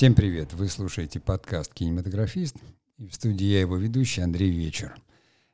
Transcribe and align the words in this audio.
Всем 0.00 0.14
привет! 0.14 0.54
Вы 0.54 0.68
слушаете 0.68 1.20
подкаст 1.20 1.74
«Кинематографист» 1.74 2.56
и 2.96 3.06
в 3.06 3.14
студии 3.14 3.44
я 3.44 3.60
его 3.60 3.76
ведущий 3.76 4.22
Андрей 4.22 4.50
Вечер. 4.50 4.94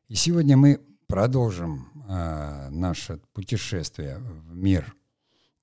И 0.06 0.14
сегодня 0.14 0.56
мы 0.56 0.78
продолжим 1.08 1.88
э, 2.08 2.68
наше 2.70 3.18
путешествие 3.32 4.18
в 4.18 4.54
мир 4.54 4.94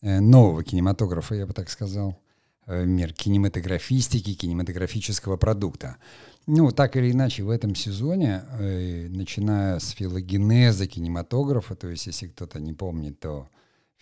э, 0.02 0.20
нового 0.20 0.66
кинематографа, 0.66 1.34
я 1.34 1.48
бы 1.48 1.54
так 1.54 1.70
сказал, 1.70 2.20
э, 2.66 2.84
в 2.84 2.86
мир 2.86 3.14
кинематографистики, 3.14 4.34
кинематографического 4.34 5.38
продукта. 5.38 5.96
Ну, 6.46 6.70
так 6.72 6.98
или 6.98 7.10
иначе, 7.10 7.44
в 7.44 7.52
этом 7.52 7.76
сезоне, 7.76 8.44
э, 8.60 9.08
начиная 9.08 9.80
с 9.80 9.92
филогенеза 9.92 10.88
кинематографа, 10.88 11.76
то 11.76 11.88
есть, 11.88 12.08
если 12.08 12.28
кто-то 12.28 12.60
не 12.60 12.74
помнит, 12.74 13.18
то 13.18 13.48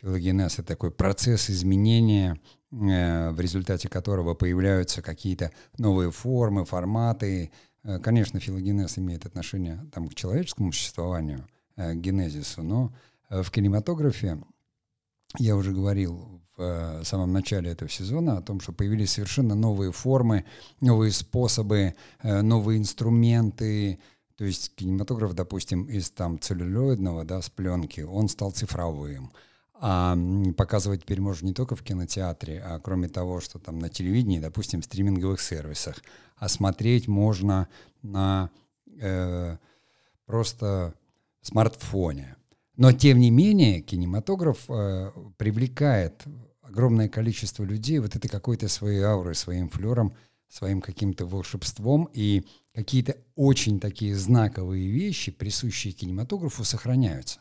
филогенез— 0.01 0.53
это 0.59 0.69
такой 0.69 0.91
процесс 0.91 1.49
изменения 1.49 2.39
Э, 2.71 3.31
в 3.31 3.39
результате 3.41 3.89
которого 3.89 4.33
появляются 4.33 5.01
какие-то 5.01 5.51
новые 5.77 6.09
формы, 6.09 6.63
форматы. 6.63 7.51
Э, 7.83 7.99
конечно, 7.99 8.39
филогенез 8.39 8.97
имеет 8.97 9.25
отношение 9.25 9.85
там, 9.93 10.07
к 10.07 10.15
человеческому 10.15 10.71
существованию, 10.71 11.45
э, 11.75 11.93
к 11.93 11.97
генезису, 11.97 12.63
но 12.63 12.93
в 13.29 13.49
кинематографе, 13.51 14.41
я 15.37 15.55
уже 15.55 15.71
говорил 15.71 16.41
в 16.57 17.03
самом 17.03 17.31
начале 17.31 17.71
этого 17.71 17.89
сезона 17.89 18.37
о 18.37 18.41
том, 18.41 18.59
что 18.59 18.73
появились 18.73 19.13
совершенно 19.13 19.55
новые 19.55 19.93
формы, 19.93 20.45
новые 20.81 21.13
способы, 21.13 21.95
новые 22.23 22.77
инструменты, 22.77 23.99
то 24.35 24.43
есть 24.43 24.75
кинематограф, 24.75 25.33
допустим, 25.33 25.85
из 25.85 26.11
там 26.11 26.39
целлюлоидного, 26.41 27.23
да, 27.23 27.41
с 27.41 27.49
пленки, 27.49 28.01
он 28.01 28.27
стал 28.27 28.51
цифровым. 28.51 29.31
А 29.83 30.15
показывать 30.57 31.01
теперь 31.01 31.21
можно 31.21 31.47
не 31.47 31.53
только 31.53 31.75
в 31.75 31.81
кинотеатре, 31.81 32.61
а 32.61 32.79
кроме 32.79 33.09
того, 33.09 33.41
что 33.41 33.57
там 33.57 33.79
на 33.79 33.89
телевидении, 33.89 34.39
допустим, 34.39 34.83
в 34.83 34.85
стриминговых 34.85 35.41
сервисах, 35.41 36.03
а 36.37 36.49
смотреть 36.49 37.07
можно 37.07 37.67
на 38.03 38.51
э, 38.99 39.57
просто 40.27 40.93
смартфоне. 41.41 42.35
Но 42.77 42.91
тем 42.91 43.19
не 43.19 43.31
менее 43.31 43.81
кинематограф 43.81 44.65
э, 44.69 45.11
привлекает 45.37 46.25
огромное 46.61 47.09
количество 47.09 47.63
людей 47.63 47.97
вот 47.97 48.15
этой 48.15 48.27
какой-то 48.27 48.67
своей 48.67 49.01
аурой, 49.01 49.33
своим 49.33 49.67
флером, 49.67 50.13
своим 50.47 50.81
каким-то 50.81 51.25
волшебством, 51.25 52.07
и 52.13 52.45
какие-то 52.75 53.17
очень 53.35 53.79
такие 53.79 54.15
знаковые 54.15 54.91
вещи, 54.91 55.31
присущие 55.31 55.91
кинематографу, 55.91 56.63
сохраняются. 56.63 57.39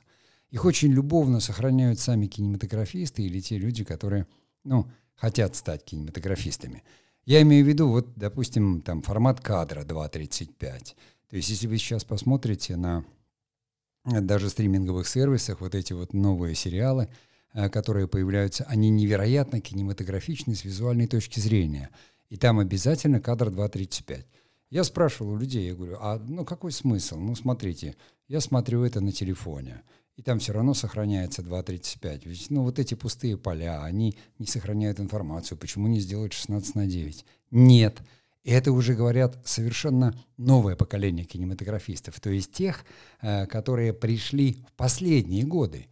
Их 0.50 0.64
очень 0.64 0.92
любовно 0.92 1.40
сохраняют 1.40 2.00
сами 2.00 2.26
кинематографисты 2.26 3.22
или 3.22 3.40
те 3.40 3.56
люди, 3.56 3.84
которые, 3.84 4.26
ну, 4.64 4.86
хотят 5.14 5.54
стать 5.54 5.84
кинематографистами. 5.84 6.82
Я 7.24 7.42
имею 7.42 7.64
в 7.64 7.68
виду, 7.68 7.88
вот, 7.88 8.14
допустим, 8.16 8.82
там 8.82 9.02
формат 9.02 9.40
кадра 9.40 9.82
2.35. 9.82 10.94
То 11.28 11.36
есть, 11.36 11.48
если 11.48 11.68
вы 11.68 11.78
сейчас 11.78 12.04
посмотрите 12.04 12.76
на 12.76 13.04
даже 14.04 14.48
стриминговых 14.48 15.06
сервисах 15.06 15.60
вот 15.60 15.74
эти 15.74 15.92
вот 15.92 16.14
новые 16.14 16.54
сериалы, 16.54 17.08
э, 17.52 17.68
которые 17.68 18.08
появляются, 18.08 18.64
они 18.64 18.90
невероятно 18.90 19.60
кинематографичны 19.60 20.54
с 20.54 20.64
визуальной 20.64 21.06
точки 21.06 21.38
зрения. 21.38 21.90
И 22.30 22.36
там 22.36 22.58
обязательно 22.58 23.20
кадр 23.20 23.48
2.35. 23.48 24.24
Я 24.70 24.84
спрашивал 24.84 25.32
у 25.32 25.36
людей, 25.36 25.68
я 25.68 25.74
говорю, 25.74 25.98
а 26.00 26.18
ну 26.18 26.44
какой 26.44 26.72
смысл? 26.72 27.18
Ну 27.18 27.34
смотрите, 27.34 27.96
я 28.28 28.40
смотрю 28.40 28.84
это 28.84 29.00
на 29.00 29.12
телефоне 29.12 29.82
и 30.16 30.22
там 30.22 30.38
все 30.38 30.52
равно 30.52 30.74
сохраняется 30.74 31.42
2.35. 31.42 32.20
Ведь 32.24 32.50
ну, 32.50 32.62
вот 32.62 32.78
эти 32.78 32.94
пустые 32.94 33.38
поля, 33.38 33.82
они 33.82 34.16
не 34.38 34.46
сохраняют 34.46 35.00
информацию. 35.00 35.56
Почему 35.56 35.86
не 35.86 36.00
сделать 36.00 36.32
16 36.32 36.74
на 36.74 36.86
9? 36.86 37.24
Нет. 37.50 38.02
Это 38.44 38.72
уже 38.72 38.94
говорят 38.94 39.38
совершенно 39.44 40.14
новое 40.38 40.74
поколение 40.74 41.26
кинематографистов, 41.26 42.18
то 42.20 42.30
есть 42.30 42.52
тех, 42.52 42.84
э, 43.20 43.46
которые 43.46 43.92
пришли 43.92 44.64
в 44.66 44.72
последние 44.76 45.44
годы. 45.44 45.88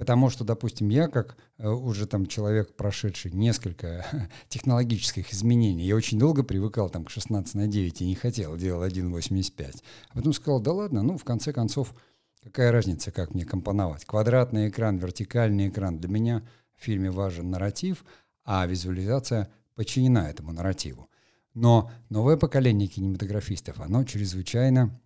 Потому 0.00 0.30
что, 0.30 0.44
допустим, 0.44 0.88
я 0.88 1.08
как 1.08 1.36
э, 1.58 1.68
уже 1.68 2.06
там 2.06 2.24
человек, 2.24 2.74
прошедший 2.74 3.32
несколько 3.32 4.06
технологических 4.48 5.30
изменений, 5.34 5.84
я 5.84 5.96
очень 5.96 6.18
долго 6.18 6.42
привыкал 6.42 6.88
там 6.88 7.04
к 7.04 7.10
16 7.10 7.54
на 7.54 7.66
9 7.66 8.00
и 8.00 8.06
не 8.06 8.14
хотел, 8.14 8.56
делал 8.56 8.82
1.85. 8.82 9.82
А 10.08 10.14
потом 10.14 10.32
сказал, 10.32 10.60
да 10.60 10.72
ладно, 10.72 11.02
ну, 11.02 11.18
в 11.18 11.24
конце 11.24 11.52
концов, 11.52 11.94
Какая 12.42 12.72
разница, 12.72 13.12
как 13.12 13.34
мне 13.34 13.44
компоновать? 13.44 14.06
Квадратный 14.06 14.68
экран, 14.68 14.96
вертикальный 14.96 15.68
экран. 15.68 15.98
Для 15.98 16.08
меня 16.08 16.42
в 16.74 16.82
фильме 16.82 17.10
важен 17.10 17.50
нарратив, 17.50 18.04
а 18.44 18.66
визуализация 18.66 19.50
подчинена 19.74 20.30
этому 20.30 20.52
нарративу. 20.52 21.10
Но 21.52 21.90
новое 22.08 22.36
поколение 22.36 22.88
кинематографистов, 22.88 23.80
оно 23.80 24.04
чрезвычайно 24.04 24.98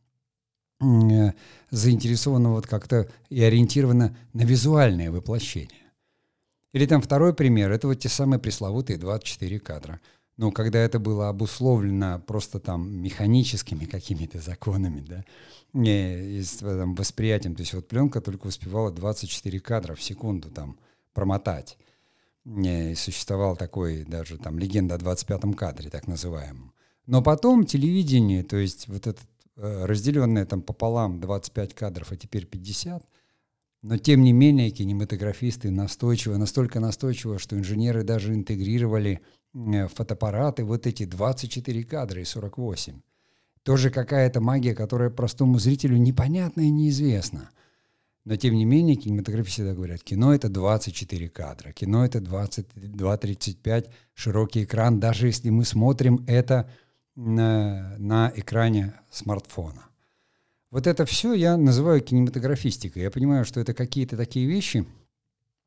э, 0.81 1.33
заинтересовано 1.71 2.50
вот 2.50 2.67
как-то 2.67 3.09
и 3.31 3.43
ориентировано 3.43 4.16
на 4.33 4.43
визуальное 4.43 5.11
воплощение. 5.11 5.84
Или 6.72 6.87
там 6.87 7.03
второй 7.03 7.34
пример, 7.34 7.72
это 7.72 7.89
вот 7.89 8.01
те 8.01 8.09
самые 8.09 8.39
пресловутые 8.39 8.99
24 8.99 9.59
кадра. 9.61 10.01
Но 10.37 10.50
когда 10.50 10.81
это 10.81 10.99
было 10.99 11.28
обусловлено 11.28 12.21
просто 12.27 12.59
там 12.59 12.91
механическими 12.91 13.84
какими-то 13.84 14.41
законами, 14.41 15.00
да, 15.00 15.25
не, 15.72 16.41
с 16.41 16.56
там, 16.56 16.95
восприятием. 16.95 17.55
То 17.55 17.61
есть 17.61 17.75
вот 17.75 17.87
пленка 17.87 18.21
только 18.21 18.49
успевала 18.49 18.91
24 18.91 19.61
кадра 19.61 19.95
в 19.95 20.03
секунду 20.03 20.50
там 20.50 20.78
промотать. 21.12 21.78
Не, 22.45 22.95
существовал 22.95 23.56
такой 23.56 24.05
даже 24.05 24.37
там 24.39 24.59
легенда 24.59 24.97
о 24.97 24.99
25-м 24.99 25.55
кадре, 25.55 25.89
так 25.89 26.06
называемом. 26.06 26.72
Но 27.06 27.22
потом 27.22 27.65
телевидение, 27.65 28.43
то 28.43 28.56
есть 28.56 28.89
вот 28.89 29.06
это 29.06 29.21
э, 29.56 29.84
разделенное 29.84 30.47
там 30.47 30.62
пополам 30.62 31.21
25 31.21 31.75
кадров, 31.75 32.12
а 32.12 32.16
теперь 32.16 32.45
50, 32.45 33.06
но 33.83 33.99
тем 33.99 34.22
не 34.22 34.33
менее 34.33 34.71
кинематографисты 34.71 35.71
настойчиво, 35.71 36.37
настолько 36.37 36.81
настойчиво, 36.81 37.39
что 37.39 37.56
инженеры 37.56 38.03
даже 38.03 38.34
интегрировали 38.34 39.21
э, 39.21 39.44
фотоаппараты 39.54 40.65
вот 40.65 40.87
эти 40.87 41.04
24 41.04 41.84
кадра 41.84 42.20
и 42.20 42.25
48 42.25 43.00
тоже 43.65 43.91
какая-то 43.91 44.41
магия, 44.41 44.75
которая 44.75 45.10
простому 45.10 45.59
зрителю 45.59 45.97
непонятна 45.97 46.60
и 46.60 46.70
неизвестна. 46.70 47.50
Но 48.25 48.37
тем 48.37 48.54
не 48.54 48.65
менее, 48.65 48.97
кинематографисты 48.97 49.62
всегда 49.62 49.75
говорят, 49.75 50.03
кино 50.03 50.34
это 50.34 50.48
24 50.48 51.28
кадра, 51.28 51.72
кино 51.72 52.04
это 52.04 52.19
22-35, 52.19 53.91
широкий 54.15 54.65
экран, 54.65 55.00
даже 55.00 55.26
если 55.26 55.50
мы 55.50 55.65
смотрим 55.65 56.25
это 56.26 56.71
на, 57.16 57.97
на 57.98 58.32
экране 58.34 58.94
смартфона. 59.10 59.82
Вот 60.71 60.86
это 60.86 61.04
все 61.04 61.34
я 61.34 61.56
называю 61.56 62.00
кинематографистикой. 62.00 63.03
Я 63.03 63.10
понимаю, 63.10 63.44
что 63.44 63.60
это 63.60 63.75
какие-то 63.75 64.16
такие 64.16 64.47
вещи, 64.47 64.86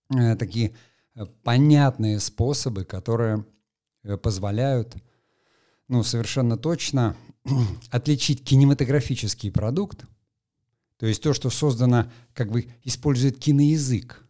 э, 0.10 0.36
такие 0.36 0.74
э, 1.16 1.26
понятные 1.44 2.20
способы, 2.20 2.84
которые 2.86 3.38
э, 3.38 3.57
позволяют 4.16 4.96
ну, 5.88 6.04
совершенно 6.04 6.58
точно 6.58 7.16
отличить 7.92 8.44
кинематографический 8.44 9.52
продукт, 9.52 10.06
то 10.98 11.06
есть 11.06 11.22
то, 11.22 11.34
что 11.34 11.50
создано, 11.50 12.12
как 12.34 12.52
бы 12.52 12.68
использует 12.84 13.38
киноязык 13.38 14.24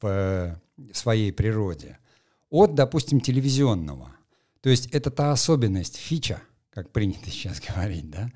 в 0.00 0.06
э, 0.06 0.56
своей 0.92 1.32
природе, 1.32 1.98
от, 2.50 2.74
допустим, 2.74 3.20
телевизионного. 3.20 4.14
То 4.60 4.70
есть 4.70 4.86
это 4.86 5.10
та 5.10 5.32
особенность, 5.32 5.96
фича, 5.96 6.42
как 6.70 6.90
принято 6.90 7.26
сейчас 7.30 7.60
говорить, 7.60 8.10
да. 8.10 8.30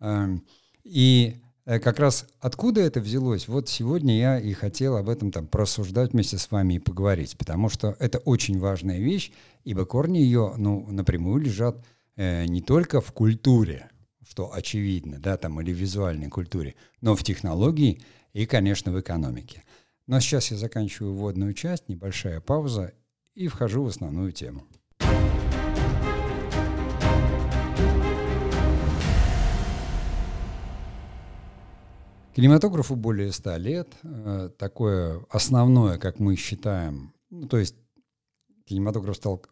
Эм, 0.00 0.44
и 0.82 1.40
э, 1.64 1.78
как 1.78 2.00
раз 2.00 2.26
откуда 2.40 2.80
это 2.80 3.00
взялось, 3.00 3.46
вот 3.46 3.68
сегодня 3.68 4.18
я 4.18 4.40
и 4.40 4.52
хотел 4.52 4.96
об 4.96 5.08
этом 5.08 5.30
там 5.30 5.46
просуждать 5.46 6.12
вместе 6.12 6.38
с 6.38 6.50
вами 6.50 6.74
и 6.74 6.78
поговорить, 6.80 7.36
потому 7.38 7.68
что 7.68 7.96
это 8.00 8.18
очень 8.18 8.58
важная 8.58 8.98
вещь, 8.98 9.32
ибо 9.64 9.84
корни 9.84 10.18
ее, 10.18 10.54
ну, 10.56 10.86
напрямую 10.90 11.42
лежат 11.42 11.84
э, 12.16 12.46
не 12.46 12.60
только 12.60 13.00
в 13.00 13.12
культуре, 13.12 13.90
что 14.26 14.52
очевидно, 14.52 15.18
да, 15.18 15.36
там, 15.36 15.60
или 15.60 15.72
в 15.72 15.76
визуальной 15.76 16.28
культуре, 16.28 16.74
но 17.00 17.14
в 17.14 17.22
технологии 17.22 18.00
и, 18.32 18.46
конечно, 18.46 18.92
в 18.92 19.00
экономике. 19.00 19.62
Но 20.06 20.20
сейчас 20.20 20.50
я 20.50 20.56
заканчиваю 20.56 21.14
вводную 21.14 21.54
часть, 21.54 21.88
небольшая 21.88 22.40
пауза, 22.40 22.92
и 23.34 23.48
вхожу 23.48 23.84
в 23.84 23.88
основную 23.88 24.32
тему. 24.32 24.64
Кинематографу 32.34 32.96
более 32.96 33.30
ста 33.30 33.58
лет. 33.58 33.88
Э, 34.02 34.48
такое 34.58 35.22
основное, 35.28 35.98
как 35.98 36.18
мы 36.18 36.36
считаем, 36.36 37.12
ну, 37.28 37.46
то 37.46 37.58
есть 37.58 37.76
кинематограф 38.64 39.16
стал 39.16 39.42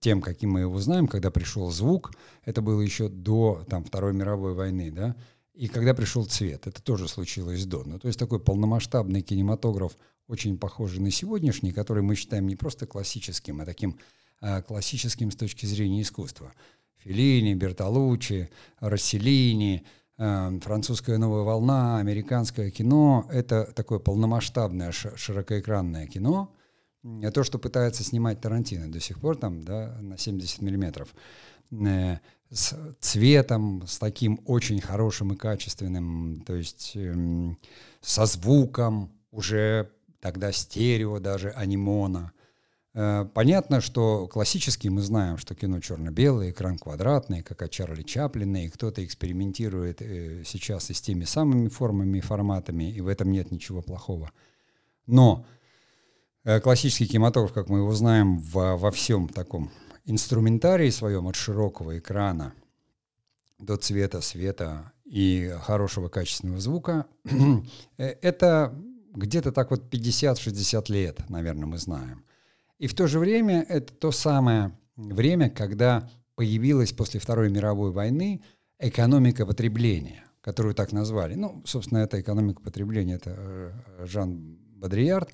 тем, 0.00 0.20
каким 0.20 0.50
мы 0.50 0.60
его 0.60 0.78
знаем, 0.78 1.06
когда 1.06 1.30
пришел 1.30 1.70
звук, 1.70 2.12
это 2.44 2.62
было 2.62 2.80
еще 2.80 3.08
до 3.08 3.64
там, 3.68 3.84
Второй 3.84 4.12
мировой 4.12 4.54
войны, 4.54 4.90
да, 4.90 5.16
и 5.58 5.66
когда 5.66 5.92
пришел 5.92 6.24
цвет, 6.24 6.68
это 6.68 6.80
тоже 6.80 7.08
случилось 7.08 7.64
до. 7.64 7.82
Ну, 7.84 7.98
то 7.98 8.06
есть 8.06 8.18
такой 8.18 8.38
полномасштабный 8.38 9.22
кинематограф, 9.22 9.98
очень 10.28 10.56
похожий 10.56 11.00
на 11.00 11.10
сегодняшний, 11.10 11.72
который 11.72 12.02
мы 12.02 12.14
считаем 12.14 12.46
не 12.46 12.54
просто 12.54 12.86
классическим, 12.86 13.60
а 13.60 13.64
таким 13.64 13.98
э, 14.40 14.62
классическим 14.62 15.32
с 15.32 15.36
точки 15.36 15.66
зрения 15.66 16.02
искусства. 16.02 16.52
Феллини, 16.98 17.54
Бертолуччи, 17.54 18.50
Расселини, 18.78 19.84
э, 20.16 20.60
французская 20.62 21.18
новая 21.18 21.42
волна, 21.42 21.98
американское 21.98 22.70
кино— 22.70 23.26
это 23.32 23.64
такое 23.74 23.98
полномасштабное 23.98 24.92
широкоэкранное 24.92 26.06
кино, 26.06 26.54
то, 27.32 27.44
что 27.44 27.58
пытается 27.58 28.02
снимать 28.04 28.40
Тарантино 28.40 28.90
до 28.90 29.00
сих 29.00 29.20
пор 29.20 29.36
там, 29.36 29.64
да, 29.64 29.96
на 30.00 30.18
70 30.18 30.62
миллиметров, 30.62 31.14
э, 31.70 32.18
с 32.50 32.96
цветом, 33.00 33.86
с 33.86 33.98
таким 33.98 34.40
очень 34.46 34.80
хорошим 34.80 35.32
и 35.32 35.36
качественным, 35.36 36.42
то 36.46 36.54
есть 36.54 36.92
э, 36.94 37.14
со 38.00 38.26
звуком, 38.26 39.12
уже 39.30 39.90
тогда 40.20 40.52
стерео 40.52 41.18
даже, 41.20 41.50
а 41.50 41.66
не 41.66 41.76
моно. 41.76 42.32
Э, 42.94 43.26
понятно, 43.32 43.80
что 43.80 44.26
классически 44.26 44.88
мы 44.88 45.02
знаем, 45.02 45.36
что 45.36 45.54
кино 45.54 45.80
черно-белое, 45.80 46.50
экран 46.50 46.78
квадратный, 46.78 47.42
как 47.42 47.62
от 47.62 47.70
Чарли 47.70 48.02
Чаплина, 48.02 48.64
и 48.64 48.68
кто-то 48.68 49.04
экспериментирует 49.04 50.00
э, 50.00 50.42
сейчас 50.44 50.90
и 50.90 50.94
с 50.94 51.00
теми 51.00 51.24
самыми 51.24 51.68
формами 51.68 52.18
и 52.18 52.22
форматами, 52.22 52.90
и 52.90 53.00
в 53.00 53.08
этом 53.08 53.30
нет 53.30 53.50
ничего 53.50 53.82
плохого. 53.82 54.32
Но 55.06 55.46
классический 56.62 57.06
кинематограф, 57.06 57.52
как 57.52 57.68
мы 57.68 57.78
его 57.78 57.92
знаем, 57.92 58.38
во, 58.38 58.76
во 58.76 58.90
всем 58.90 59.28
таком 59.28 59.70
инструментарии 60.04 60.90
своем 60.90 61.28
от 61.28 61.36
широкого 61.36 61.98
экрана 61.98 62.54
до 63.58 63.76
цвета, 63.76 64.20
света 64.20 64.92
и 65.04 65.54
хорошего 65.62 66.08
качественного 66.08 66.60
звука, 66.60 67.06
это 67.96 68.74
где-то 69.14 69.52
так 69.52 69.70
вот 69.70 69.92
50-60 69.92 70.92
лет, 70.92 71.28
наверное, 71.28 71.66
мы 71.66 71.78
знаем. 71.78 72.24
И 72.78 72.86
в 72.86 72.94
то 72.94 73.06
же 73.06 73.18
время 73.18 73.66
это 73.68 73.92
то 73.92 74.12
самое 74.12 74.72
время, 74.96 75.50
когда 75.50 76.08
появилась 76.34 76.92
после 76.92 77.18
Второй 77.20 77.50
мировой 77.50 77.90
войны 77.90 78.42
экономика 78.78 79.44
потребления, 79.44 80.24
которую 80.40 80.74
так 80.74 80.92
назвали. 80.92 81.34
Ну, 81.34 81.62
собственно, 81.66 81.98
это 81.98 82.20
экономика 82.20 82.62
потребления, 82.62 83.14
это 83.14 83.34
э, 83.36 84.06
Жан 84.06 84.56
Бадриард. 84.76 85.30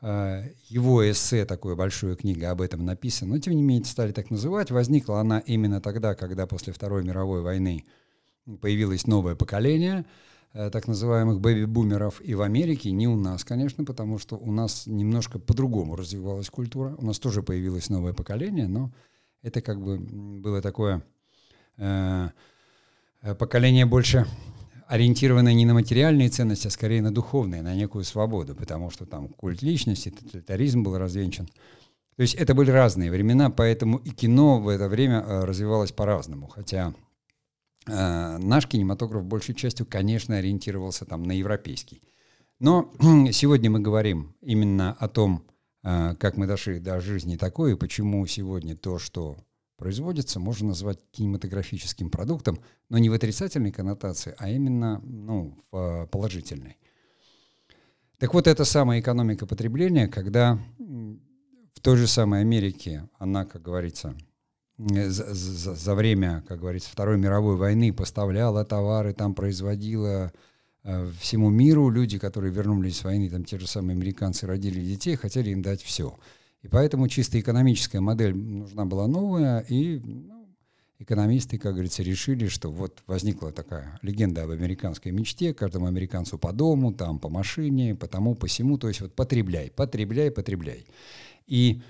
Э, 0.00 0.48
его 0.68 1.10
эссе, 1.10 1.44
такое 1.44 1.74
большая 1.74 2.16
книга 2.16 2.50
об 2.50 2.60
этом 2.60 2.84
написана, 2.84 3.34
но 3.34 3.38
тем 3.40 3.54
не 3.54 3.62
менее 3.62 3.84
стали 3.84 4.12
так 4.12 4.30
называть. 4.30 4.70
Возникла 4.70 5.20
она 5.20 5.40
именно 5.40 5.80
тогда, 5.80 6.14
когда 6.14 6.46
после 6.46 6.72
Второй 6.72 7.04
мировой 7.04 7.42
войны 7.42 7.84
появилось 8.60 9.06
новое 9.06 9.34
поколение– 9.34 10.04
Э, 10.54 10.70
так 10.70 10.88
называемых 10.88 11.40
бэби-бумеров 11.40 12.22
и 12.22 12.34
в 12.34 12.40
Америке, 12.40 12.90
не 12.90 13.06
у 13.06 13.16
нас, 13.16 13.44
конечно, 13.44 13.84
потому 13.84 14.18
что 14.18 14.36
у 14.36 14.50
нас 14.50 14.86
немножко 14.86 15.38
по-другому 15.38 15.94
развивалась 15.94 16.48
культура. 16.48 16.94
У 16.98 17.04
нас 17.04 17.18
тоже 17.18 17.42
появилось 17.42 17.90
новое 17.90 18.14
поколение, 18.14 18.66
но 18.66 18.90
это 19.42 19.60
как 19.60 19.80
бы 19.80 19.98
было 19.98 20.62
такое 20.62 21.02
э, 21.76 22.30
э, 23.20 23.34
поколение 23.34 23.84
больше 23.84 24.26
ориентированное 24.88 25.52
не 25.52 25.66
на 25.66 25.74
материальные 25.74 26.28
ценности, 26.28 26.66
а 26.66 26.70
скорее 26.70 27.02
на 27.02 27.12
духовные, 27.12 27.62
на 27.62 27.74
некую 27.74 28.04
свободу, 28.04 28.54
потому 28.54 28.90
что 28.90 29.06
там 29.06 29.28
культ 29.28 29.62
личности, 29.62 30.10
тоталитаризм 30.10 30.82
был 30.82 30.98
развенчан. 30.98 31.46
То 32.16 32.22
есть 32.22 32.34
это 32.34 32.54
были 32.54 32.70
разные 32.70 33.10
времена, 33.10 33.50
поэтому 33.50 33.98
и 33.98 34.10
кино 34.10 34.60
в 34.60 34.68
это 34.68 34.88
время 34.88 35.20
э, 35.20 35.44
развивалось 35.44 35.92
по-разному. 35.92 36.48
Хотя 36.48 36.92
Э, 37.88 38.36
наш 38.38 38.66
кинематограф 38.66 39.24
большей 39.24 39.54
частью, 39.54 39.86
конечно, 39.86 40.36
ориентировался 40.36 41.04
там 41.04 41.22
на 41.22 41.32
европейский. 41.32 42.02
Но 42.60 42.92
сегодня 43.32 43.70
мы 43.70 43.80
говорим 43.80 44.34
именно 44.42 44.92
о 44.98 45.08
том, 45.08 45.44
э, 45.82 46.14
как 46.18 46.36
мы 46.36 46.46
дошли 46.46 46.80
до 46.80 47.00
жизни 47.00 47.36
такой, 47.36 47.72
и 47.72 47.76
почему 47.76 48.26
сегодня 48.26 48.76
то, 48.76 48.98
что 48.98 49.38
производится, 49.78 50.40
можно 50.40 50.68
назвать 50.68 50.98
кинематографическим 51.12 52.10
продуктом, 52.10 52.60
но 52.90 52.98
не 52.98 53.08
в 53.08 53.14
отрицательной 53.14 53.72
коннотации, 53.72 54.34
а 54.36 54.50
именно 54.50 55.00
ну, 55.04 55.56
в 55.70 56.06
положительной. 56.12 56.76
Так 58.18 58.34
вот, 58.34 58.46
эта 58.46 58.64
самая 58.64 59.00
экономика 59.00 59.46
потребления, 59.46 60.08
когда 60.08 60.58
в 60.78 61.80
той 61.80 61.96
же 61.96 62.06
самой 62.06 62.40
Америке 62.40 63.08
она, 63.18 63.46
как 63.46 63.62
говорится, 63.62 64.14
Э, 64.78 65.08
за, 65.08 65.34
за, 65.34 65.74
за 65.74 65.94
время, 65.94 66.44
как 66.46 66.60
говорится, 66.60 66.90
Второй 66.90 67.18
мировой 67.18 67.56
войны 67.56 67.92
поставляла 67.92 68.64
товары, 68.64 69.12
там 69.12 69.34
производила 69.34 70.32
э, 70.84 71.10
всему 71.20 71.50
миру. 71.50 71.90
Люди, 71.90 72.18
которые 72.18 72.52
вернулись 72.52 72.98
с 72.98 73.04
войны, 73.04 73.28
там 73.28 73.44
те 73.44 73.58
же 73.58 73.66
самые 73.66 73.94
американцы 73.94 74.46
родили 74.46 74.80
детей, 74.80 75.16
хотели 75.16 75.50
им 75.50 75.62
дать 75.62 75.82
все. 75.82 76.16
И 76.62 76.68
поэтому 76.68 77.08
чисто 77.08 77.38
экономическая 77.38 78.00
модель 78.00 78.34
нужна 78.34 78.84
была 78.84 79.06
новая, 79.06 79.60
и 79.60 80.00
ну, 80.00 80.48
экономисты, 80.98 81.58
как 81.58 81.74
говорится, 81.74 82.02
решили, 82.02 82.48
что 82.48 82.70
вот 82.72 83.02
возникла 83.06 83.52
такая 83.52 83.98
легенда 84.02 84.42
об 84.42 84.50
американской 84.50 85.12
мечте, 85.12 85.54
каждому 85.54 85.86
американцу 85.86 86.36
по 86.38 86.52
дому, 86.52 86.92
там 86.92 87.20
по 87.20 87.28
машине, 87.28 87.94
по 87.94 88.08
тому, 88.08 88.34
по 88.34 88.48
всему, 88.48 88.76
то 88.76 88.88
есть 88.88 89.00
вот 89.00 89.14
потребляй, 89.14 89.70
потребляй, 89.70 90.30
потребляй. 90.30 90.86
И 91.46 91.80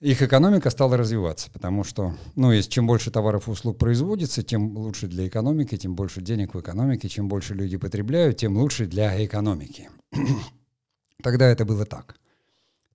их 0.00 0.22
экономика 0.22 0.70
стала 0.70 0.96
развиваться, 0.96 1.50
потому 1.50 1.84
что, 1.84 2.14
ну, 2.34 2.52
если 2.52 2.70
чем 2.70 2.86
больше 2.86 3.10
товаров 3.10 3.48
и 3.48 3.50
услуг 3.50 3.78
производится, 3.78 4.42
тем 4.42 4.76
лучше 4.76 5.08
для 5.08 5.26
экономики, 5.26 5.76
тем 5.76 5.94
больше 5.94 6.20
денег 6.20 6.54
в 6.54 6.60
экономике, 6.60 7.08
чем 7.08 7.28
больше 7.28 7.54
люди 7.54 7.76
потребляют, 7.76 8.38
тем 8.38 8.56
лучше 8.56 8.86
для 8.86 9.24
экономики. 9.24 9.88
Тогда 11.22 11.48
это 11.48 11.64
было 11.64 11.84
так. 11.86 12.16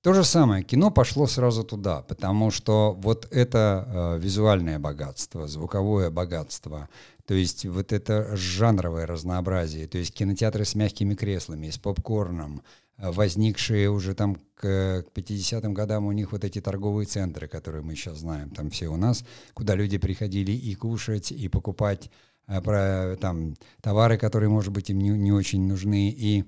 То 0.01 0.13
же 0.13 0.23
самое, 0.23 0.63
кино 0.63 0.89
пошло 0.89 1.27
сразу 1.27 1.63
туда, 1.63 2.01
потому 2.01 2.49
что 2.49 2.97
вот 2.99 3.27
это 3.31 3.87
э, 3.87 4.19
визуальное 4.19 4.79
богатство, 4.79 5.47
звуковое 5.47 6.09
богатство, 6.09 6.89
то 7.27 7.35
есть 7.35 7.65
вот 7.65 7.93
это 7.93 8.35
жанровое 8.35 9.05
разнообразие, 9.05 9.87
то 9.87 9.99
есть 9.99 10.13
кинотеатры 10.13 10.65
с 10.65 10.73
мягкими 10.73 11.13
креслами, 11.13 11.69
с 11.69 11.77
попкорном, 11.77 12.63
возникшие 13.01 13.89
уже 13.89 14.13
там 14.13 14.35
к, 14.55 15.03
к 15.03 15.05
50-м 15.13 15.73
годам 15.73 16.05
у 16.05 16.11
них 16.11 16.31
вот 16.31 16.43
эти 16.43 16.61
торговые 16.61 17.05
центры, 17.05 17.47
которые 17.47 17.83
мы 17.83 17.95
сейчас 17.95 18.19
знаем, 18.19 18.49
там 18.51 18.69
все 18.69 18.87
у 18.87 18.95
нас, 18.95 19.23
куда 19.53 19.75
люди 19.75 19.97
приходили 19.97 20.51
и 20.51 20.75
кушать, 20.75 21.31
и 21.31 21.47
покупать 21.47 22.11
а, 22.45 22.61
про, 22.61 23.17
там, 23.19 23.55
товары, 23.81 24.17
которые, 24.17 24.49
может 24.49 24.71
быть, 24.71 24.89
им 24.89 24.99
не, 24.99 25.09
не 25.09 25.31
очень 25.31 25.67
нужны, 25.67 26.09
и 26.09 26.45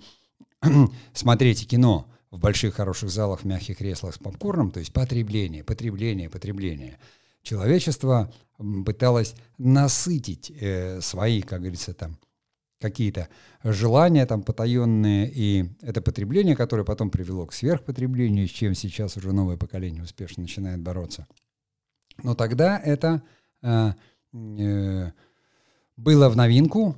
смотреть 1.14 1.68
кино 1.68 2.08
в 2.34 2.40
больших 2.40 2.76
хороших 2.76 3.12
залах, 3.12 3.42
в 3.42 3.46
мягких 3.46 3.78
креслах 3.78 4.16
с 4.16 4.18
попкорном, 4.18 4.72
то 4.72 4.80
есть 4.80 4.92
потребление, 4.92 5.64
потребление, 5.64 6.32
потребление. 6.32 6.98
Человечество 7.44 8.34
пыталось 8.86 9.36
насытить 9.60 10.52
э, 10.60 11.00
свои, 11.02 11.44
как 11.44 11.60
говорится, 11.60 11.94
там, 11.94 12.18
какие-то 12.82 13.30
желания 13.64 14.26
там 14.26 14.42
потаенные, 14.42 15.32
и 15.32 15.70
это 15.82 16.02
потребление, 16.02 16.56
которое 16.56 16.84
потом 16.84 17.12
привело 17.12 17.46
к 17.46 17.54
сверхпотреблению, 17.54 18.48
с 18.48 18.52
чем 18.52 18.74
сейчас 18.74 19.16
уже 19.16 19.32
новое 19.32 19.56
поколение 19.56 20.02
успешно 20.02 20.42
начинает 20.42 20.82
бороться. 20.82 21.28
Но 22.24 22.34
тогда 22.34 22.80
это 22.80 23.22
э, 23.62 23.94
э, 24.34 25.12
было 25.98 26.30
в 26.30 26.36
новинку, 26.36 26.98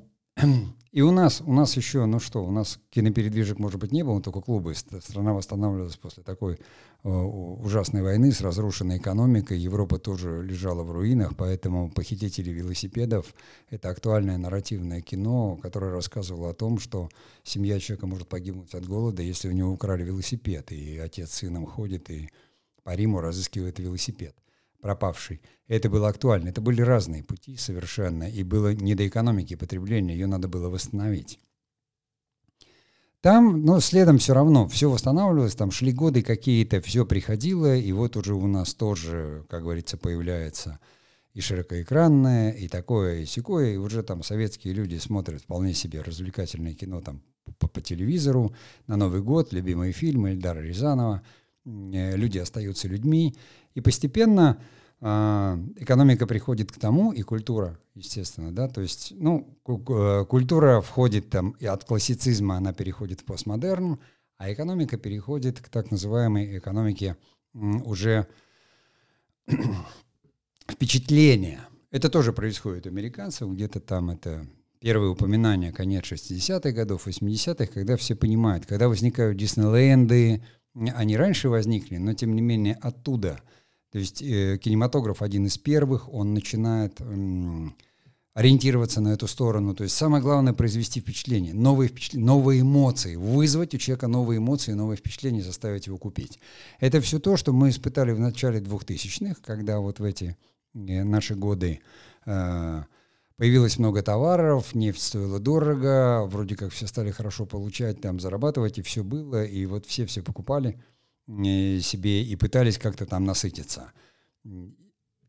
и 0.96 1.02
у 1.02 1.12
нас, 1.12 1.42
у 1.46 1.52
нас 1.52 1.76
еще, 1.76 2.06
ну 2.06 2.22
что, 2.22 2.46
у 2.46 2.52
нас 2.52 2.80
кинопередвижек, 2.90 3.60
может 3.60 3.82
быть, 3.82 3.92
не 3.92 4.02
было, 4.02 4.22
только 4.22 4.40
клубы. 4.40 4.74
Страна 4.76 5.34
восстанавливалась 5.34 5.98
после 5.98 6.24
такой 6.24 6.54
э, 6.54 7.10
ужасной 7.10 8.02
войны 8.02 8.32
с 8.32 8.40
разрушенной 8.40 9.00
экономикой. 9.00 9.60
Европа 9.60 10.00
тоже 10.00 10.42
лежала 10.42 10.84
в 10.84 10.92
руинах, 10.92 11.36
поэтому 11.36 11.92
«Похитители 11.92 12.50
велосипедов»— 12.50 13.36
это 13.70 13.90
актуальное 13.90 14.38
нарративное 14.38 15.02
кино, 15.02 15.60
которое 15.62 15.92
рассказывало 15.92 16.52
о 16.52 16.54
том, 16.54 16.80
что 16.80 17.10
семья 17.44 17.78
человека 17.82 18.08
может 18.08 18.30
погибнуть 18.30 18.74
от 18.74 18.86
голода, 18.86 19.22
если 19.22 19.50
у 19.50 19.52
него 19.52 19.72
украли 19.72 20.06
велосипед, 20.06 20.72
и 20.72 20.98
отец 20.98 21.32
с 21.32 21.40
сыном 21.40 21.66
ходит 21.66 22.10
и 22.10 22.30
по 22.84 22.96
Риму 22.96 23.20
разыскивает 23.20 23.80
велосипед 23.80 24.34
пропавший. 24.86 25.42
Это 25.68 25.90
было 25.90 26.10
актуально. 26.10 26.50
Это 26.50 26.62
были 26.62 26.82
разные 26.82 27.24
пути 27.24 27.58
совершенно, 27.58 28.30
и 28.30 28.44
было 28.44 28.72
не 28.72 28.94
до 28.94 29.08
экономики 29.08 29.56
потребления, 29.56 30.14
ее 30.14 30.28
надо 30.28 30.48
было 30.48 30.70
восстановить. 30.70 31.40
Там, 33.20 33.66
ну, 33.66 33.80
следом 33.80 34.20
все 34.20 34.36
равно 34.36 34.68
все 34.68 34.88
восстанавливалось, 34.88 35.56
там 35.56 35.72
шли 35.72 35.92
годы 35.92 36.22
какие-то, 36.22 36.82
все 36.82 37.04
приходило, 37.04 37.76
и 37.76 37.92
вот 37.94 38.16
уже 38.16 38.36
у 38.36 38.46
нас 38.46 38.76
тоже, 38.76 39.44
как 39.50 39.64
говорится, 39.64 39.98
появляется 39.98 40.80
и 41.34 41.42
широкоэкранное, 41.42 42.52
и 42.52 42.68
такое, 42.68 43.22
и 43.22 43.26
секое, 43.26 43.74
и 43.74 43.78
уже 43.78 44.04
там 44.04 44.22
советские 44.22 44.76
люди 44.76 44.98
смотрят 44.98 45.42
вполне 45.42 45.74
себе 45.74 46.04
развлекательное 46.04 46.76
кино 46.76 47.02
там 47.02 47.24
по, 47.58 47.68
по 47.68 47.82
телевизору 47.82 48.54
на 48.86 48.98
Новый 48.98 49.24
год, 49.24 49.52
любимые 49.52 49.94
фильмы 49.94 50.30
Эльдара 50.34 50.60
Рязанова, 50.60 51.24
э, 51.66 52.16
люди 52.16 52.38
остаются 52.38 52.88
людьми, 52.88 53.36
и 53.76 53.82
постепенно 53.82 54.60
э, 55.02 55.06
экономика 55.78 56.26
приходит 56.26 56.72
к 56.72 56.80
тому, 56.80 57.12
и 57.12 57.22
культура, 57.22 57.78
естественно, 57.94 58.52
да, 58.52 58.68
то 58.68 58.82
есть, 58.82 59.14
ну, 59.16 59.60
э, 59.68 60.26
культура 60.28 60.82
входит 60.82 61.30
там, 61.30 61.52
и 61.60 61.66
от 61.66 61.84
классицизма 61.84 62.56
она 62.58 62.74
переходит 62.74 63.22
в 63.22 63.26
постмодерн, 63.26 64.00
а 64.38 64.52
экономика 64.52 64.98
переходит 64.98 65.60
к 65.60 65.70
так 65.70 65.92
называемой 65.92 66.58
экономике 66.58 67.18
уже 67.54 68.28
впечатление. 70.68 71.62
Это 71.92 72.10
тоже 72.10 72.34
происходит 72.34 72.86
у 72.86 72.90
американцев, 72.90 73.50
где-то 73.50 73.80
там 73.80 74.10
это 74.10 74.48
первые 74.80 75.12
упоминания 75.12 75.72
конец 75.72 76.04
60-х 76.12 76.72
годов, 76.72 77.08
80-х, 77.08 77.68
когда 77.68 77.96
все 77.96 78.16
понимают, 78.16 78.66
когда 78.66 78.90
возникают 78.90 79.38
Диснейленды, 79.38 80.44
они 80.76 81.16
раньше 81.16 81.50
возникли, 81.50 81.98
но 81.98 82.14
тем 82.14 82.36
не 82.36 82.42
менее 82.42 82.76
оттуда. 82.76 83.42
То 83.96 84.00
есть 84.00 84.22
э, 84.22 84.58
кинематограф 84.58 85.22
один 85.22 85.46
из 85.46 85.58
первых, 85.58 86.14
он 86.14 86.34
начинает 86.34 87.00
э, 87.00 87.70
ориентироваться 88.34 89.00
на 89.00 89.14
эту 89.14 89.26
сторону. 89.26 89.74
То 89.74 89.86
есть 89.86 89.96
самое 89.96 90.22
главное 90.22 90.52
произвести 90.52 91.00
впечатление, 91.00 91.54
новые, 91.54 91.88
впечатления, 91.88 92.26
новые 92.26 92.60
эмоции, 92.60 93.16
вызвать 93.16 93.74
у 93.74 93.78
человека 93.78 94.10
новые 94.10 94.40
эмоции, 94.40 94.74
новые 94.74 94.98
впечатления, 94.98 95.42
заставить 95.42 95.88
его 95.88 95.98
купить. 95.98 96.42
Это 96.82 97.00
все 97.00 97.20
то, 97.22 97.38
что 97.38 97.54
мы 97.54 97.70
испытали 97.70 98.12
в 98.12 98.20
начале 98.20 98.60
2000-х, 98.60 99.38
когда 99.42 99.80
вот 99.80 100.00
в 100.00 100.04
эти 100.04 100.36
э, 100.74 101.04
наши 101.06 101.34
годы 101.34 101.80
э, 102.26 102.84
появилось 103.38 103.80
много 103.80 104.04
товаров, 104.04 104.76
нефть 104.76 105.04
стоила 105.04 105.40
дорого, 105.40 106.26
вроде 106.26 106.58
как 106.58 106.74
все 106.74 106.88
стали 106.88 107.12
хорошо 107.12 107.46
получать, 107.46 108.02
там 108.02 108.20
зарабатывать, 108.20 108.78
и 108.78 108.82
все 108.82 109.06
было, 109.06 109.46
и 109.46 109.66
вот 109.66 109.86
все 109.86 110.06
все 110.06 110.22
покупали 110.22 110.78
себе 111.28 112.24
и 112.24 112.36
пытались 112.36 112.78
как-то 112.78 113.06
там 113.06 113.26
насытиться 113.26 113.92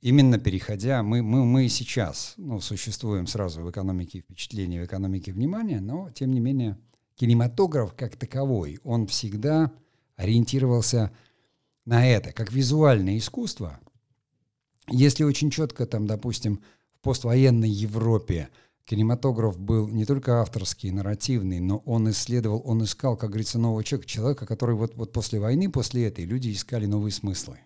именно 0.06 0.38
переходя, 0.38 1.02
мы, 1.02 1.20
мы, 1.22 1.44
мы 1.44 1.68
сейчас 1.68 2.34
ну, 2.36 2.60
существуем 2.60 3.26
сразу 3.26 3.62
в 3.62 3.70
экономике 3.70 4.20
впечатления, 4.20 4.80
в 4.80 4.84
экономике 4.84 5.32
внимания, 5.32 5.80
но 5.80 6.10
тем 6.10 6.32
не 6.32 6.38
менее 6.38 6.78
кинематограф 7.16 7.92
как 7.94 8.14
таковой, 8.14 8.78
он 8.84 9.08
всегда 9.08 9.72
ориентировался 10.14 11.10
на 11.84 12.06
это, 12.06 12.32
как 12.32 12.52
визуальное 12.52 13.18
искусство. 13.18 13.80
Если 14.88 15.24
очень 15.24 15.50
четко, 15.50 15.86
там, 15.86 16.06
допустим, 16.06 16.62
в 16.94 17.00
поствоенной 17.00 17.70
Европе 17.70 18.48
кинематограф 18.86 19.58
был 19.58 19.88
не 19.88 20.04
только 20.04 20.40
авторский, 20.40 20.90
нарративный, 20.90 21.60
но 21.60 21.78
он 21.78 22.08
исследовал, 22.10 22.62
он 22.64 22.84
искал, 22.84 23.16
как 23.16 23.30
говорится, 23.30 23.58
нового 23.58 23.84
человека, 23.84 24.08
человека, 24.08 24.46
который 24.46 24.76
вот, 24.76 24.94
вот 24.94 25.12
после 25.12 25.40
войны, 25.40 25.70
после 25.70 26.06
этой, 26.06 26.24
люди 26.24 26.52
искали 26.52 26.86
новые 26.86 27.12
смыслы. 27.12 27.58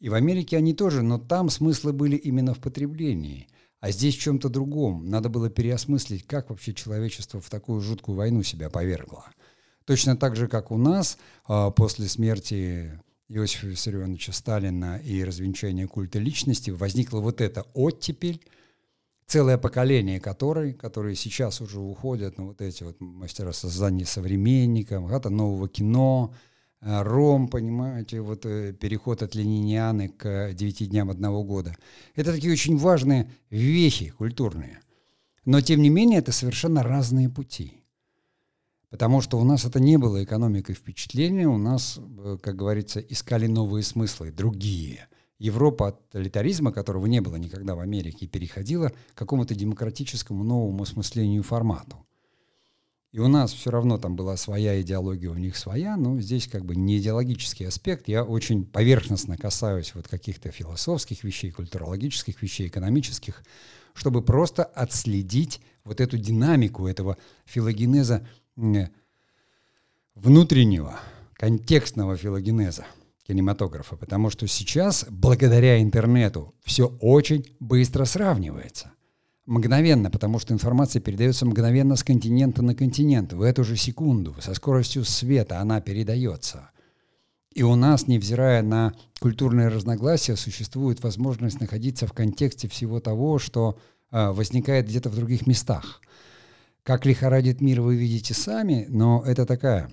И 0.00 0.08
в 0.08 0.14
Америке 0.14 0.56
они 0.56 0.74
тоже, 0.74 1.02
но 1.02 1.18
там 1.18 1.48
смыслы 1.48 1.92
были 1.92 2.16
именно 2.16 2.52
в 2.52 2.58
потреблении. 2.58 3.48
А 3.80 3.90
здесь 3.90 4.16
в 4.16 4.20
чем-то 4.20 4.48
другом. 4.48 5.08
Надо 5.08 5.28
было 5.28 5.48
переосмыслить, 5.48 6.26
как 6.26 6.50
вообще 6.50 6.74
человечество 6.74 7.40
в 7.40 7.48
такую 7.48 7.80
жуткую 7.80 8.16
войну 8.16 8.42
себя 8.42 8.68
повергло. 8.68 9.24
Точно 9.84 10.16
так 10.16 10.34
же, 10.34 10.48
как 10.48 10.70
у 10.70 10.76
нас 10.76 11.16
а, 11.44 11.70
после 11.70 12.08
смерти 12.08 13.00
Иосифа 13.28 13.68
Виссарионовича 13.68 14.32
Сталина 14.32 14.98
и 14.98 15.22
развенчания 15.22 15.86
культа 15.86 16.18
личности 16.18 16.70
возникла 16.70 17.20
вот 17.20 17.40
эта 17.40 17.62
оттепель, 17.74 18.40
целое 19.26 19.58
поколение 19.58 20.20
которой, 20.20 20.72
которые 20.72 21.16
сейчас 21.16 21.60
уже 21.60 21.80
уходят 21.80 22.38
на 22.38 22.46
вот 22.46 22.60
эти 22.60 22.84
вот 22.84 23.00
мастера 23.00 23.52
создания 23.52 24.06
современников, 24.06 25.10
это 25.10 25.30
нового 25.30 25.68
кино, 25.68 26.32
Э, 26.80 27.02
ром, 27.02 27.48
понимаете, 27.48 28.20
вот 28.20 28.44
э, 28.44 28.72
переход 28.72 29.22
от 29.22 29.34
ленинианы 29.34 30.08
к 30.08 30.52
девяти 30.52 30.86
дням 30.86 31.10
одного 31.10 31.42
года. 31.42 31.74
Это 32.14 32.32
такие 32.32 32.52
очень 32.52 32.76
важные 32.76 33.30
вехи 33.50 34.10
культурные. 34.10 34.80
Но, 35.44 35.60
тем 35.60 35.80
не 35.80 35.88
менее, 35.88 36.20
это 36.20 36.32
совершенно 36.32 36.82
разные 36.82 37.28
пути. 37.28 37.82
Потому 38.90 39.20
что 39.20 39.38
у 39.38 39.44
нас 39.44 39.64
это 39.64 39.80
не 39.80 39.96
было 39.96 40.22
экономикой 40.22 40.74
впечатления, 40.74 41.48
у 41.48 41.58
нас, 41.58 41.98
э, 41.98 42.38
как 42.40 42.54
говорится, 42.54 43.00
искали 43.00 43.46
новые 43.46 43.82
смыслы, 43.82 44.30
другие. 44.30 45.08
Европа 45.38 45.88
от 45.88 46.08
тоталитаризма, 46.08 46.72
которого 46.72 47.06
не 47.06 47.20
было 47.20 47.36
никогда 47.36 47.74
в 47.74 47.80
Америке, 47.80 48.26
переходила 48.26 48.88
к 48.88 48.94
какому-то 49.14 49.54
демократическому 49.54 50.44
новому 50.44 50.82
осмыслению 50.82 51.42
формату. 51.42 52.06
И 53.12 53.18
у 53.18 53.28
нас 53.28 53.52
все 53.52 53.70
равно 53.70 53.98
там 53.98 54.14
была 54.16 54.36
своя 54.36 54.80
идеология, 54.80 55.30
у 55.30 55.36
них 55.36 55.56
своя, 55.56 55.96
но 55.96 56.20
здесь 56.20 56.48
как 56.48 56.64
бы 56.64 56.76
не 56.76 56.98
идеологический 56.98 57.64
аспект. 57.64 58.08
Я 58.08 58.24
очень 58.24 58.66
поверхностно 58.66 59.38
касаюсь 59.38 59.94
вот 59.94 60.06
каких-то 60.08 60.50
философских 60.50 61.24
вещей, 61.24 61.50
культурологических 61.50 62.42
вещей, 62.42 62.68
экономических, 62.68 63.42
чтобы 63.94 64.22
просто 64.22 64.64
отследить 64.64 65.60
вот 65.84 66.00
эту 66.00 66.18
динамику 66.18 66.86
этого 66.86 67.16
филогенеза 67.46 68.26
внутреннего, 70.14 71.00
контекстного 71.34 72.16
филогенеза 72.16 72.84
кинематографа, 73.26 73.96
потому 73.96 74.30
что 74.30 74.46
сейчас, 74.46 75.06
благодаря 75.10 75.82
интернету, 75.82 76.54
все 76.64 76.86
очень 77.00 77.44
быстро 77.60 78.04
сравнивается 78.04 78.92
мгновенно, 79.46 80.10
потому 80.10 80.38
что 80.38 80.52
информация 80.52 81.00
передается 81.00 81.46
мгновенно 81.46 81.96
с 81.96 82.04
континента 82.04 82.62
на 82.62 82.74
континент, 82.74 83.32
в 83.32 83.42
эту 83.42 83.64
же 83.64 83.76
секунду, 83.76 84.34
со 84.40 84.54
скоростью 84.54 85.04
света 85.04 85.60
она 85.60 85.80
передается. 85.80 86.70
И 87.54 87.62
у 87.62 87.74
нас, 87.74 88.06
невзирая 88.06 88.62
на 88.62 88.92
культурные 89.18 89.68
разногласия, 89.68 90.36
существует 90.36 91.02
возможность 91.02 91.60
находиться 91.60 92.06
в 92.06 92.12
контексте 92.12 92.68
всего 92.68 93.00
того, 93.00 93.38
что 93.38 93.78
э, 94.10 94.30
возникает 94.30 94.88
где-то 94.88 95.08
в 95.08 95.16
других 95.16 95.46
местах. 95.46 96.02
Как 96.82 97.06
лихорадит 97.06 97.62
мир, 97.62 97.80
вы 97.80 97.96
видите 97.96 98.34
сами, 98.34 98.86
но 98.90 99.22
это 99.24 99.46
такая, 99.46 99.90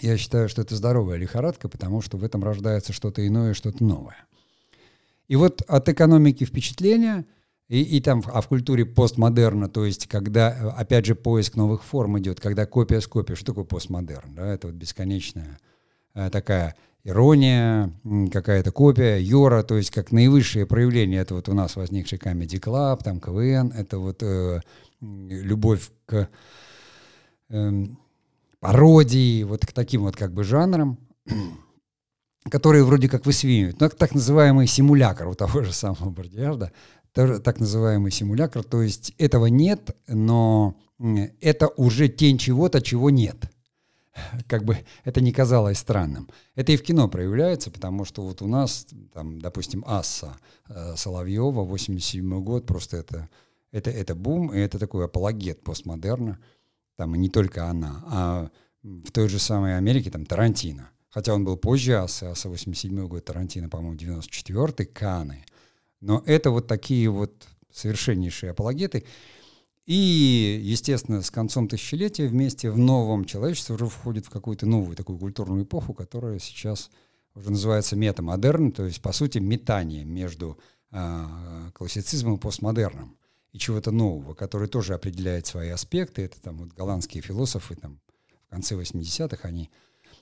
я 0.00 0.16
считаю, 0.16 0.48
что 0.48 0.62
это 0.62 0.74
здоровая 0.74 1.18
лихорадка, 1.18 1.68
потому 1.68 2.00
что 2.00 2.16
в 2.16 2.24
этом 2.24 2.42
рождается 2.42 2.92
что-то 2.92 3.26
иное, 3.26 3.54
что-то 3.54 3.84
новое. 3.84 4.26
И 5.28 5.36
вот 5.36 5.62
от 5.62 5.88
экономики 5.88 6.44
впечатления– 6.44 7.24
и, 7.72 7.80
и 7.96 8.00
там, 8.02 8.22
а 8.26 8.42
в 8.42 8.48
культуре 8.48 8.84
постмодерна, 8.84 9.66
то 9.66 9.86
есть 9.86 10.06
когда, 10.06 10.74
опять 10.76 11.06
же, 11.06 11.14
поиск 11.14 11.56
новых 11.56 11.84
форм 11.84 12.18
идет, 12.18 12.38
когда 12.38 12.66
копия 12.66 13.00
с 13.00 13.06
копией. 13.06 13.34
Что 13.34 13.46
такое 13.46 13.64
постмодерн? 13.64 14.34
Да? 14.34 14.52
Это 14.52 14.66
вот 14.66 14.76
бесконечная 14.76 15.58
э, 16.12 16.28
такая 16.28 16.76
ирония, 17.02 17.90
какая-то 18.30 18.72
копия, 18.72 19.16
Йора, 19.16 19.62
то 19.62 19.78
есть 19.78 19.90
как 19.90 20.12
наивысшее 20.12 20.66
проявление, 20.66 21.22
это 21.22 21.34
вот 21.34 21.48
у 21.48 21.54
нас 21.54 21.74
возникший 21.76 22.18
Comedy 22.18 22.60
Club, 22.60 23.02
там 23.02 23.20
КВН, 23.20 23.72
это 23.74 23.98
вот 23.98 24.22
э, 24.22 24.60
любовь 25.00 25.90
к 26.04 26.28
э, 27.48 27.84
пародии, 28.62 29.42
вот 29.42 29.66
к 29.66 29.72
таким 29.72 30.02
вот 30.02 30.14
как 30.14 30.32
бы 30.32 30.44
жанрам, 30.44 30.96
которые 32.50 32.84
вроде 32.84 33.08
как 33.08 33.26
высвинивают. 33.26 33.80
Ну, 33.80 33.88
так 33.88 34.14
называемый 34.14 34.68
симулятор 34.68 35.26
у 35.26 35.34
того 35.34 35.62
же 35.62 35.72
самого 35.72 36.10
Бардиарда, 36.10 36.70
так 37.12 37.58
называемый 37.58 38.12
симулятор, 38.12 38.62
то 38.62 38.80
есть 38.80 39.14
этого 39.18 39.46
нет, 39.46 39.96
но 40.06 40.76
это 41.40 41.68
уже 41.76 42.08
тень 42.08 42.38
чего-то, 42.38 42.80
чего 42.80 43.10
нет. 43.10 43.50
Как 44.46 44.64
бы 44.64 44.78
это 45.02 45.20
не 45.20 45.32
казалось 45.32 45.78
странным. 45.78 46.30
Это 46.54 46.70
и 46.70 46.76
в 46.76 46.84
кино 46.84 47.08
проявляется, 47.08 47.72
потому 47.72 48.04
что 48.04 48.22
вот 48.22 48.42
у 48.42 48.46
нас, 48.46 48.86
там, 49.12 49.40
допустим, 49.40 49.82
Асса 49.88 50.36
э, 50.68 50.94
Соловьева, 50.96 51.64
87 51.64 52.44
год, 52.44 52.64
просто 52.66 52.98
это, 52.98 53.28
это, 53.72 53.90
это 53.90 54.14
бум, 54.14 54.54
и 54.54 54.58
это 54.60 54.78
такой 54.78 55.06
апологет 55.06 55.64
постмодерна. 55.64 56.38
Там 56.96 57.14
и 57.14 57.18
не 57.18 57.28
только 57.28 57.66
она, 57.66 58.04
а 58.06 58.50
в 58.82 59.10
той 59.10 59.28
же 59.28 59.38
самой 59.38 59.76
Америке 59.76 60.10
там 60.10 60.26
Тарантино. 60.26 60.90
Хотя 61.10 61.34
он 61.34 61.44
был 61.44 61.56
позже 61.56 61.94
Асса, 61.94 62.30
Асса 62.30 62.48
87 62.48 63.06
год, 63.06 63.24
Тарантино, 63.24 63.68
по-моему, 63.68 63.96
94-й, 63.96 64.86
Каны. 64.86 65.44
Но 66.00 66.22
это 66.26 66.50
вот 66.50 66.66
такие 66.66 67.08
вот 67.10 67.46
совершеннейшие 67.70 68.50
апологеты. 68.50 69.04
И, 69.84 70.60
естественно, 70.62 71.22
с 71.22 71.30
концом 71.30 71.68
тысячелетия 71.68 72.28
вместе 72.28 72.70
в 72.70 72.78
новом 72.78 73.24
человечестве 73.24 73.74
уже 73.74 73.86
входит 73.86 74.26
в 74.26 74.30
какую-то 74.30 74.64
новую 74.66 74.96
такую 74.96 75.18
культурную 75.18 75.64
эпоху, 75.64 75.92
которая 75.92 76.38
сейчас 76.38 76.90
уже 77.34 77.50
называется 77.50 77.96
метамодерн, 77.96 78.72
то 78.72 78.84
есть, 78.84 79.02
по 79.02 79.12
сути, 79.12 79.38
метание 79.38 80.04
между 80.04 80.58
э, 80.92 81.70
классицизмом 81.74 82.36
и 82.36 82.38
постмодерном 82.38 83.16
и 83.52 83.58
чего-то 83.58 83.90
нового, 83.90 84.34
который 84.34 84.68
тоже 84.68 84.94
определяет 84.94 85.46
свои 85.46 85.68
аспекты. 85.68 86.22
Это 86.22 86.40
там 86.40 86.58
вот 86.58 86.72
голландские 86.72 87.22
философы 87.22 87.74
там, 87.74 88.00
в 88.46 88.50
конце 88.50 88.74
80-х, 88.74 89.46
они 89.46 89.70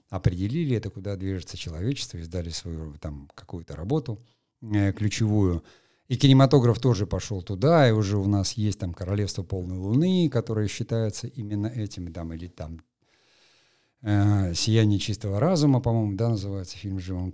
определили 0.08 0.76
это, 0.76 0.90
куда 0.90 1.16
движется 1.16 1.56
человечество, 1.56 2.18
издали 2.18 2.50
свою 2.50 2.94
там 2.94 3.30
какую-то 3.34 3.76
работу– 3.76 4.18
Э, 4.62 4.92
ключевую. 4.92 5.64
И 6.08 6.16
кинематограф 6.16 6.80
тоже 6.80 7.06
пошел 7.06 7.40
туда, 7.40 7.88
и 7.88 7.92
уже 7.92 8.18
у 8.18 8.26
нас 8.26 8.54
есть 8.54 8.80
там 8.80 8.92
«Королевство 8.92 9.42
полной 9.42 9.78
луны», 9.78 10.28
которое 10.28 10.68
считается 10.68 11.28
именно 11.28 11.68
этим, 11.68 12.12
там, 12.12 12.32
или 12.34 12.48
там 12.48 12.82
э, 14.02 14.52
«Сияние 14.54 14.98
чистого 14.98 15.38
разума», 15.40 15.80
по-моему, 15.80 16.16
да, 16.16 16.30
называется 16.30 16.76
фильм 16.76 17.00
с 17.00 17.04
Джимом. 17.04 17.32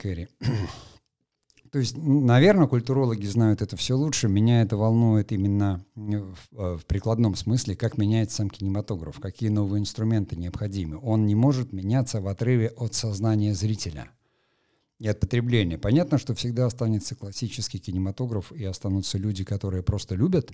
То 1.76 1.80
есть, 1.80 1.94
наверное, 1.98 2.68
культурологи 2.68 3.26
знают 3.26 3.60
это 3.60 3.76
все 3.76 3.98
лучше. 3.98 4.28
Меня 4.28 4.62
это 4.62 4.78
волнует 4.78 5.30
именно 5.30 5.84
в, 5.94 6.34
э, 6.52 6.78
в 6.78 6.86
прикладном 6.86 7.34
смысле, 7.34 7.76
как 7.76 7.98
меняется 7.98 8.36
сам 8.36 8.48
кинематограф, 8.48 9.20
какие 9.20 9.50
новые 9.50 9.82
инструменты 9.82 10.36
необходимы. 10.36 10.98
Он 11.02 11.26
не 11.26 11.34
может 11.34 11.74
меняться 11.74 12.22
в 12.22 12.28
отрыве 12.28 12.68
от 12.78 12.94
сознания 12.94 13.54
зрителя– 13.54 14.08
и 14.98 15.06
от 15.06 15.20
потребления. 15.20 15.76
Понятно, 15.76 16.16
что 16.16 16.34
всегда 16.34 16.64
останется 16.64 17.14
классический 17.14 17.78
кинематограф 17.78 18.52
и 18.52 18.64
останутся 18.64 19.18
люди, 19.18 19.44
которые 19.44 19.82
просто 19.82 20.14
любят 20.14 20.52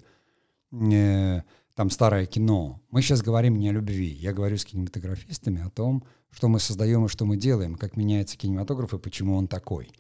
э, 0.73 1.43
там 1.77 1.91
старое 1.91 2.27
кино. 2.27 2.83
Мы 2.91 3.01
сейчас 3.01 3.23
говорим 3.23 3.61
не 3.61 3.69
о 3.69 3.73
любви. 3.73 4.09
Я 4.09 4.33
говорю 4.33 4.59
с 4.59 4.65
кинематографистами 4.65 5.65
о 5.65 5.71
том, 5.71 6.03
что 6.31 6.49
мы 6.49 6.59
создаем 6.59 7.05
и 7.05 7.09
что 7.09 7.27
мы 7.27 7.37
делаем, 7.37 7.77
как 7.77 7.97
меняется 7.97 8.37
кинематограф 8.37 8.93
и 8.95 8.99
почему 8.99 9.37
он 9.37 9.47
такой. 9.47 9.93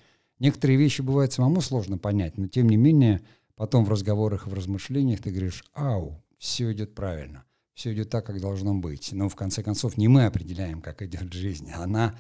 Некоторые 0.42 0.78
вещи 0.78 1.00
бывает 1.00 1.32
самому 1.32 1.60
сложно 1.60 1.96
понять, 1.96 2.36
но 2.36 2.48
тем 2.48 2.68
не 2.68 2.76
менее 2.76 3.22
потом 3.56 3.84
в 3.84 3.90
разговорах 3.90 4.46
и 4.46 4.50
в 4.50 4.54
размышлениях 4.54 5.22
ты 5.22 5.30
говоришь, 5.30 5.64
ау, 5.72 6.22
все 6.36 6.72
идет 6.72 6.94
правильно, 6.94 7.44
все 7.74 7.94
идет 7.94 8.10
так, 8.10 8.26
как 8.26 8.40
должно 8.40 8.74
быть. 8.74 9.10
Но 9.12 9.28
в 9.28 9.36
конце 9.36 9.62
концов 9.62 9.96
не 9.96 10.08
мы 10.08 10.26
определяем, 10.26 10.82
как 10.82 11.00
идет 11.00 11.32
жизнь, 11.32 11.70
она 11.72 12.14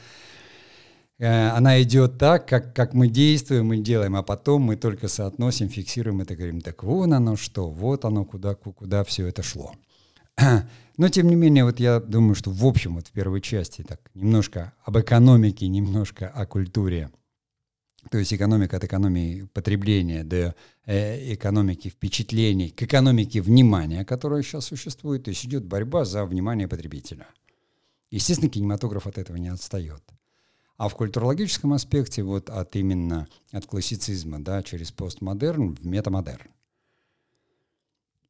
Э, 1.22 1.50
она 1.50 1.80
идет 1.80 2.18
так, 2.18 2.48
как, 2.48 2.74
как 2.74 2.94
мы 2.94 3.06
действуем 3.06 3.72
и 3.72 3.78
делаем, 3.78 4.16
а 4.16 4.24
потом 4.24 4.62
мы 4.62 4.74
только 4.74 5.06
соотносим, 5.06 5.68
фиксируем 5.68 6.20
это, 6.20 6.34
говорим, 6.34 6.60
так 6.60 6.82
вон 6.82 7.14
оно 7.14 7.36
что, 7.36 7.70
вот 7.70 8.04
оно, 8.04 8.24
куда, 8.24 8.56
куда 8.56 9.04
все 9.04 9.28
это 9.28 9.42
шло. 9.42 9.72
Но, 10.96 11.08
тем 11.08 11.28
не 11.28 11.36
менее, 11.36 11.64
вот 11.64 11.78
я 11.78 12.00
думаю, 12.00 12.34
что 12.34 12.50
в 12.50 12.66
общем, 12.66 12.96
вот 12.96 13.06
в 13.06 13.12
первой 13.12 13.40
части 13.40 13.82
так 13.82 14.00
немножко 14.14 14.72
об 14.84 14.98
экономике, 14.98 15.68
немножко 15.68 16.28
о 16.28 16.44
культуре. 16.44 17.10
То 18.10 18.18
есть 18.18 18.34
экономика 18.34 18.76
от 18.76 18.84
экономии 18.84 19.48
потребления 19.52 20.24
до 20.24 20.54
э, 20.86 21.34
экономики 21.34 21.88
впечатлений 21.88 22.70
к 22.70 22.82
экономике 22.82 23.40
внимания, 23.40 24.04
которая 24.04 24.42
сейчас 24.42 24.66
существует. 24.66 25.24
То 25.24 25.30
есть 25.30 25.44
идет 25.44 25.64
борьба 25.64 26.04
за 26.04 26.24
внимание 26.24 26.66
потребителя. 26.66 27.26
Естественно, 28.10 28.50
кинематограф 28.50 29.06
от 29.06 29.18
этого 29.18 29.36
не 29.36 29.48
отстает. 29.48 30.02
А 30.76 30.88
в 30.88 30.96
культурологическом 30.96 31.72
аспекте 31.74 32.22
вот 32.22 32.50
от 32.50 32.74
именно 32.74 33.28
от 33.52 33.66
классицизма, 33.66 34.42
да, 34.42 34.62
через 34.62 34.90
постмодерн 34.90 35.76
в 35.76 35.86
метамодерн. 35.86 36.50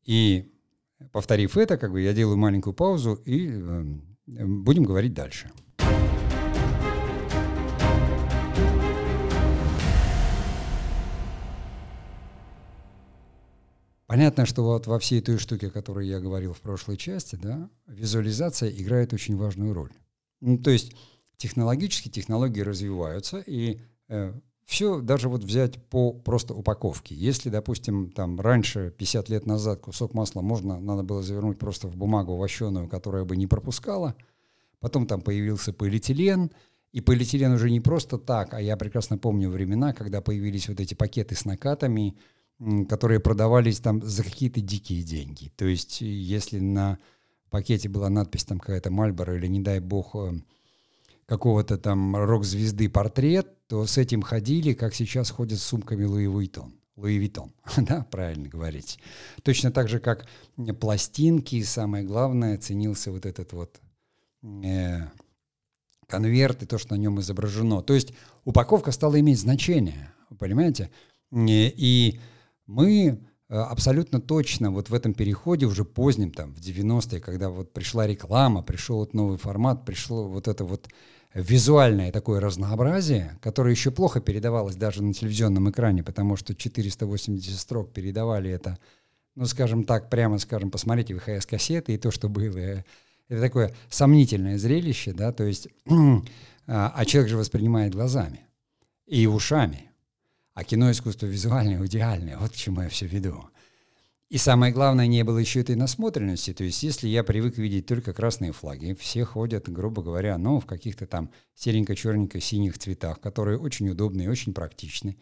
И 0.05 0.53
повторив 1.13 1.57
это, 1.57 1.79
как 1.79 1.93
бы 1.93 2.03
я 2.03 2.13
делаю 2.13 2.37
маленькую 2.37 2.75
паузу 2.75 3.15
и 3.15 3.49
э, 3.49 3.85
будем 4.27 4.85
говорить 4.85 5.15
дальше. 5.15 5.51
Понятно, 14.13 14.45
что 14.45 14.63
вот 14.63 14.87
во 14.87 14.99
всей 14.99 15.23
той 15.23 15.39
штуке, 15.39 15.69
о 15.69 15.71
которой 15.71 16.07
я 16.07 16.21
говорил 16.21 16.53
в 16.53 16.61
прошлой 16.61 16.99
части, 16.99 17.37
да, 17.37 17.71
визуализация 17.87 18.69
играет 18.69 19.15
очень 19.15 19.39
важную 19.39 19.73
роль. 19.73 19.91
Ну, 20.43 20.59
то 20.59 20.71
есть 20.71 20.93
технологически 21.39 22.11
технологии 22.11 22.61
развиваются, 22.61 23.39
и 23.39 23.81
э, 24.11 24.35
все, 24.67 25.01
даже 25.01 25.31
вот 25.31 25.45
взять 25.45 25.83
по 25.87 26.13
просто 26.13 26.53
упаковке. 26.53 27.15
Если, 27.15 27.49
допустим, 27.49 28.11
там 28.11 28.39
раньше, 28.39 28.93
50 28.99 29.31
лет 29.31 29.47
назад, 29.47 29.81
кусок 29.81 30.13
масла 30.13 30.43
можно, 30.43 30.79
надо 30.79 31.05
было 31.05 31.23
завернуть 31.23 31.59
просто 31.59 31.89
в 31.89 31.97
бумагу 31.97 32.37
вощеную, 32.37 32.91
которая 32.91 33.25
бы 33.25 33.35
не 33.39 33.47
пропускала, 33.47 34.15
потом 34.79 35.07
там 35.07 35.23
появился 35.23 35.73
полиэтилен, 35.73 36.51
и 36.93 37.01
полиэтилен 37.01 37.53
уже 37.53 37.71
не 37.71 37.81
просто 37.81 38.19
так, 38.19 38.53
а 38.53 38.61
я 38.61 38.77
прекрасно 38.77 39.17
помню 39.17 39.49
времена, 39.49 39.95
когда 39.95 40.21
появились 40.21 40.69
вот 40.69 40.81
эти 40.81 40.93
пакеты 40.93 41.35
с 41.35 41.47
накатами, 41.47 42.15
которые 42.89 43.21
продавались 43.21 43.81
там 43.81 44.03
за 44.03 44.23
какие-то 44.23 44.61
дикие 44.61 45.03
деньги. 45.03 45.53
То 45.57 45.65
есть 45.65 46.01
если 46.01 46.59
на 46.59 46.99
пакете 47.51 47.89
была 47.89 48.09
надпись 48.09 48.45
там 48.45 48.59
какая-то 48.59 48.91
Мальборо 48.91 49.37
или, 49.37 49.47
не 49.47 49.61
дай 49.61 49.81
бог, 49.81 50.15
э, 50.15 50.33
какого-то 51.27 51.79
там 51.79 52.17
рок-звезды 52.17 52.89
портрет, 52.89 53.67
то 53.67 53.87
с 53.87 53.99
этим 53.99 54.23
ходили, 54.23 54.75
как 54.75 54.95
сейчас 54.95 55.31
ходят 55.31 55.59
с 55.59 55.65
сумками 55.65 56.05
Луи 56.05 56.27
Вуитон. 56.27 56.75
Луи 56.97 57.17
Витон, 57.17 57.53
да, 57.79 58.07
правильно 58.11 58.49
говорить. 58.49 58.99
Точно 59.43 59.71
так 59.71 59.89
же, 59.89 59.99
как 59.99 60.27
пластинки, 60.79 61.57
и 61.57 61.65
самое 61.65 62.05
главное, 62.05 62.59
ценился 62.59 63.11
вот 63.11 63.25
этот 63.25 63.53
вот 63.53 63.81
э, 64.43 65.01
конверт 66.07 66.63
и 66.63 66.67
то, 66.67 66.79
что 66.79 66.95
на 66.95 66.99
нем 66.99 67.19
изображено. 67.21 67.83
То 67.83 67.95
есть 67.95 68.13
упаковка 68.45 68.93
стала 68.93 69.19
иметь 69.21 69.41
значение, 69.41 70.13
понимаете? 70.39 70.91
И 71.31 72.21
мы 72.73 73.21
э, 73.49 73.55
абсолютно 73.55 74.21
точно 74.21 74.71
вот 74.71 74.89
в 74.91 74.95
этом 74.95 75.15
переходе 75.15 75.67
уже 75.67 75.85
позднем, 75.85 76.33
там, 76.33 76.55
в 76.55 76.59
90-е, 76.59 77.21
когда 77.21 77.51
вот 77.51 77.73
пришла 77.73 78.07
реклама, 78.07 78.63
пришел 78.63 78.99
вот 78.99 79.15
новый 79.15 79.39
формат, 79.39 79.85
пришло 79.85 80.27
вот 80.27 80.49
это 80.49 80.65
вот 80.65 80.89
визуальное 81.35 82.13
такое 82.13 82.41
разнообразие, 82.41 83.39
которое 83.41 83.71
еще 83.71 83.91
плохо 83.91 84.21
передавалось 84.21 84.77
даже 84.77 85.03
на 85.03 85.13
телевизионном 85.13 85.71
экране, 85.71 86.03
потому 86.03 86.37
что 86.37 86.55
480 86.55 87.59
строк 87.59 87.93
передавали 87.93 88.51
это, 88.51 88.79
ну, 89.35 89.47
скажем 89.47 89.85
так, 89.85 90.11
прямо 90.11 90.39
скажем, 90.39 90.71
посмотрите 90.71 91.15
ВХС-кассеты 91.15 91.95
и 91.95 91.99
то, 91.99 92.11
что 92.11 92.29
было. 92.29 92.85
Это 93.29 93.41
такое 93.41 93.75
сомнительное 93.89 94.59
зрелище, 94.59 95.13
да, 95.13 95.33
то 95.33 95.45
есть, 95.45 95.69
а, 96.67 96.93
а 96.95 97.05
человек 97.05 97.31
же 97.31 97.37
воспринимает 97.37 97.95
глазами 97.95 98.47
и 99.07 99.27
ушами. 99.27 99.92
А 100.55 100.65
кино 100.65 100.91
искусство 100.91 101.27
визуальное, 101.27 101.85
идеальное, 101.87 102.37
вот 102.39 102.53
к 102.53 102.57
чему 102.57 102.83
я 102.83 102.89
все 102.89 103.07
веду. 103.07 103.45
И 104.33 104.39
самое 104.39 104.73
главное, 104.73 105.07
не 105.07 105.25
было 105.25 105.37
еще 105.37 105.61
этой 105.61 105.77
насмотренности. 105.77 106.55
То 106.55 106.65
есть, 106.65 106.83
если 106.83 107.07
я 107.07 107.23
привык 107.23 107.59
видеть 107.59 107.85
только 107.85 108.15
красные 108.15 108.53
флаги, 108.53 108.95
все 108.99 109.27
ходят, 109.27 109.69
грубо 109.69 110.03
говоря, 110.03 110.39
ну, 110.39 110.59
в 110.59 110.65
каких-то 110.65 111.07
там 111.07 111.31
серенько-черненько-синих 111.55 112.79
цветах, 112.79 113.21
которые 113.21 113.59
очень 113.59 113.91
удобны 113.91 114.23
и 114.23 114.29
очень 114.29 114.55
практичны. 114.55 115.19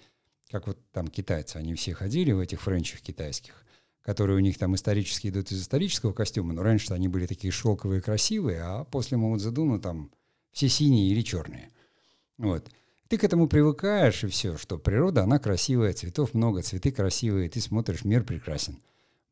Как 0.49 0.69
вот 0.69 0.79
там 0.93 1.09
китайцы, 1.09 1.57
они 1.57 1.75
все 1.75 1.93
ходили 1.93 2.31
в 2.31 2.39
этих 2.39 2.61
френчах 2.61 3.01
китайских, 3.01 3.65
которые 4.01 4.37
у 4.37 4.41
них 4.41 4.59
там 4.59 4.77
исторически 4.77 5.27
идут 5.27 5.51
из 5.51 5.61
исторического 5.61 6.13
костюма, 6.13 6.53
но 6.53 6.63
раньше 6.63 6.95
они 6.95 7.09
были 7.09 7.27
такие 7.27 7.51
шелковые, 7.51 8.01
красивые, 8.01 8.63
а 8.63 8.85
после 8.85 9.17
Мао 9.17 9.37
Цзэдуна 9.37 9.81
там 9.81 10.13
все 10.53 10.69
синие 10.69 11.11
или 11.11 11.23
черные. 11.23 11.71
Вот. 12.39 12.71
Ты 13.11 13.19
к 13.19 13.25
этому 13.25 13.49
привыкаешь, 13.49 14.23
и 14.23 14.29
все, 14.29 14.57
что 14.57 14.79
природа, 14.79 15.25
она 15.25 15.41
красивая, 15.41 15.93
цветов 15.95 16.33
много, 16.33 16.63
цветы 16.63 16.93
красивые, 16.93 17.51
ты 17.51 17.61
смотришь, 17.61 18.05
мир 18.05 18.23
прекрасен. 18.23 18.79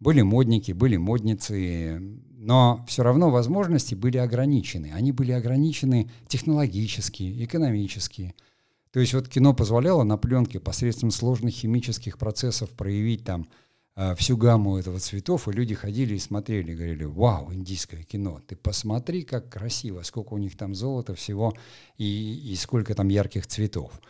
Были 0.00 0.22
модники, 0.22 0.72
были 0.72 0.96
модницы, 0.96 2.00
но 2.00 2.84
все 2.88 3.04
равно 3.04 3.30
возможности 3.30 3.94
были 3.94 4.16
ограничены. 4.16 4.90
Они 4.92 5.12
были 5.12 5.30
ограничены 5.30 6.10
технологически, 6.26 7.44
экономически. 7.44 8.34
То 8.90 8.98
есть 8.98 9.14
вот 9.14 9.28
кино 9.28 9.54
позволяло 9.54 10.02
на 10.02 10.16
пленке 10.18 10.58
посредством 10.58 11.12
сложных 11.12 11.54
химических 11.54 12.18
процессов 12.18 12.70
проявить 12.70 13.22
там 13.22 13.46
всю 14.16 14.36
гамму 14.36 14.78
этого 14.78 15.00
цветов, 15.00 15.48
и 15.48 15.52
люди 15.52 15.74
ходили 15.74 16.14
и 16.14 16.18
смотрели, 16.18 16.74
говорили, 16.74 17.04
вау, 17.04 17.52
индийское 17.52 18.02
кино, 18.04 18.40
ты 18.46 18.54
посмотри, 18.54 19.22
как 19.22 19.48
красиво, 19.48 20.02
сколько 20.02 20.34
у 20.34 20.38
них 20.38 20.56
там 20.56 20.74
золота 20.74 21.14
всего 21.14 21.54
и, 21.96 22.52
и 22.52 22.54
сколько 22.56 22.94
там 22.94 23.08
ярких 23.08 23.46
цветов. 23.46 24.00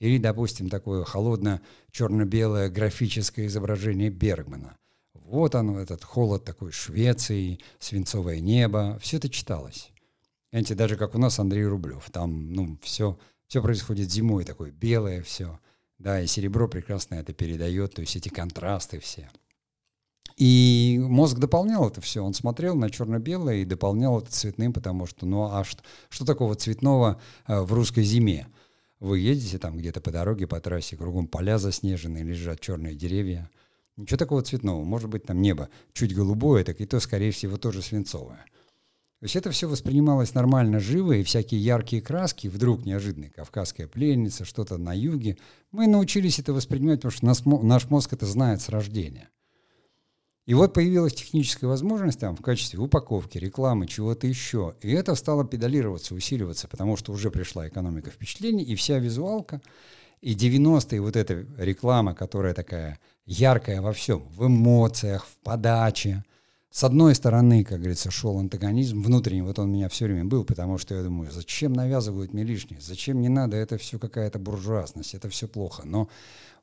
Или, 0.00 0.18
допустим, 0.18 0.68
такое 0.68 1.04
холодно-черно-белое 1.04 2.68
графическое 2.68 3.46
изображение 3.46 4.10
Бергмана– 4.10 4.76
вот 5.28 5.54
он, 5.54 5.76
этот 5.76 6.04
холод 6.04 6.44
такой 6.44 6.72
Швеции, 6.72 7.60
свинцовое 7.78 8.40
небо. 8.40 8.98
Все 9.02 9.18
это 9.18 9.28
читалось. 9.28 9.90
Знаете, 10.50 10.74
даже 10.74 10.96
как 10.96 11.14
у 11.14 11.18
нас 11.18 11.38
Андрей 11.38 11.66
Рублев. 11.66 12.08
Там, 12.10 12.50
ну, 12.54 12.78
все, 12.82 13.18
все 13.46 13.60
происходит 13.60 14.10
зимой, 14.10 14.46
такое 14.46 14.70
белое 14.70 15.22
все. 15.22 15.60
Да, 15.98 16.20
и 16.20 16.26
серебро 16.26 16.68
прекрасно 16.68 17.16
это 17.16 17.32
передает, 17.32 17.94
то 17.94 18.00
есть 18.00 18.14
эти 18.16 18.28
контрасты 18.28 19.00
все. 19.00 19.28
И 20.36 21.00
мозг 21.02 21.38
дополнял 21.38 21.88
это 21.88 22.00
все. 22.00 22.22
Он 22.22 22.32
смотрел 22.32 22.76
на 22.76 22.90
черно-белое 22.90 23.56
и 23.56 23.64
дополнял 23.64 24.20
это 24.20 24.30
цветным, 24.30 24.72
потому 24.72 25.06
что, 25.06 25.26
ну 25.26 25.50
а 25.52 25.64
что, 25.64 25.82
что 26.08 26.24
такого 26.24 26.54
цветного 26.54 27.20
э, 27.48 27.60
в 27.60 27.72
русской 27.72 28.04
зиме? 28.04 28.46
Вы 29.00 29.18
едете 29.18 29.58
там 29.58 29.76
где-то 29.76 30.00
по 30.00 30.12
дороге, 30.12 30.46
по 30.46 30.60
трассе, 30.60 30.96
кругом 30.96 31.26
поля 31.26 31.58
заснеженные, 31.58 32.22
лежат 32.22 32.60
черные 32.60 32.94
деревья. 32.94 33.50
Ничего 33.96 34.16
такого 34.16 34.42
цветного. 34.42 34.84
Может 34.84 35.10
быть, 35.10 35.24
там 35.24 35.42
небо 35.42 35.68
чуть 35.92 36.14
голубое, 36.14 36.62
так 36.62 36.80
и 36.80 36.86
то, 36.86 37.00
скорее 37.00 37.32
всего, 37.32 37.56
тоже 37.56 37.82
свинцовое. 37.82 38.44
То 39.20 39.24
есть 39.24 39.34
это 39.34 39.50
все 39.50 39.68
воспринималось 39.68 40.34
нормально, 40.34 40.78
живо, 40.78 41.12
и 41.12 41.24
всякие 41.24 41.60
яркие 41.60 42.00
краски, 42.00 42.46
вдруг 42.46 42.86
неожиданные, 42.86 43.30
кавказская 43.30 43.88
пленница, 43.88 44.44
что-то 44.44 44.78
на 44.78 44.94
юге. 44.94 45.36
Мы 45.72 45.88
научились 45.88 46.38
это 46.38 46.52
воспринимать, 46.52 47.00
потому 47.00 47.10
что 47.10 47.26
нас, 47.26 47.44
наш 47.44 47.90
мозг 47.90 48.12
это 48.12 48.26
знает 48.26 48.60
с 48.62 48.68
рождения. 48.68 49.28
И 50.46 50.54
вот 50.54 50.72
появилась 50.72 51.14
техническая 51.14 51.68
возможность 51.68 52.20
там 52.20 52.36
в 52.36 52.42
качестве 52.42 52.78
упаковки, 52.78 53.38
рекламы, 53.38 53.88
чего-то 53.88 54.28
еще. 54.28 54.76
И 54.80 54.90
это 54.92 55.16
стало 55.16 55.44
педалироваться, 55.44 56.14
усиливаться, 56.14 56.68
потому 56.68 56.96
что 56.96 57.12
уже 57.12 57.30
пришла 57.32 57.66
экономика 57.66 58.10
впечатлений, 58.10 58.62
и 58.62 58.76
вся 58.76 58.98
визуалка, 58.98 59.60
и 60.20 60.34
90-е 60.34 61.00
вот 61.00 61.16
эта 61.16 61.44
реклама, 61.58 62.14
которая 62.14 62.54
такая 62.54 63.00
яркая 63.26 63.82
во 63.82 63.92
всем, 63.92 64.28
в 64.28 64.46
эмоциях, 64.46 65.26
в 65.26 65.36
подаче, 65.44 66.24
с 66.70 66.84
одной 66.84 67.14
стороны, 67.14 67.64
как 67.64 67.78
говорится, 67.78 68.10
шел 68.10 68.38
антагонизм 68.38 69.02
внутренний, 69.02 69.42
вот 69.42 69.58
он 69.58 69.70
у 69.70 69.72
меня 69.72 69.88
все 69.88 70.04
время 70.04 70.26
был, 70.26 70.44
потому 70.44 70.76
что 70.76 70.94
я 70.94 71.02
думаю, 71.02 71.30
зачем 71.30 71.72
навязывают 71.72 72.34
мне 72.34 72.44
лишнее, 72.44 72.80
зачем 72.80 73.20
не 73.20 73.28
надо, 73.28 73.56
это 73.56 73.78
все 73.78 73.98
какая-то 73.98 74.38
буржуазность, 74.38 75.14
это 75.14 75.30
все 75.30 75.48
плохо. 75.48 75.82
Но 75.86 76.08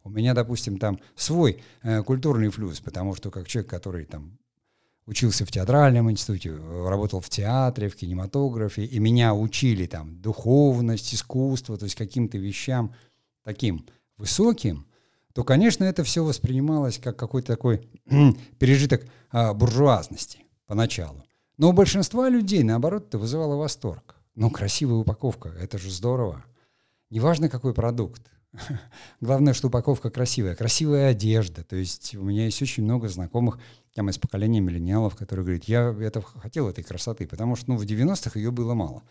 у 0.03 0.09
меня, 0.09 0.35
допустим, 0.35 0.77
там 0.77 0.99
свой 1.15 1.63
э, 1.81 2.03
культурный 2.03 2.49
флюс, 2.49 2.79
потому 2.81 3.15
что 3.15 3.31
как 3.31 3.47
человек, 3.47 3.69
который 3.69 4.05
там 4.05 4.37
учился 5.07 5.45
в 5.45 5.51
театральном 5.51 6.11
институте, 6.11 6.55
работал 6.55 7.19
в 7.19 7.29
театре, 7.29 7.89
в 7.89 7.95
кинематографе, 7.95 8.85
и 8.85 8.99
меня 8.99 9.33
учили 9.33 9.87
там 9.87 10.21
духовность, 10.21 11.13
искусство, 11.13 11.77
то 11.77 11.85
есть 11.85 11.95
каким-то 11.95 12.37
вещам 12.37 12.93
таким 13.43 13.85
высоким, 14.17 14.85
то, 15.35 15.43
конечно, 15.43 15.83
это 15.83 16.05
все 16.05 16.23
воспринималось 16.23 16.97
как 16.97 17.17
какой-то 17.17 17.49
такой 17.49 17.89
пережиток 18.57 19.05
а, 19.31 19.53
буржуазности 19.53 20.39
поначалу. 20.65 21.25
Но 21.57 21.69
у 21.69 21.73
большинства 21.73 22.29
людей, 22.29 22.63
наоборот, 22.63 23.07
это 23.09 23.17
вызывало 23.17 23.57
восторг. 23.57 24.15
Ну, 24.35 24.49
красивая 24.49 24.95
упаковка, 24.95 25.49
это 25.49 25.77
же 25.77 25.91
здорово. 25.91 26.45
Неважно, 27.09 27.49
какой 27.49 27.73
продукт. 27.73 28.21
Главное, 29.19 29.53
что 29.53 29.67
упаковка 29.67 30.09
красивая. 30.09 30.55
Красивая 30.55 31.09
одежда. 31.09 31.65
То 31.65 31.75
есть 31.75 32.15
у 32.15 32.23
меня 32.23 32.45
есть 32.45 32.61
очень 32.61 32.83
много 32.83 33.09
знакомых 33.09 33.59
там 33.93 34.09
из 34.09 34.17
поколения 34.17 34.61
миллениалов, 34.61 35.17
которые 35.17 35.43
говорят, 35.43 35.65
я 35.65 35.93
это 35.99 36.21
хотел 36.21 36.69
этой 36.69 36.85
красоты, 36.85 37.27
потому 37.27 37.57
что 37.57 37.71
ну, 37.71 37.77
в 37.77 37.83
90-х 37.83 38.39
ее 38.39 38.51
было 38.51 38.73
мало. 38.73 39.03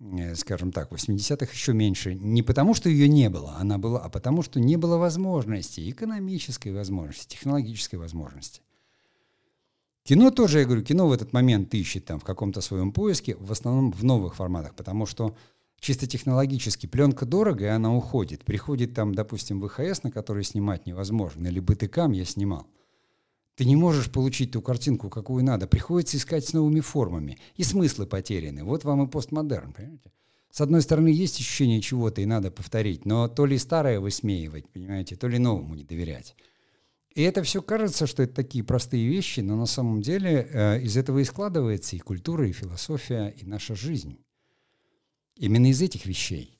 Э, 0.00 0.34
скажем 0.34 0.72
так, 0.72 0.90
в 0.90 0.94
80-х 0.94 1.52
еще 1.52 1.72
меньше. 1.72 2.14
Не 2.14 2.42
потому, 2.42 2.74
что 2.74 2.88
ее 2.88 3.08
не 3.08 3.30
было, 3.30 3.56
она 3.58 3.78
была, 3.78 4.00
а 4.00 4.08
потому, 4.08 4.42
что 4.42 4.60
не 4.60 4.76
было 4.76 4.96
возможности, 4.96 5.88
экономической 5.90 6.72
возможности, 6.72 7.36
технологической 7.36 7.98
возможности. 7.98 8.60
Кино 10.02 10.30
тоже, 10.30 10.58
я 10.58 10.64
говорю, 10.66 10.82
кино 10.82 11.08
в 11.08 11.12
этот 11.12 11.32
момент 11.32 11.72
ищет 11.74 12.04
там 12.04 12.20
в 12.20 12.24
каком-то 12.24 12.60
своем 12.60 12.92
поиске, 12.92 13.36
в 13.36 13.50
основном 13.52 13.92
в 13.92 14.04
новых 14.04 14.34
форматах, 14.34 14.74
потому 14.74 15.06
что 15.06 15.34
чисто 15.80 16.06
технологически 16.06 16.86
пленка 16.86 17.24
дорого, 17.24 17.64
и 17.64 17.68
она 17.68 17.94
уходит. 17.94 18.44
Приходит 18.44 18.94
там, 18.94 19.14
допустим, 19.14 19.62
ВХС, 19.62 20.02
на 20.02 20.10
который 20.10 20.44
снимать 20.44 20.86
невозможно, 20.86 21.46
или 21.46 21.60
БТК 21.60 22.06
я 22.10 22.24
снимал. 22.24 22.66
Ты 23.56 23.64
не 23.64 23.76
можешь 23.76 24.10
получить 24.10 24.50
ту 24.50 24.62
картинку, 24.62 25.08
какую 25.08 25.44
надо. 25.44 25.66
Приходится 25.66 26.16
искать 26.16 26.46
с 26.46 26.52
новыми 26.52 26.80
формами. 26.80 27.38
И 27.54 27.62
смыслы 27.62 28.06
потеряны. 28.06 28.64
Вот 28.64 28.84
вам 28.84 29.04
и 29.04 29.10
постмодерн, 29.10 29.72
понимаете? 29.72 30.10
С 30.50 30.60
одной 30.60 30.82
стороны, 30.82 31.08
есть 31.08 31.40
ощущение 31.40 31.80
чего-то, 31.80 32.20
и 32.20 32.26
надо 32.26 32.52
повторить, 32.52 33.04
но 33.04 33.26
то 33.26 33.44
ли 33.44 33.58
старое 33.58 33.98
высмеивать, 33.98 34.68
понимаете, 34.68 35.16
то 35.16 35.26
ли 35.26 35.38
новому 35.38 35.74
не 35.74 35.82
доверять. 35.82 36.36
И 37.12 37.22
это 37.22 37.42
все 37.42 37.60
кажется, 37.60 38.06
что 38.06 38.22
это 38.22 38.34
такие 38.34 38.62
простые 38.62 39.08
вещи, 39.08 39.40
но 39.40 39.56
на 39.56 39.66
самом 39.66 40.00
деле 40.00 40.48
э, 40.48 40.80
из 40.80 40.96
этого 40.96 41.18
и 41.18 41.24
складывается 41.24 41.96
и 41.96 41.98
культура, 41.98 42.48
и 42.48 42.52
философия, 42.52 43.34
и 43.36 43.44
наша 43.44 43.74
жизнь. 43.74 44.18
Именно 45.36 45.70
из 45.70 45.82
этих 45.82 46.06
вещей. 46.06 46.56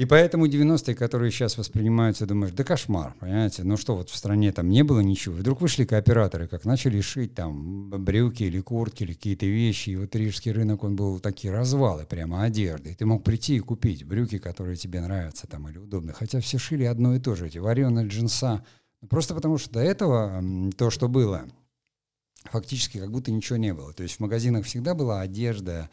И 0.00 0.06
поэтому 0.06 0.46
90-е, 0.46 0.94
которые 0.94 1.30
сейчас 1.30 1.58
воспринимаются, 1.58 2.24
думаешь, 2.24 2.54
да 2.54 2.64
кошмар, 2.64 3.14
понимаете? 3.20 3.64
Ну 3.64 3.76
что, 3.76 3.94
вот 3.96 4.08
в 4.08 4.16
стране 4.16 4.50
там 4.50 4.70
не 4.70 4.82
было 4.82 5.00
ничего. 5.00 5.34
Вдруг 5.34 5.60
вышли 5.60 5.84
кооператоры, 5.84 6.48
как 6.48 6.64
начали 6.64 7.02
шить 7.02 7.34
там 7.34 7.90
брюки 7.90 8.44
или 8.44 8.62
куртки 8.62 9.02
или 9.02 9.12
какие-то 9.12 9.44
вещи. 9.44 9.90
И 9.90 9.96
вот 9.96 10.16
рижский 10.16 10.52
рынок, 10.52 10.84
он 10.84 10.96
был 10.96 11.20
такие 11.20 11.52
развалы 11.52 12.06
прямо 12.06 12.44
одежды. 12.44 12.92
И 12.92 12.94
ты 12.94 13.04
мог 13.04 13.22
прийти 13.22 13.56
и 13.56 13.60
купить 13.60 14.04
брюки, 14.04 14.38
которые 14.38 14.76
тебе 14.76 15.02
нравятся 15.02 15.46
там 15.46 15.68
или 15.68 15.76
удобны. 15.76 16.14
Хотя 16.14 16.40
все 16.40 16.56
шили 16.56 16.84
одно 16.84 17.14
и 17.14 17.20
то 17.20 17.34
же, 17.34 17.48
эти 17.48 17.58
вареные 17.58 18.06
джинса. 18.06 18.64
Ну, 19.02 19.08
просто 19.08 19.34
потому 19.34 19.58
что 19.58 19.70
до 19.70 19.80
этого 19.80 20.42
то, 20.78 20.88
что 20.88 21.10
было, 21.10 21.44
фактически 22.44 22.96
как 22.96 23.10
будто 23.10 23.30
ничего 23.30 23.58
не 23.58 23.74
было. 23.74 23.92
То 23.92 24.02
есть 24.02 24.16
в 24.16 24.20
магазинах 24.20 24.64
всегда 24.64 24.94
была 24.94 25.20
одежда, 25.20 25.90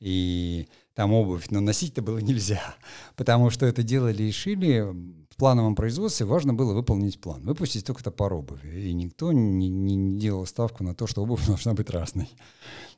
и 0.00 0.66
там 0.94 1.12
обувь, 1.12 1.50
но 1.50 1.60
носить-то 1.60 2.02
было 2.02 2.18
нельзя, 2.18 2.74
потому 3.16 3.50
что 3.50 3.66
это 3.66 3.82
делали 3.82 4.22
и 4.22 4.32
шили 4.32 4.80
в 5.30 5.36
плановом 5.36 5.74
производстве, 5.74 6.26
важно 6.26 6.54
было 6.54 6.72
выполнить 6.72 7.20
план, 7.20 7.42
выпустить 7.42 7.84
только 7.84 8.04
топор 8.04 8.32
обуви, 8.34 8.88
и 8.88 8.92
никто 8.94 9.32
не, 9.32 9.68
не, 9.68 9.96
не 9.96 10.18
делал 10.18 10.46
ставку 10.46 10.84
на 10.84 10.94
то, 10.94 11.08
что 11.08 11.22
обувь 11.22 11.44
должна 11.46 11.74
быть 11.74 11.90
разной. 11.90 12.30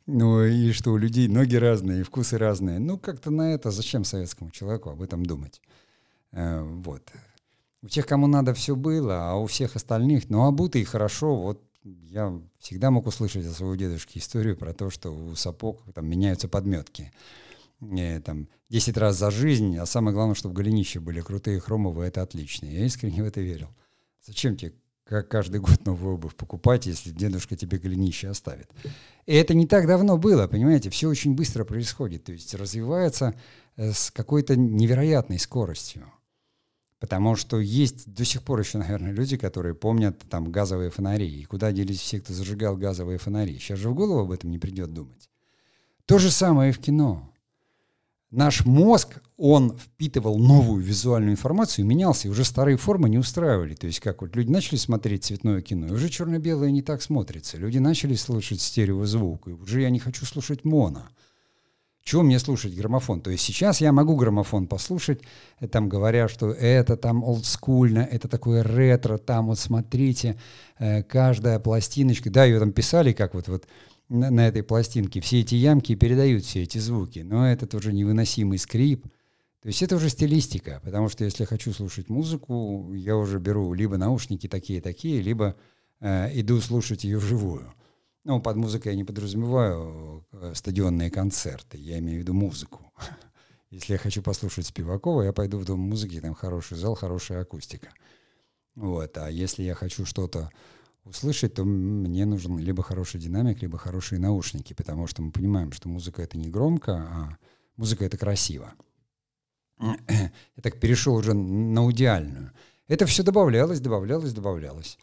Ну 0.05 0.45
и 0.45 0.73
что 0.73 0.93
у 0.93 0.99
людей 0.99 1.27
ноги 1.29 1.57
разные, 1.57 2.05
вкусы 2.05 2.39
разные. 2.39 2.79
Ну 2.79 2.99
как-то 2.99 3.31
на 3.31 3.55
это 3.55 3.71
зачем 3.71 4.05
советскому 4.05 4.51
человеку 4.51 4.91
об 4.91 5.03
этом 5.03 5.27
думать? 5.27 5.61
Э, 6.33 6.63
вот. 6.63 7.03
У 7.83 7.89
тех, 7.89 8.07
кому 8.07 8.27
надо, 8.27 8.55
все 8.55 8.77
было, 8.77 9.31
а 9.31 9.35
у 9.37 9.47
всех 9.47 9.75
остальных, 9.75 10.29
ну 10.29 10.45
обутые 10.45 10.85
хорошо, 10.85 11.35
вот 11.35 11.63
я 11.83 12.39
всегда 12.59 12.91
мог 12.91 13.07
услышать 13.07 13.47
от 13.47 13.53
своего 13.53 13.75
дедушки 13.75 14.19
историю 14.19 14.57
про 14.57 14.73
то, 14.73 14.91
что 14.91 15.11
у 15.11 15.35
сапог 15.35 15.83
там 15.95 16.07
меняются 16.07 16.49
подметки 16.49 17.13
э, 17.81 18.21
там, 18.21 18.49
10 18.71 18.97
раз 18.97 19.17
за 19.17 19.31
жизнь, 19.31 19.77
а 19.77 19.87
самое 19.87 20.15
главное, 20.15 20.35
чтобы 20.35 20.55
голенище 20.55 21.01
были 21.01 21.21
крутые, 21.21 21.61
хромовые, 21.61 22.09
это 22.09 22.23
отлично. 22.23 22.67
Я 22.67 22.85
искренне 22.85 23.23
в 23.23 23.27
это 23.27 23.41
верил. 23.41 23.69
Зачем 24.25 24.57
тебе 24.57 24.75
как 25.05 25.29
каждый 25.29 25.61
год 25.61 25.85
новую 25.87 26.15
обувь 26.15 26.35
покупать, 26.35 26.87
если 26.87 27.11
дедушка 27.11 27.57
тебе 27.57 27.79
голенище 27.79 28.29
оставит? 28.29 28.71
И 29.27 29.35
это 29.35 29.55
не 29.55 29.67
так 29.67 29.87
давно 29.87 30.19
было, 30.19 30.47
понимаете, 30.49 30.91
все 30.91 31.09
очень 31.09 31.35
быстро 31.35 31.65
происходит, 31.65 32.25
то 32.25 32.33
есть 32.33 32.55
развивается 32.55 33.35
э, 33.77 33.93
с 33.93 34.11
какой-то 34.11 34.57
невероятной 34.57 35.39
скоростью. 35.39 36.07
Потому 36.99 37.37
что 37.37 37.61
есть 37.61 38.13
до 38.13 38.25
сих 38.25 38.43
пор 38.43 38.61
еще, 38.61 38.79
наверное, 38.79 39.13
люди, 39.13 39.37
которые 39.37 39.75
помнят 39.75 40.19
там 40.31 40.51
газовые 40.51 40.91
фонари, 40.91 41.29
и 41.29 41.45
куда 41.45 41.71
делись 41.71 42.01
все, 42.01 42.21
кто 42.21 42.33
зажигал 42.33 42.77
газовые 42.77 43.19
фонари. 43.19 43.59
Сейчас 43.59 43.79
же 43.79 43.91
в 43.91 43.95
голову 43.95 44.21
об 44.21 44.31
этом 44.33 44.51
не 44.51 44.59
придет 44.59 44.93
думать. 44.95 45.29
То 46.07 46.19
же 46.19 46.31
самое 46.31 46.71
и 46.71 46.73
в 46.73 46.79
кино 46.79 47.31
наш 48.31 48.65
мозг, 48.65 49.21
он 49.37 49.77
впитывал 49.77 50.39
новую 50.39 50.83
визуальную 50.83 51.33
информацию 51.33 51.85
и 51.85 51.89
менялся, 51.89 52.29
и 52.29 52.31
уже 52.31 52.45
старые 52.45 52.77
формы 52.77 53.09
не 53.09 53.19
устраивали. 53.19 53.75
То 53.75 53.87
есть 53.87 54.01
как 54.01 54.23
вот 54.23 54.35
люди 54.37 54.51
начали 54.51 54.77
смотреть 54.77 55.25
цветное 55.25 55.61
кино, 55.61 55.89
и 55.89 55.93
уже 55.93 56.09
черно-белое 56.09 56.71
не 56.71 56.83
так 56.83 57.03
смотрится. 57.03 57.57
Люди 57.57 57.79
начали 57.79 58.15
слушать 58.15 58.61
стереозвук, 58.61 59.49
и 59.49 59.53
уже 59.53 59.83
я 59.83 59.91
не 59.91 59.99
хочу 59.99 60.25
слушать 60.25 60.65
моно. 60.65 61.03
Чего 62.07 62.23
мне 62.23 62.39
слушать 62.39 62.73
граммофон? 62.73 63.21
То 63.21 63.33
есть 63.33 63.43
сейчас 63.43 63.81
я 63.81 63.91
могу 63.91 64.15
граммофон 64.15 64.69
послушать, 64.69 65.23
э, 65.59 65.67
там 65.67 65.89
говоря, 65.89 66.29
что 66.29 66.53
это 66.53 66.97
там 66.97 67.25
олдскульно, 67.25 67.99
это 67.99 68.29
такое 68.29 68.63
ретро, 68.63 69.19
там 69.19 69.47
вот 69.47 69.59
смотрите, 69.59 70.39
э, 70.79 71.03
каждая 71.03 71.59
пластиночка, 71.59 72.31
да, 72.31 72.45
ее 72.45 72.61
там 72.61 72.71
писали, 72.71 73.13
как 73.13 73.35
вот, 73.35 73.49
вот 73.49 73.67
на, 74.09 74.31
на 74.31 74.49
этой 74.49 74.63
пластинке, 74.63 75.21
все 75.21 75.41
эти 75.41 75.55
ямки 75.55 75.95
передают 75.95 76.45
все 76.45 76.63
эти 76.63 76.79
звуки, 76.79 77.21
но 77.21 77.49
этот 77.49 77.75
уже 77.75 77.93
невыносимый 77.93 78.59
скрип. 78.59 79.07
То 79.61 79.69
есть 79.69 79.83
это 79.83 79.97
уже 79.97 80.11
стилистика, 80.11 80.81
потому 80.85 81.09
что 81.09 81.25
если 81.25 81.45
хочу 81.45 81.73
слушать 81.73 82.09
музыку, 82.09 82.93
я 82.95 83.17
уже 83.17 83.39
беру 83.39 83.73
либо 83.75 83.97
наушники 83.97 84.49
такие-такие, 84.49 85.21
либо 85.21 85.57
э, 86.01 86.31
иду 86.41 86.61
слушать 86.61 87.05
ее 87.05 87.19
вживую. 87.19 87.75
Ну, 88.23 88.41
под 88.41 88.57
музыкой 88.57 88.93
я 88.93 88.97
не 88.97 89.05
подразумеваю 89.05 90.25
э, 90.33 90.53
стадионные 90.55 91.11
концерты, 91.11 91.79
я 91.79 91.99
имею 91.99 92.19
в 92.19 92.21
виду 92.23 92.35
музыку. 92.35 92.93
Если 93.71 93.95
я 93.95 93.99
хочу 93.99 94.23
послушать 94.23 94.67
Спивакова, 94.67 95.23
я 95.23 95.33
пойду 95.33 95.59
в 95.59 95.65
дом 95.65 95.81
музыки, 95.81 96.21
там 96.21 96.35
хороший 96.35 96.77
зал, 96.77 96.95
хорошая 96.95 97.43
акустика. 97.43 97.89
Вот. 98.77 99.17
А 99.19 99.29
если 99.29 99.65
я 99.65 99.75
хочу 99.75 100.05
что-то 100.05 100.51
услышать, 101.07 101.55
то 101.55 101.65
мне 101.65 102.27
нужен 102.27 102.59
либо 102.59 102.83
хороший 102.83 103.21
динамик, 103.21 103.63
либо 103.63 103.79
хорошие 103.79 104.19
наушники, 104.19 104.75
потому 104.75 105.07
что 105.07 105.23
мы 105.23 105.31
понимаем, 105.31 105.73
что 105.73 105.89
музыка 105.89 106.23
это 106.23 106.37
не 106.37 106.51
громко, 106.51 106.93
а 106.93 107.39
музыка 107.77 108.05
это 108.05 108.19
красиво. 108.19 108.75
Я 109.81 110.31
так 110.63 110.81
перешел 110.81 111.15
уже 111.15 111.35
на 111.35 111.83
аудиальную. 111.83 112.53
Это 112.89 113.07
все 113.07 113.23
добавлялось, 113.23 113.81
добавлялось, 113.81 114.33
добавлялось. 114.33 114.99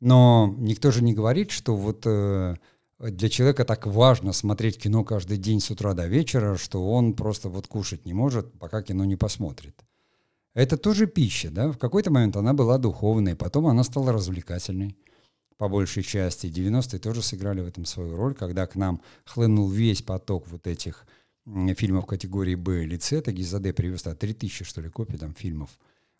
Но 0.00 0.54
никто 0.58 0.90
же 0.90 1.02
не 1.02 1.12
говорит, 1.12 1.50
что 1.50 1.76
вот 1.76 2.02
э, 2.06 2.56
для 2.98 3.28
человека 3.28 3.64
так 3.64 3.86
важно 3.86 4.32
смотреть 4.32 4.78
кино 4.78 5.04
каждый 5.04 5.36
день 5.36 5.60
с 5.60 5.70
утра 5.70 5.94
до 5.94 6.06
вечера, 6.06 6.56
что 6.56 6.90
он 6.90 7.14
просто 7.14 7.48
вот 7.48 7.66
кушать 7.66 8.06
не 8.06 8.14
может, 8.14 8.58
пока 8.58 8.82
кино 8.82 9.04
не 9.04 9.16
посмотрит. 9.16 9.84
Это 10.54 10.76
тоже 10.76 11.06
пища, 11.06 11.50
да? 11.50 11.70
В 11.70 11.78
какой-то 11.78 12.10
момент 12.10 12.36
она 12.36 12.52
была 12.54 12.78
духовной, 12.78 13.36
потом 13.36 13.66
она 13.66 13.84
стала 13.84 14.12
развлекательной 14.12 14.96
по 15.60 15.68
большей 15.68 16.02
части. 16.02 16.46
90-е 16.46 16.98
тоже 16.98 17.22
сыграли 17.22 17.60
в 17.60 17.66
этом 17.66 17.84
свою 17.84 18.16
роль, 18.16 18.34
когда 18.34 18.66
к 18.66 18.76
нам 18.76 19.02
хлынул 19.26 19.68
весь 19.68 20.00
поток 20.02 20.48
вот 20.48 20.66
этих 20.66 21.06
фильмов 21.76 22.06
категории 22.06 22.54
Б 22.54 22.84
или 22.84 22.98
С. 22.98 23.12
Это 23.12 23.30
Гизаде 23.30 23.72
привез 23.72 24.06
а, 24.06 24.14
3000, 24.14 24.64
что 24.64 24.80
ли, 24.80 24.88
копий 24.88 25.18
там 25.18 25.34
фильмов. 25.34 25.70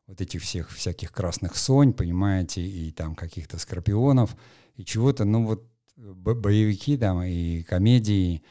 Вот 0.06 0.20
этих 0.20 0.42
всех 0.42 0.70
всяких 0.70 1.10
красных 1.10 1.56
сонь, 1.56 1.92
понимаете, 1.92 2.60
и 2.60 2.90
там 2.90 3.14
каких-то 3.14 3.58
скорпионов, 3.58 4.36
и 4.76 4.84
чего-то, 4.84 5.24
ну 5.24 5.46
вот 5.46 5.64
боевики 5.96 6.98
там 6.98 7.22
и 7.22 7.62
комедии 7.62 8.42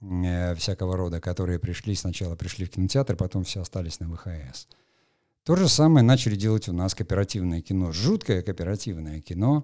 э, 0.00 0.54
всякого 0.54 0.96
рода, 0.96 1.20
которые 1.20 1.58
пришли 1.58 1.94
сначала 1.94 2.36
пришли 2.36 2.66
в 2.66 2.70
кинотеатр, 2.70 3.16
потом 3.16 3.44
все 3.44 3.62
остались 3.62 4.00
на 4.00 4.08
ВХС. 4.08 4.68
То 5.46 5.54
же 5.54 5.68
самое 5.68 6.04
начали 6.04 6.34
делать 6.34 6.68
у 6.68 6.72
нас 6.72 6.96
кооперативное 6.96 7.62
кино. 7.62 7.92
Жуткое 7.92 8.42
кооперативное 8.42 9.20
кино 9.20 9.62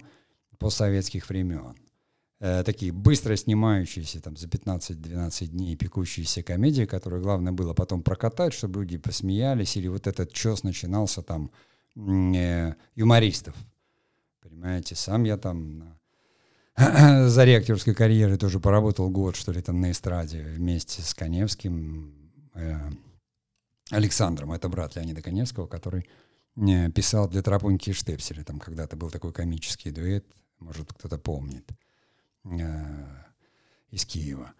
постсоветских 0.57 1.27
времен. 1.27 1.75
э, 2.39 2.63
такие 2.63 2.93
быстро 2.93 3.35
снимающиеся 3.35 4.21
там 4.21 4.37
за 4.37 4.47
15-12 4.47 5.47
дней 5.47 5.75
пекущиеся 5.75 6.41
комедии, 6.41 6.85
которые 6.85 7.21
главное 7.21 7.51
было 7.51 7.73
потом 7.73 8.01
прокатать, 8.01 8.53
чтобы 8.53 8.79
люди 8.79 8.97
посмеялись, 8.97 9.75
или 9.75 9.89
вот 9.89 10.07
этот 10.07 10.31
чес 10.31 10.63
начинался 10.63 11.21
там 11.21 11.51
э, 11.97 12.75
юмористов. 12.95 13.53
Понимаете, 14.41 14.95
сам 14.95 15.25
я 15.25 15.35
там 15.35 15.97
за 16.77 17.41
актерской 17.41 17.93
карьеры 17.93 18.37
тоже 18.37 18.61
поработал 18.61 19.09
год, 19.09 19.35
что 19.35 19.51
ли, 19.51 19.61
там 19.61 19.81
на 19.81 19.91
эстраде 19.91 20.43
вместе 20.43 21.01
с 21.01 21.13
Коневским, 21.13 22.31
э, 22.55 22.79
Александром, 23.89 24.51
это 24.53 24.69
брат 24.69 24.95
Леонида 24.95 25.21
Коневского, 25.21 25.67
который 25.67 26.07
э, 26.55 26.89
писал 26.91 27.27
для 27.27 27.41
Тропуньки 27.41 27.89
и 27.89 27.93
Штепселя, 27.93 28.43
там 28.43 28.59
когда-то 28.59 28.95
был 28.95 29.09
такой 29.09 29.33
комический 29.33 29.91
дуэт, 29.91 30.25
может, 30.59 30.93
кто-то 30.93 31.17
помнит, 31.17 31.69
э, 32.45 33.23
из 33.91 34.05
Киева. 34.05 34.53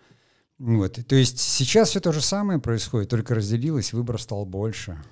Вот. 0.60 1.00
То 1.08 1.16
есть 1.16 1.40
сейчас 1.40 1.90
все 1.90 2.00
то 2.00 2.12
же 2.12 2.22
самое 2.22 2.60
происходит, 2.60 3.10
только 3.10 3.36
разделилось, 3.36 3.94
выбор 3.94 4.20
стал 4.22 4.46
больше. 4.46 5.04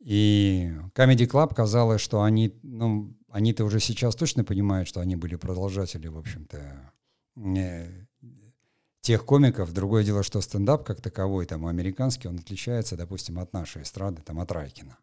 И 0.00 0.72
Comedy 0.94 1.26
Club 1.26 1.54
казалось, 1.54 2.00
что 2.00 2.22
они, 2.22 2.58
ну, 2.62 3.14
они-то 3.30 3.64
уже 3.64 3.80
сейчас 3.80 4.14
точно 4.16 4.44
понимают, 4.44 4.88
что 4.88 5.00
они 5.00 5.16
были 5.16 5.36
продолжатели, 5.36 6.08
в 6.08 6.18
общем-то, 6.18 6.92
тех 9.08 9.24
комиков. 9.24 9.72
Другое 9.72 10.04
дело, 10.04 10.22
что 10.22 10.42
стендап 10.42 10.84
как 10.84 11.00
таковой, 11.00 11.46
там, 11.46 11.64
американский, 11.66 12.28
он 12.28 12.36
отличается, 12.36 12.94
допустим, 12.94 13.38
от 13.38 13.54
нашей 13.54 13.80
эстрады, 13.80 14.20
там, 14.20 14.38
от 14.38 14.52
Райкина. 14.52 14.98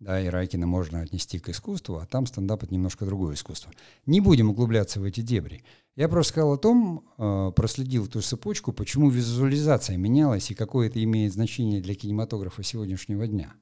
Да, 0.00 0.20
и 0.20 0.26
Райкина 0.26 0.66
можно 0.66 1.02
отнести 1.02 1.38
к 1.38 1.48
искусству, 1.48 1.98
а 1.98 2.06
там 2.06 2.26
стендап— 2.26 2.62
это 2.64 2.74
немножко 2.74 3.06
другое 3.06 3.34
искусство. 3.34 3.70
Не 4.06 4.20
будем 4.20 4.50
углубляться 4.50 4.98
в 4.98 5.04
эти 5.04 5.20
дебри. 5.20 5.62
Я 5.94 6.08
просто 6.08 6.32
сказал 6.32 6.54
о 6.54 6.58
том, 6.58 7.04
э, 7.16 7.52
проследил 7.54 8.08
ту 8.08 8.22
цепочку, 8.22 8.72
почему 8.72 9.08
визуализация 9.08 9.96
менялась 9.96 10.50
и 10.50 10.54
какое 10.54 10.88
это 10.88 11.00
имеет 11.04 11.32
значение 11.32 11.80
для 11.80 11.94
кинематографа 11.94 12.64
сегодняшнего 12.64 13.28
дня. 13.28 13.52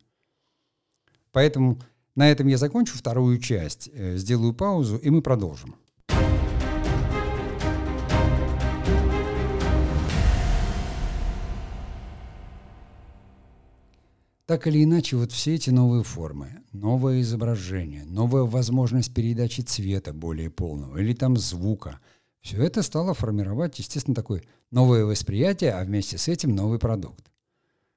Поэтому 1.33 1.83
на 2.15 2.31
этом 2.31 2.47
я 2.47 2.57
закончу 2.57 2.97
вторую 2.97 3.41
часть, 3.41 3.91
э, 3.93 4.17
сделаю 4.17 4.55
паузу, 4.55 4.97
и 4.97 5.11
мы 5.11 5.21
продолжим. 5.21 5.77
Так 14.47 14.69
или 14.69 14.85
иначе, 14.85 15.17
вот 15.17 15.33
все 15.33 15.57
эти 15.57 15.71
новые 15.71 16.05
формы, 16.05 16.63
новое 16.73 17.21
изображение, 17.21 18.05
новая 18.05 18.43
возможность 18.43 19.13
передачи 19.13 19.61
цвета 19.61 20.13
более 20.13 20.51
полного 20.51 20.99
или 20.99 21.15
там 21.15 21.37
звука, 21.37 21.99
все 22.41 22.63
это 22.63 22.83
стало 22.83 23.13
формировать, 23.13 23.81
естественно, 23.81 24.15
такое 24.15 24.45
новое 24.71 25.05
восприятие, 25.05 25.73
а 25.73 25.85
вместе 25.85 26.17
с 26.17 26.29
этим 26.29 26.55
новый 26.55 26.79
продукт. 26.79 27.25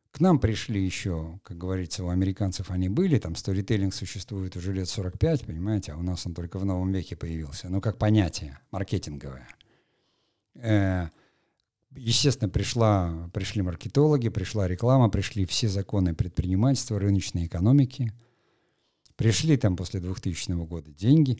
К 0.09 0.21
нам 0.21 0.39
пришли 0.39 0.83
еще, 0.83 1.39
как 1.43 1.59
говорится, 1.59 2.03
у 2.03 2.09
американцев 2.09 2.71
они 2.71 2.89
были, 2.89 3.19
там 3.19 3.35
сторителлинг 3.35 3.93
существует 3.93 4.55
уже 4.55 4.73
лет 4.73 4.89
45, 4.89 5.45
понимаете, 5.45 5.91
а 5.91 5.97
у 5.97 6.01
нас 6.01 6.25
он 6.25 6.33
только 6.33 6.57
в 6.57 6.65
новом 6.65 6.91
веке 6.91 7.15
появился, 7.15 7.69
ну, 7.69 7.79
как 7.79 7.99
понятие 7.99 8.57
маркетинговое. 8.71 9.47
Э, 10.55 11.09
Естественно, 11.95 12.49
пришла, 12.49 13.29
пришли 13.33 13.61
маркетологи, 13.61 14.29
пришла 14.29 14.67
реклама, 14.67 15.09
пришли 15.09 15.45
все 15.45 15.67
законы 15.67 16.13
предпринимательства, 16.13 16.99
рыночной 16.99 17.47
экономики. 17.47 18.13
Пришли 19.15 19.57
там 19.57 19.75
после 19.75 19.99
2000 19.99 20.51
года 20.65 20.91
деньги. 20.91 21.39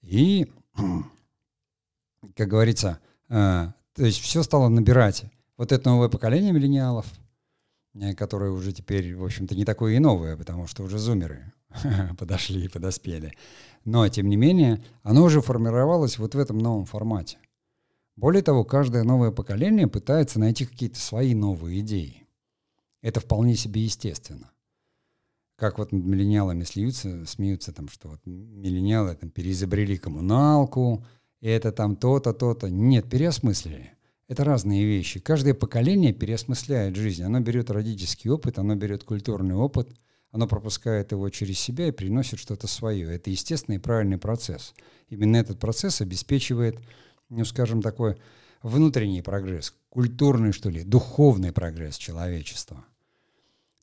И, 0.00 0.50
как 2.36 2.48
говорится, 2.48 3.00
э, 3.28 3.72
то 3.94 4.04
есть 4.04 4.20
все 4.20 4.42
стало 4.42 4.68
набирать. 4.68 5.24
Вот 5.56 5.72
это 5.72 5.88
новое 5.88 6.08
поколение 6.08 6.52
миллениалов, 6.52 7.06
э, 7.94 8.14
которое 8.14 8.50
уже 8.50 8.72
теперь, 8.72 9.16
в 9.16 9.24
общем-то, 9.24 9.56
не 9.56 9.64
такое 9.64 9.94
и 9.94 9.98
новое, 9.98 10.36
потому 10.36 10.68
что 10.68 10.84
уже 10.84 10.98
зумеры 10.98 11.52
подошли 12.18 12.64
и 12.64 12.68
подоспели. 12.68 13.34
Но, 13.84 14.08
тем 14.08 14.28
не 14.28 14.36
менее, 14.36 14.82
оно 15.02 15.24
уже 15.24 15.40
формировалось 15.40 16.18
вот 16.18 16.34
в 16.34 16.38
этом 16.38 16.58
новом 16.58 16.86
формате. 16.86 17.38
Более 18.16 18.42
того, 18.42 18.64
каждое 18.64 19.02
новое 19.02 19.32
поколение 19.32 19.88
пытается 19.88 20.38
найти 20.38 20.66
какие-то 20.66 20.98
свои 21.00 21.34
новые 21.34 21.80
идеи. 21.80 22.26
Это 23.02 23.20
вполне 23.20 23.56
себе 23.56 23.82
естественно. 23.82 24.50
Как 25.56 25.78
вот 25.78 25.92
над 25.92 26.04
миллениалами 26.04 26.64
смеются, 26.64 27.26
смеются 27.26 27.72
там, 27.72 27.88
что 27.88 28.08
вот 28.08 28.20
миллениалы 28.24 29.14
там 29.14 29.30
переизобрели 29.30 29.96
коммуналку, 29.96 31.04
и 31.40 31.48
это 31.48 31.72
там 31.72 31.96
то-то, 31.96 32.32
то-то. 32.32 32.70
Нет, 32.70 33.08
переосмыслили. 33.08 33.92
Это 34.26 34.42
разные 34.42 34.84
вещи. 34.84 35.20
Каждое 35.20 35.54
поколение 35.54 36.12
переосмысляет 36.12 36.96
жизнь. 36.96 37.22
Оно 37.22 37.40
берет 37.40 37.70
родительский 37.70 38.30
опыт, 38.30 38.58
оно 38.58 38.74
берет 38.74 39.04
культурный 39.04 39.54
опыт, 39.54 39.90
оно 40.30 40.48
пропускает 40.48 41.12
его 41.12 41.28
через 41.28 41.58
себя 41.58 41.88
и 41.88 41.92
приносит 41.92 42.38
что-то 42.38 42.66
свое. 42.66 43.14
Это 43.14 43.30
естественный 43.30 43.76
и 43.76 43.80
правильный 43.80 44.18
процесс. 44.18 44.74
Именно 45.08 45.36
этот 45.36 45.60
процесс 45.60 46.00
обеспечивает 46.00 46.80
ну, 47.38 47.44
скажем, 47.44 47.82
такой 47.82 48.16
внутренний 48.62 49.22
прогресс, 49.22 49.74
культурный, 49.90 50.52
что 50.52 50.70
ли, 50.70 50.82
духовный 50.84 51.52
прогресс 51.52 51.96
человечества. 51.96 52.84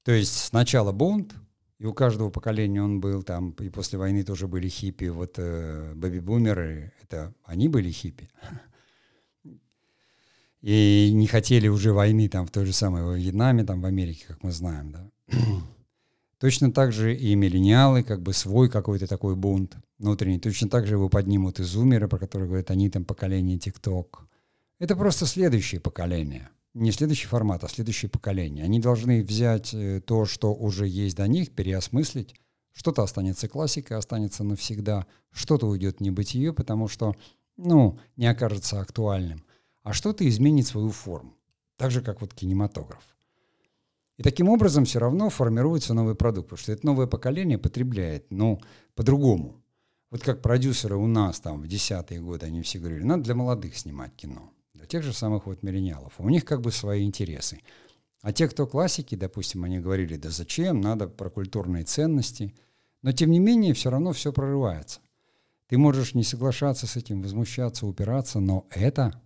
То 0.04 0.12
есть 0.12 0.36
сначала 0.36 0.92
бунт, 0.92 1.36
и 1.78 1.86
у 1.86 1.94
каждого 1.94 2.30
поколения 2.30 2.82
он 2.82 3.00
был 3.00 3.24
там, 3.24 3.52
и 3.52 3.70
после 3.70 4.00
войны 4.00 4.24
тоже 4.24 4.48
были 4.48 4.68
хиппи, 4.68 5.06
вот 5.10 5.36
э, 5.38 5.94
бэби-бумеры, 5.96 6.92
это 7.02 7.34
они 7.44 7.68
были 7.68 7.92
хиппи. 7.92 8.30
И 10.62 11.12
не 11.14 11.26
хотели 11.26 11.68
уже 11.68 11.92
войны 11.92 12.30
там 12.30 12.46
в 12.46 12.52
той 12.52 12.66
же 12.66 12.74
самой 12.74 13.04
во 13.04 13.16
Вьетнаме, 13.16 13.64
там 13.64 13.82
в 13.82 13.86
Америке, 13.86 14.26
как 14.28 14.44
мы 14.44 14.52
знаем, 14.52 14.92
да. 14.92 15.10
Точно 16.42 16.72
так 16.72 16.92
же 16.92 17.16
и 17.16 17.36
миллениалы, 17.36 18.02
как 18.02 18.24
бы 18.24 18.34
свой 18.34 18.68
какой-то 18.68 19.06
такой 19.06 19.36
бунт 19.36 19.78
внутренний. 20.00 20.40
Точно 20.40 20.68
так 20.68 20.88
же 20.88 20.96
его 20.96 21.08
поднимут 21.08 21.60
и 21.60 21.64
зумеры, 21.64 22.08
про 22.08 22.18
которые 22.18 22.48
говорят, 22.48 22.72
они 22.72 22.90
там 22.90 23.06
поколение 23.06 23.60
ТикТок. 23.60 24.28
Это 24.80 24.96
просто 24.96 25.28
следующее 25.28 25.80
поколение. 25.80 26.50
Не 26.74 26.92
следующий 26.92 27.28
формат, 27.28 27.64
а 27.64 27.68
следующее 27.68 28.10
поколение. 28.10 28.66
Они 28.66 28.80
должны 28.80 29.24
взять 29.24 29.72
э, 29.76 30.02
то, 30.04 30.26
что 30.26 30.52
уже 30.52 30.88
есть 30.88 31.16
до 31.16 31.28
них, 31.28 31.52
переосмыслить. 31.52 32.34
Что-то 32.74 33.04
останется 33.04 33.48
классикой, 33.48 33.98
останется 33.98 34.44
навсегда. 34.44 35.06
Что-то 35.30 35.68
уйдет 35.68 35.98
в 35.98 36.02
небытие, 36.02 36.54
потому 36.54 36.88
что, 36.88 37.16
ну, 37.56 38.00
не 38.16 38.26
окажется 38.26 38.82
актуальным. 38.82 39.46
А 39.84 39.94
что-то 39.94 40.28
изменит 40.28 40.66
свою 40.66 40.90
форму. 40.90 41.36
Так 41.78 41.92
же, 41.92 42.02
как 42.02 42.22
вот 42.22 42.34
кинематограф. 42.34 43.04
И 44.22 44.24
таким 44.24 44.50
образом 44.50 44.86
все 44.86 45.00
равно 45.00 45.32
формируется 45.32 45.96
новый 45.96 46.14
продукт, 46.14 46.50
потому 46.50 46.60
что 46.62 46.72
это 46.72 46.86
новое 46.86 47.08
поколение 47.08 47.58
потребляет, 47.58 48.28
ну, 48.30 48.62
по-другому. 48.94 49.64
Вот 50.12 50.22
как 50.22 50.44
продюсеры 50.44 50.96
у 50.96 51.08
нас 51.08 51.40
там 51.40 51.60
в 51.60 51.68
десятые 51.68 52.22
годы, 52.22 52.46
они 52.46 52.62
все 52.62 52.78
говорили, 52.78 53.02
надо 53.02 53.24
для 53.24 53.34
молодых 53.34 53.76
снимать 53.76 54.16
кино, 54.16 54.52
для 54.76 54.86
тех 54.86 55.02
же 55.02 55.12
самых 55.12 55.48
вот 55.48 55.64
миллениалов. 55.64 56.14
У 56.20 56.30
них 56.30 56.46
как 56.46 56.62
бы 56.62 56.72
свои 56.72 57.04
интересы. 57.04 57.62
А 58.22 58.32
те, 58.32 58.48
кто 58.48 58.68
классики, 58.68 59.16
допустим, 59.16 59.64
они 59.64 59.80
говорили, 59.80 60.18
да 60.18 60.30
зачем, 60.30 60.82
надо 60.82 61.08
про 61.08 61.32
культурные 61.32 61.84
ценности. 61.84 62.54
Но 63.02 63.14
тем 63.14 63.32
не 63.32 63.40
менее, 63.40 63.74
все 63.74 63.90
равно 63.90 64.14
все 64.14 64.32
прорывается. 64.32 65.00
Ты 65.66 65.80
можешь 65.80 66.14
не 66.14 66.24
соглашаться 66.24 66.86
с 66.86 66.96
этим, 66.96 67.24
возмущаться, 67.24 67.88
упираться, 67.88 68.40
но 68.40 68.68
это 68.70 69.20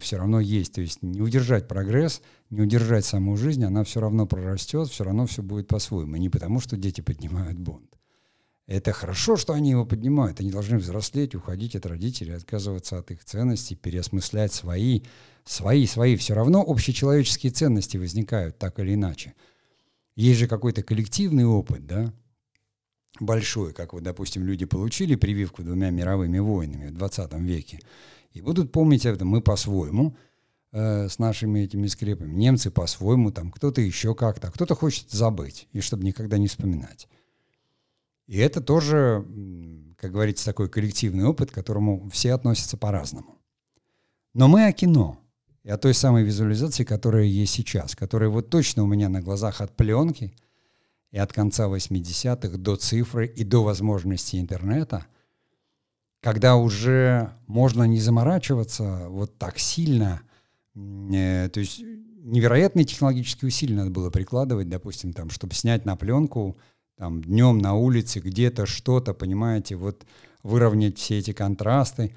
все 0.00 0.16
равно 0.16 0.40
есть. 0.40 0.72
То 0.72 0.80
есть 0.80 1.02
не 1.02 1.20
удержать 1.20 1.68
прогресс, 1.68 2.22
не 2.50 2.62
удержать 2.62 3.04
саму 3.04 3.36
жизнь, 3.36 3.64
она 3.64 3.84
все 3.84 4.00
равно 4.00 4.26
прорастет, 4.26 4.88
все 4.88 5.04
равно 5.04 5.26
все 5.26 5.42
будет 5.42 5.68
по-своему. 5.68 6.16
Не 6.16 6.28
потому, 6.28 6.60
что 6.60 6.76
дети 6.76 7.00
поднимают 7.00 7.58
бунт. 7.58 7.90
Это 8.66 8.92
хорошо, 8.92 9.36
что 9.36 9.52
они 9.52 9.70
его 9.70 9.86
поднимают. 9.86 10.40
Они 10.40 10.50
должны 10.50 10.78
взрослеть, 10.78 11.36
уходить 11.36 11.76
от 11.76 11.86
родителей, 11.86 12.32
отказываться 12.32 12.98
от 12.98 13.10
их 13.12 13.24
ценностей, 13.24 13.76
переосмыслять 13.76 14.52
свои, 14.52 15.02
свои, 15.44 15.86
свои. 15.86 16.16
Все 16.16 16.34
равно 16.34 16.64
общечеловеческие 16.66 17.52
ценности 17.52 17.96
возникают 17.96 18.58
так 18.58 18.80
или 18.80 18.94
иначе. 18.94 19.34
Есть 20.16 20.40
же 20.40 20.48
какой-то 20.48 20.82
коллективный 20.82 21.44
опыт, 21.44 21.86
да, 21.86 22.12
большой, 23.20 23.72
как 23.72 23.92
вот, 23.92 24.02
допустим, 24.02 24.44
люди 24.44 24.64
получили 24.64 25.14
прививку 25.14 25.62
двумя 25.62 25.90
мировыми 25.90 26.38
войнами 26.38 26.88
в 26.88 26.94
20 26.94 27.34
веке– 27.34 27.78
и 28.36 28.42
будут 28.42 28.70
помнить 28.70 29.06
это 29.06 29.24
мы 29.24 29.40
по-своему, 29.40 30.14
э, 30.72 31.08
с 31.08 31.18
нашими 31.18 31.60
этими 31.60 31.86
скрепами. 31.86 32.34
Немцы 32.34 32.70
по-своему, 32.70 33.30
там 33.30 33.50
кто-то 33.50 33.80
еще 33.80 34.14
как-то, 34.14 34.50
кто-то 34.50 34.74
хочет 34.74 35.10
забыть, 35.10 35.68
и 35.72 35.80
чтобы 35.80 36.04
никогда 36.04 36.36
не 36.36 36.46
вспоминать. 36.46 37.08
И 38.26 38.36
это 38.36 38.60
тоже, 38.60 39.24
как 39.96 40.12
говорится, 40.12 40.44
такой 40.44 40.68
коллективный 40.68 41.24
опыт, 41.24 41.50
к 41.50 41.54
которому 41.54 42.10
все 42.10 42.34
относятся 42.34 42.76
по-разному. 42.76 43.38
Но 44.34 44.48
мы 44.48 44.66
о 44.66 44.72
кино, 44.72 45.18
и 45.62 45.70
о 45.70 45.78
той 45.78 45.94
самой 45.94 46.22
визуализации, 46.22 46.84
которая 46.84 47.24
есть 47.24 47.54
сейчас, 47.54 47.96
которая 47.96 48.28
вот 48.28 48.50
точно 48.50 48.82
у 48.82 48.86
меня 48.86 49.08
на 49.08 49.22
глазах 49.22 49.62
от 49.62 49.74
пленки 49.74 50.34
и 51.10 51.16
от 51.16 51.32
конца 51.32 51.68
80-х 51.68 52.58
до 52.58 52.76
цифры 52.76 53.26
и 53.26 53.44
до 53.44 53.64
возможности 53.64 54.36
интернета– 54.36 55.06
когда 56.26 56.56
уже 56.56 57.30
можно 57.46 57.84
не 57.84 58.00
заморачиваться 58.00 59.06
вот 59.08 59.38
так 59.38 59.60
сильно, 59.60 60.22
э, 60.74 61.48
то 61.52 61.60
есть 61.60 61.80
невероятные 61.80 62.84
технологические 62.84 63.46
усилия 63.46 63.76
надо 63.76 63.90
было 63.92 64.10
прикладывать, 64.10 64.68
допустим, 64.68 65.12
там, 65.12 65.30
чтобы 65.30 65.54
снять 65.54 65.84
на 65.84 65.94
пленку 65.94 66.58
там 66.98 67.22
днем 67.22 67.58
на 67.58 67.74
улице 67.74 68.18
где-то 68.18 68.66
что-то, 68.66 69.14
понимаете, 69.14 69.76
вот 69.76 70.04
выровнять 70.42 70.98
все 70.98 71.20
эти 71.20 71.32
контрасты, 71.32 72.12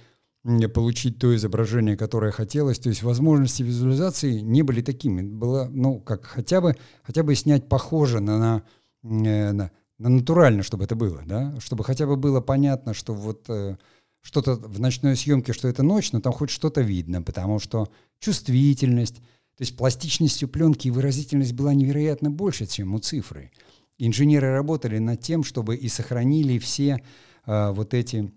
получить 0.73 1.19
то 1.19 1.35
изображение, 1.35 1.95
которое 1.95 2.31
хотелось. 2.31 2.79
То 2.79 2.89
есть 2.89 3.03
возможности 3.03 3.61
визуализации 3.61 4.39
не 4.39 4.63
были 4.63 4.81
такими. 4.81 5.21
Было, 5.21 5.69
ну, 5.71 5.99
как 5.99 6.25
хотя 6.25 6.61
бы, 6.61 6.75
хотя 7.03 7.21
бы 7.21 7.35
снять 7.35 7.69
похоже 7.69 8.21
на, 8.21 8.39
на, 8.39 8.63
э, 9.03 9.51
на, 9.51 9.69
на 9.99 10.09
натурально, 10.09 10.63
чтобы 10.63 10.85
это 10.85 10.95
было, 10.95 11.21
да, 11.27 11.53
чтобы 11.59 11.83
хотя 11.83 12.07
бы 12.07 12.15
было 12.15 12.41
понятно, 12.41 12.95
что 12.95 13.13
вот 13.13 13.45
э, 13.49 13.77
что-то 14.21 14.55
в 14.55 14.79
ночной 14.79 15.15
съемке, 15.15 15.53
что 15.53 15.67
это 15.67 15.83
ночь, 15.83 16.11
но 16.11 16.19
там 16.19 16.33
хоть 16.33 16.49
что-то 16.49 16.81
видно, 16.81 17.21
потому 17.21 17.59
что 17.59 17.89
чувствительность, 18.19 19.15
то 19.15 19.61
есть 19.61 19.77
пластичностью 19.77 20.47
пленки 20.47 20.87
и 20.87 20.91
выразительность 20.91 21.53
была 21.53 21.73
невероятно 21.73 22.29
больше, 22.29 22.65
чем 22.65 22.93
у 22.93 22.99
цифры. 22.99 23.51
Инженеры 23.97 24.51
работали 24.51 24.97
над 24.97 25.21
тем, 25.21 25.43
чтобы 25.43 25.75
и 25.75 25.89
сохранили 25.89 26.57
все 26.57 27.03
э, 27.45 27.71
вот 27.71 27.93
эти 27.93 28.31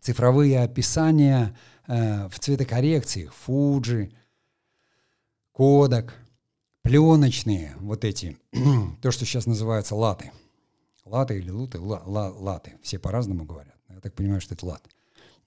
цифровые 0.00 0.60
описания 0.60 1.56
э, 1.86 2.28
в 2.28 2.38
цветокоррекции, 2.38 3.30
Fuji, 3.46 4.12
Kodak, 5.56 6.10
пленочные 6.82 7.74
вот 7.80 8.04
эти, 8.04 8.38
то, 9.02 9.10
что 9.10 9.24
сейчас 9.24 9.46
называется 9.46 9.94
латы. 9.94 10.32
Латы 11.04 11.38
или 11.38 11.50
луты, 11.50 11.80
ла, 11.80 12.02
ла, 12.06 12.30
латы, 12.30 12.78
все 12.82 12.98
по-разному 12.98 13.44
говорят. 13.44 13.79
Так 14.02 14.14
понимаю, 14.14 14.40
что 14.40 14.54
это 14.54 14.66
лат. 14.66 14.82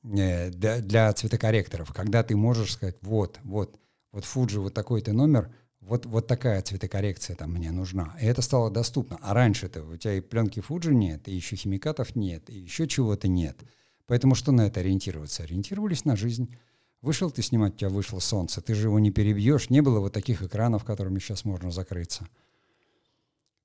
Э, 0.04 0.50
для, 0.50 0.80
для 0.80 1.14
цветокорректоров, 1.14 1.94
когда 1.94 2.24
ты 2.24 2.36
можешь 2.36 2.74
сказать, 2.74 2.98
вот, 3.02 3.40
вот, 3.44 3.80
вот 4.12 4.24
Fuji, 4.24 4.60
вот 4.60 4.74
такой-то 4.74 5.14
номер, 5.14 5.54
вот, 5.80 6.06
вот 6.06 6.28
такая 6.28 6.62
цветокоррекция 6.62 7.36
там 7.36 7.54
мне 7.54 7.72
нужна. 7.72 8.16
И 8.22 8.26
это 8.26 8.42
стало 8.42 8.70
доступно. 8.70 9.18
А 9.22 9.34
раньше-то 9.34 9.84
у 9.84 9.98
тебя 9.98 10.16
и 10.16 10.22
пленки 10.22 10.60
Fuji 10.60 10.94
нет, 10.94 11.28
и 11.28 11.34
еще 11.34 11.56
химикатов 11.56 12.16
нет, 12.16 12.50
и 12.50 12.58
еще 12.58 12.88
чего-то 12.88 13.28
нет. 13.28 13.58
Поэтому 14.06 14.36
что 14.36 14.52
на 14.52 14.68
это 14.68 14.82
ориентироваться? 14.82 15.44
Ориентировались 15.44 16.06
на 16.06 16.16
жизнь. 16.16 16.56
Вышел 17.02 17.32
ты 17.32 17.42
снимать, 17.42 17.74
у 17.74 17.78
тебя 17.78 17.90
вышло 17.90 18.20
солнце, 18.20 18.62
ты 18.62 18.76
же 18.76 18.88
его 18.88 18.98
не 18.98 19.12
перебьешь, 19.12 19.70
не 19.70 19.82
было 19.82 20.00
вот 20.00 20.14
таких 20.14 20.42
экранов, 20.42 20.86
которыми 20.86 21.20
сейчас 21.20 21.44
можно 21.44 21.70
закрыться. 21.70 22.30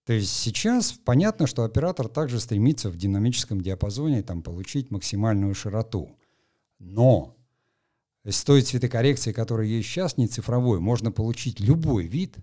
То 0.08 0.14
есть 0.14 0.30
сейчас 0.30 0.92
понятно, 0.92 1.46
что 1.46 1.64
оператор 1.64 2.08
также 2.08 2.40
стремится 2.40 2.88
в 2.88 2.96
динамическом 2.96 3.60
диапазоне 3.60 4.22
там, 4.22 4.40
получить 4.40 4.90
максимальную 4.90 5.54
широту. 5.54 6.16
Но 6.78 7.36
с 8.24 8.42
той 8.42 8.62
цветокоррекции, 8.62 9.32
которая 9.32 9.66
есть 9.66 9.86
сейчас, 9.86 10.16
не 10.16 10.26
цифровой, 10.26 10.80
можно 10.80 11.12
получить 11.12 11.60
любой 11.60 12.06
вид. 12.06 12.36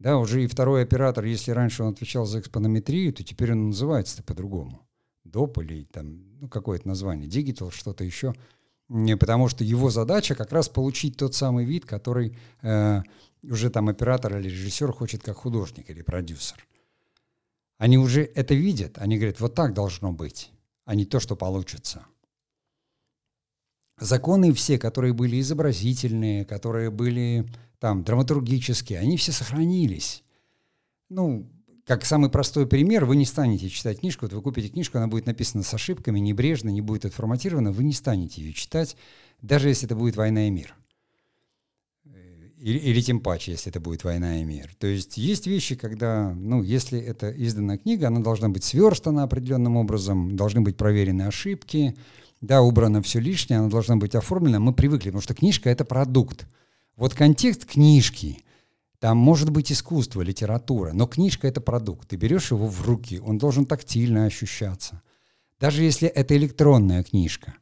Да, 0.00 0.18
уже 0.18 0.42
и 0.42 0.48
второй 0.48 0.82
оператор, 0.82 1.24
если 1.24 1.52
раньше 1.52 1.84
он 1.84 1.92
отвечал 1.92 2.26
за 2.26 2.40
экспонометрию, 2.40 3.12
то 3.12 3.22
теперь 3.22 3.52
он 3.52 3.68
называется 3.68 4.24
по-другому. 4.24 4.84
ДОП 5.22 5.58
или 5.58 5.84
там, 5.84 6.24
ну, 6.40 6.48
какое-то 6.48 6.88
название, 6.88 7.28
Digital, 7.30 7.70
что-то 7.70 8.02
еще. 8.02 8.34
Потому 8.88 9.46
что 9.46 9.62
его 9.62 9.90
задача 9.90 10.34
как 10.34 10.50
раз 10.50 10.68
получить 10.68 11.18
тот 11.18 11.36
самый 11.36 11.66
вид, 11.66 11.86
который 11.86 12.36
э, 12.62 13.02
уже 13.44 13.70
там 13.70 13.90
оператор 13.90 14.36
или 14.36 14.48
режиссер 14.48 14.90
хочет 14.90 15.22
как 15.22 15.36
художник 15.36 15.88
или 15.88 16.02
продюсер. 16.02 16.66
Они 17.82 17.98
уже 17.98 18.22
это 18.22 18.54
видят, 18.54 18.98
они 18.98 19.16
говорят, 19.16 19.40
вот 19.40 19.56
так 19.56 19.74
должно 19.74 20.12
быть, 20.12 20.52
а 20.84 20.94
не 20.94 21.04
то, 21.04 21.18
что 21.18 21.34
получится. 21.34 22.06
Законы 23.98 24.52
все, 24.52 24.78
которые 24.78 25.14
были 25.14 25.40
изобразительные, 25.40 26.44
которые 26.44 26.92
были 26.92 27.52
там 27.80 28.04
драматургические, 28.04 29.00
они 29.00 29.16
все 29.16 29.32
сохранились. 29.32 30.22
Ну, 31.08 31.50
как 31.84 32.04
самый 32.04 32.30
простой 32.30 32.68
пример, 32.68 33.04
вы 33.04 33.16
не 33.16 33.26
станете 33.26 33.68
читать 33.68 33.98
книжку, 33.98 34.26
вот 34.26 34.32
вы 34.32 34.42
купите 34.42 34.68
книжку, 34.68 34.98
она 34.98 35.08
будет 35.08 35.26
написана 35.26 35.64
с 35.64 35.74
ошибками, 35.74 36.20
небрежно, 36.20 36.68
не 36.68 36.82
будет 36.82 37.04
отформатирована, 37.04 37.72
вы 37.72 37.82
не 37.82 37.94
станете 37.94 38.42
ее 38.42 38.52
читать, 38.52 38.96
даже 39.40 39.68
если 39.68 39.86
это 39.86 39.96
будет 39.96 40.14
«Война 40.14 40.46
и 40.46 40.50
мир». 40.50 40.76
Или, 42.62 42.78
или 42.78 43.00
тем 43.00 43.18
паче, 43.18 43.52
если 43.52 43.70
это 43.70 43.80
будет 43.80 44.04
«Война 44.04 44.40
и 44.40 44.44
мир». 44.44 44.70
То 44.78 44.86
есть 44.86 45.16
есть 45.16 45.48
вещи, 45.48 45.74
когда, 45.74 46.32
ну, 46.32 46.62
если 46.62 47.00
это 47.00 47.28
изданная 47.30 47.76
книга, 47.76 48.06
она 48.06 48.20
должна 48.20 48.48
быть 48.48 48.62
сверстана 48.62 49.24
определенным 49.24 49.76
образом, 49.76 50.36
должны 50.36 50.60
быть 50.60 50.76
проверены 50.76 51.22
ошибки, 51.22 51.96
да, 52.40 52.62
убрано 52.62 53.02
все 53.02 53.18
лишнее, 53.18 53.58
она 53.58 53.68
должна 53.68 53.96
быть 53.96 54.14
оформлена. 54.14 54.60
Мы 54.60 54.72
привыкли, 54.72 55.08
потому 55.08 55.22
что 55.22 55.34
книжка— 55.34 55.70
это 55.70 55.84
продукт. 55.84 56.46
Вот 56.96 57.14
контекст 57.14 57.64
книжки— 57.64 58.44
там 59.02 59.16
может 59.16 59.50
быть 59.50 59.72
искусство, 59.72 60.22
литература, 60.22 60.92
но 60.92 61.08
книжка— 61.08 61.48
это 61.48 61.60
продукт. 61.60 62.06
Ты 62.06 62.14
берешь 62.14 62.52
его 62.52 62.68
в 62.68 62.86
руки, 62.86 63.18
он 63.18 63.36
должен 63.36 63.66
тактильно 63.66 64.26
ощущаться. 64.26 65.02
Даже 65.58 65.82
если 65.82 66.06
это 66.06 66.36
электронная 66.36 67.02
книжка. 67.02 67.54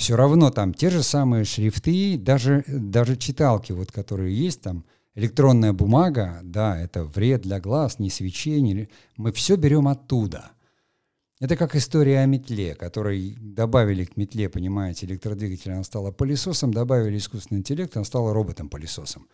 Все 0.00 0.16
равно 0.16 0.50
там 0.50 0.72
те 0.72 0.88
же 0.88 1.02
самые 1.02 1.44
шрифты, 1.44 2.16
даже, 2.16 2.64
даже 2.66 3.18
читалки, 3.18 3.72
вот, 3.72 3.92
которые 3.92 4.34
есть 4.34 4.62
там, 4.62 4.86
электронная 5.14 5.74
бумага, 5.74 6.40
да, 6.42 6.80
это 6.80 7.04
вред 7.04 7.42
для 7.42 7.60
глаз, 7.60 7.98
не 7.98 8.08
свечение. 8.08 8.88
Мы 9.18 9.30
все 9.30 9.56
берем 9.56 9.88
оттуда. 9.88 10.52
Это 11.38 11.54
как 11.54 11.76
история 11.76 12.20
о 12.20 12.24
метле, 12.24 12.74
которой 12.74 13.36
добавили 13.38 14.06
к 14.06 14.16
метле, 14.16 14.48
понимаете, 14.48 15.04
электродвигатель, 15.04 15.72
она 15.72 15.84
стала 15.84 16.12
пылесосом, 16.12 16.72
добавили 16.72 17.18
искусственный 17.18 17.58
интеллект, 17.58 17.94
она 17.94 18.06
стала 18.06 18.32
роботом-пылесосом. 18.32 19.28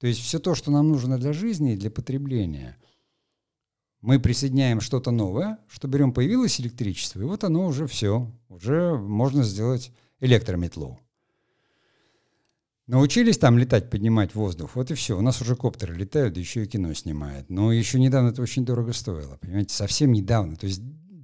То 0.00 0.08
есть 0.08 0.20
все 0.20 0.40
то, 0.40 0.56
что 0.56 0.72
нам 0.72 0.88
нужно 0.88 1.16
для 1.18 1.32
жизни 1.32 1.74
и 1.74 1.76
для 1.76 1.92
потребления, 1.92 2.76
мы 4.00 4.18
присоединяем 4.18 4.80
что-то 4.80 5.12
новое, 5.12 5.58
что 5.68 5.86
берем, 5.86 6.12
появилось 6.12 6.60
электричество, 6.60 7.20
и 7.20 7.24
вот 7.24 7.44
оно 7.44 7.66
уже 7.66 7.86
все, 7.86 8.28
уже 8.48 8.98
можно 8.98 9.44
сделать 9.44 9.92
электрометлу. 10.20 10.98
Научились 12.86 13.36
там 13.36 13.58
летать, 13.58 13.90
поднимать 13.90 14.34
воздух, 14.34 14.74
вот 14.74 14.90
и 14.90 14.94
все. 14.94 15.18
У 15.18 15.20
нас 15.20 15.42
уже 15.42 15.56
коптеры 15.56 15.94
летают, 15.94 16.34
да 16.34 16.40
еще 16.40 16.64
и 16.64 16.66
кино 16.66 16.94
снимают. 16.94 17.50
Но 17.50 17.70
еще 17.70 18.00
недавно 18.00 18.30
это 18.30 18.40
очень 18.40 18.64
дорого 18.64 18.94
стоило, 18.94 19.36
понимаете, 19.36 19.74
совсем 19.74 20.10
недавно. 20.12 20.56
То 20.56 20.66
есть 20.66 20.80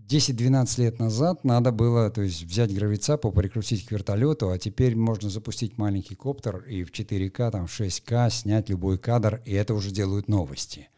10-12 0.07 0.81
лет 0.83 0.99
назад 0.99 1.45
надо 1.45 1.73
было 1.73 2.11
то 2.11 2.21
есть, 2.21 2.43
взять 2.43 2.75
гравицапу, 2.75 3.33
прикрутить 3.33 3.87
к 3.87 3.91
вертолету, 3.91 4.51
а 4.51 4.59
теперь 4.59 4.95
можно 4.95 5.31
запустить 5.31 5.79
маленький 5.79 6.15
коптер 6.15 6.59
и 6.69 6.85
в 6.85 6.91
4К, 6.91 7.51
там, 7.51 7.65
6К 7.65 8.31
снять 8.31 8.69
любой 8.69 8.99
кадр, 8.99 9.41
и 9.47 9.55
это 9.55 9.73
уже 9.73 9.91
делают 9.91 10.29
новости. 10.29 10.91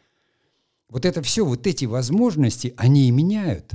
Вот 0.89 1.05
это 1.05 1.23
все, 1.23 1.45
вот 1.45 1.67
эти 1.67 1.85
возможности, 1.85 2.75
они 2.77 3.09
и 3.09 3.13
меняют. 3.13 3.73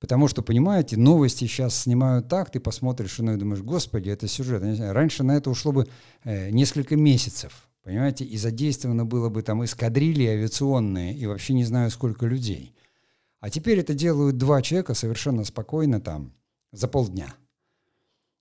Потому 0.00 0.28
что, 0.28 0.42
понимаете, 0.42 0.96
новости 0.96 1.44
сейчас 1.44 1.82
снимают 1.82 2.28
так, 2.28 2.50
ты 2.50 2.58
посмотришь 2.58 3.18
ну, 3.18 3.34
и 3.34 3.36
думаешь, 3.36 3.62
господи, 3.62 4.08
это 4.08 4.26
сюжет. 4.26 4.62
Раньше 4.80 5.22
на 5.22 5.36
это 5.36 5.50
ушло 5.50 5.72
бы 5.72 5.86
э, 6.24 6.50
несколько 6.50 6.96
месяцев, 6.96 7.68
понимаете, 7.84 8.24
и 8.24 8.36
задействовано 8.38 9.04
было 9.04 9.28
бы 9.28 9.42
там 9.42 9.62
эскадрильи 9.62 10.26
авиационные, 10.26 11.14
и 11.14 11.26
вообще 11.26 11.52
не 11.52 11.64
знаю, 11.64 11.90
сколько 11.90 12.26
людей– 12.26 12.74
а 13.40 13.48
теперь 13.48 13.78
это 13.78 13.94
делают 13.94 14.36
два 14.36 14.62
человека 14.62 14.94
совершенно 14.94 15.44
спокойно 15.44 16.00
там 16.00 16.32
за 16.72 16.88
полдня. 16.88 17.34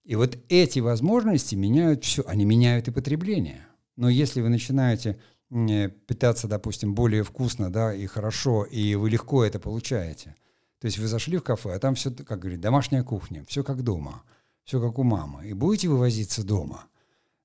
И 0.03 0.15
вот 0.15 0.37
эти 0.49 0.79
возможности 0.79 1.55
меняют 1.55 2.03
все, 2.03 2.23
они 2.27 2.45
меняют 2.45 2.87
и 2.89 2.91
потребление. 2.91 3.65
Но 3.95 4.09
если 4.09 4.41
вы 4.41 4.49
начинаете 4.49 5.19
питаться, 5.49 6.47
допустим, 6.47 6.93
более 6.93 7.23
вкусно, 7.23 7.71
да, 7.71 7.93
и 7.93 8.05
хорошо, 8.05 8.65
и 8.65 8.95
вы 8.95 9.09
легко 9.09 9.43
это 9.43 9.59
получаете. 9.59 10.35
То 10.79 10.85
есть 10.85 10.97
вы 10.97 11.07
зашли 11.07 11.37
в 11.37 11.43
кафе, 11.43 11.73
а 11.73 11.79
там 11.79 11.95
все, 11.95 12.11
как 12.11 12.39
говорит, 12.39 12.61
домашняя 12.61 13.03
кухня, 13.03 13.43
все 13.47 13.63
как 13.63 13.83
дома, 13.83 14.23
все 14.63 14.81
как 14.81 14.97
у 14.97 15.03
мамы. 15.03 15.47
И 15.47 15.53
будете 15.53 15.89
вывозиться 15.89 16.43
дома. 16.43 16.85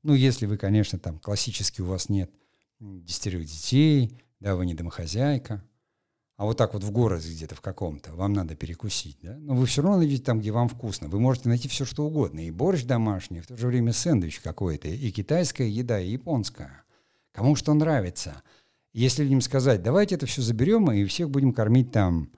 Ну, 0.03 0.14
если 0.14 0.47
вы, 0.47 0.57
конечно, 0.57 0.99
там 0.99 1.18
классически 1.18 1.80
у 1.80 1.87
вас 1.87 2.09
нет 2.09 2.30
десятерых 2.78 3.47
детей, 3.47 4.20
да, 4.41 4.55
вы 4.55 4.66
не 4.66 4.74
домохозяйка, 4.74 5.64
а 6.37 6.47
вот 6.47 6.57
так 6.59 6.74
вот 6.74 6.82
в 6.82 6.91
городе 6.91 7.30
где-то 7.30 7.55
в 7.55 7.61
каком-то, 7.61 8.12
вам 8.14 8.32
надо 8.32 8.57
перекусить, 8.57 9.18
да? 9.22 9.37
Но 9.39 9.55
вы 9.55 9.66
все 9.66 9.82
равно 9.82 9.99
найдете 9.99 10.22
там, 10.22 10.41
где 10.41 10.51
вам 10.51 10.68
вкусно. 10.68 11.09
Вы 11.09 11.20
можете 11.20 11.49
найти 11.49 11.68
все, 11.68 11.85
что 11.85 12.05
угодно. 12.05 12.41
И 12.41 12.51
борщ 12.51 12.82
домашний, 12.82 13.41
в 13.41 13.47
то 13.47 13.57
же 13.57 13.68
время 13.68 13.93
сэндвич 13.93 14.41
какой-то, 14.41 14.89
и 14.89 15.11
китайская 15.12 15.68
еда, 15.68 16.01
и 16.01 16.11
японская. 16.11 16.85
Кому 17.32 17.55
что 17.55 17.72
нравится. 17.72 18.43
Если 18.93 19.24
им 19.24 19.41
сказать, 19.41 19.82
давайте 19.82 20.16
это 20.16 20.26
все 20.26 20.43
заберем 20.43 20.91
и 20.91 21.05
всех 21.05 21.30
будем 21.30 21.53
кормить 21.53 21.93
там 21.93 22.30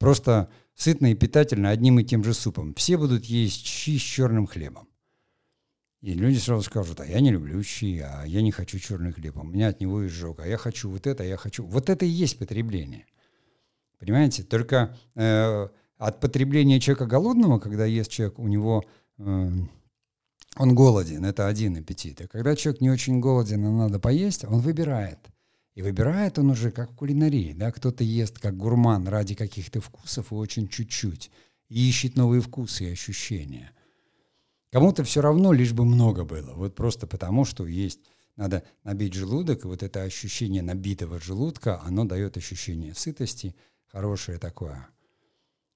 просто 0.00 0.50
сытно 0.74 1.12
и 1.12 1.14
питательно 1.14 1.70
одним 1.70 2.00
и 2.00 2.04
тем 2.04 2.24
же 2.24 2.34
супом. 2.34 2.74
Все 2.74 2.96
будут 2.98 3.26
есть 3.26 3.64
щи 3.64 3.96
с 3.96 4.02
черным 4.02 4.48
хлебом. 4.48 4.88
И 6.00 6.14
люди 6.14 6.38
сразу 6.38 6.64
скажут, 6.64 6.98
а 6.98 7.06
я 7.06 7.20
не 7.20 7.30
люблю 7.30 7.62
щи, 7.62 8.00
а 8.00 8.24
я 8.24 8.42
не 8.42 8.50
хочу 8.50 8.80
черный 8.80 9.12
хлеб, 9.12 9.36
у 9.36 9.44
меня 9.44 9.68
от 9.68 9.80
него 9.80 10.04
изжог, 10.04 10.40
а 10.40 10.48
я 10.48 10.56
хочу 10.56 10.90
вот 10.90 11.06
это, 11.06 11.22
а 11.22 11.26
я 11.26 11.36
хочу... 11.36 11.64
Вот 11.64 11.88
это 11.88 12.04
и 12.04 12.08
есть 12.08 12.36
потребление– 12.38 13.06
Понимаете? 14.00 14.42
Только 14.42 14.96
э, 15.14 15.68
от 15.98 16.20
потребления 16.20 16.80
человека 16.80 17.06
голодного, 17.06 17.58
когда 17.58 17.84
ест 17.84 18.10
человек, 18.10 18.38
у 18.38 18.48
него 18.48 18.82
э, 19.18 19.50
он 20.56 20.74
голоден, 20.74 21.24
это 21.24 21.46
один 21.46 21.76
аппетит. 21.76 22.22
А 22.22 22.26
когда 22.26 22.56
человек 22.56 22.80
не 22.80 22.90
очень 22.90 23.20
голоден, 23.20 23.64
и 23.64 23.68
надо 23.68 24.00
поесть, 24.00 24.44
он 24.44 24.60
выбирает. 24.60 25.18
И 25.80 25.82
выбирает 25.82 26.38
он 26.38 26.50
уже 26.50 26.72
как 26.72 26.90
в 26.90 26.94
кулинарии. 26.94 27.54
Да? 27.54 27.72
Кто-то 27.72 28.04
ест 28.04 28.38
как 28.38 28.54
гурман 28.54 29.08
ради 29.08 29.34
каких-то 29.34 29.80
вкусов 29.80 30.30
и 30.30 30.34
очень 30.34 30.68
чуть-чуть. 30.68 31.30
И 31.70 31.88
ищет 31.88 32.16
новые 32.16 32.42
вкусы 32.42 32.84
и 32.84 32.92
ощущения. 32.92 33.72
Кому-то 34.70 35.04
все 35.04 35.22
равно, 35.22 35.54
лишь 35.54 35.72
бы 35.72 35.86
много 35.86 36.26
было. 36.26 36.52
Вот 36.52 36.74
просто 36.74 37.06
потому, 37.06 37.46
что 37.46 37.66
есть 37.66 38.00
надо 38.36 38.62
набить 38.84 39.14
желудок, 39.14 39.64
и 39.64 39.68
вот 39.68 39.82
это 39.82 40.02
ощущение 40.02 40.60
набитого 40.60 41.18
желудка, 41.18 41.80
оно 41.80 42.04
дает 42.04 42.36
ощущение 42.36 42.94
сытости, 42.94 43.56
хорошее 43.86 44.36
такое. 44.36 44.86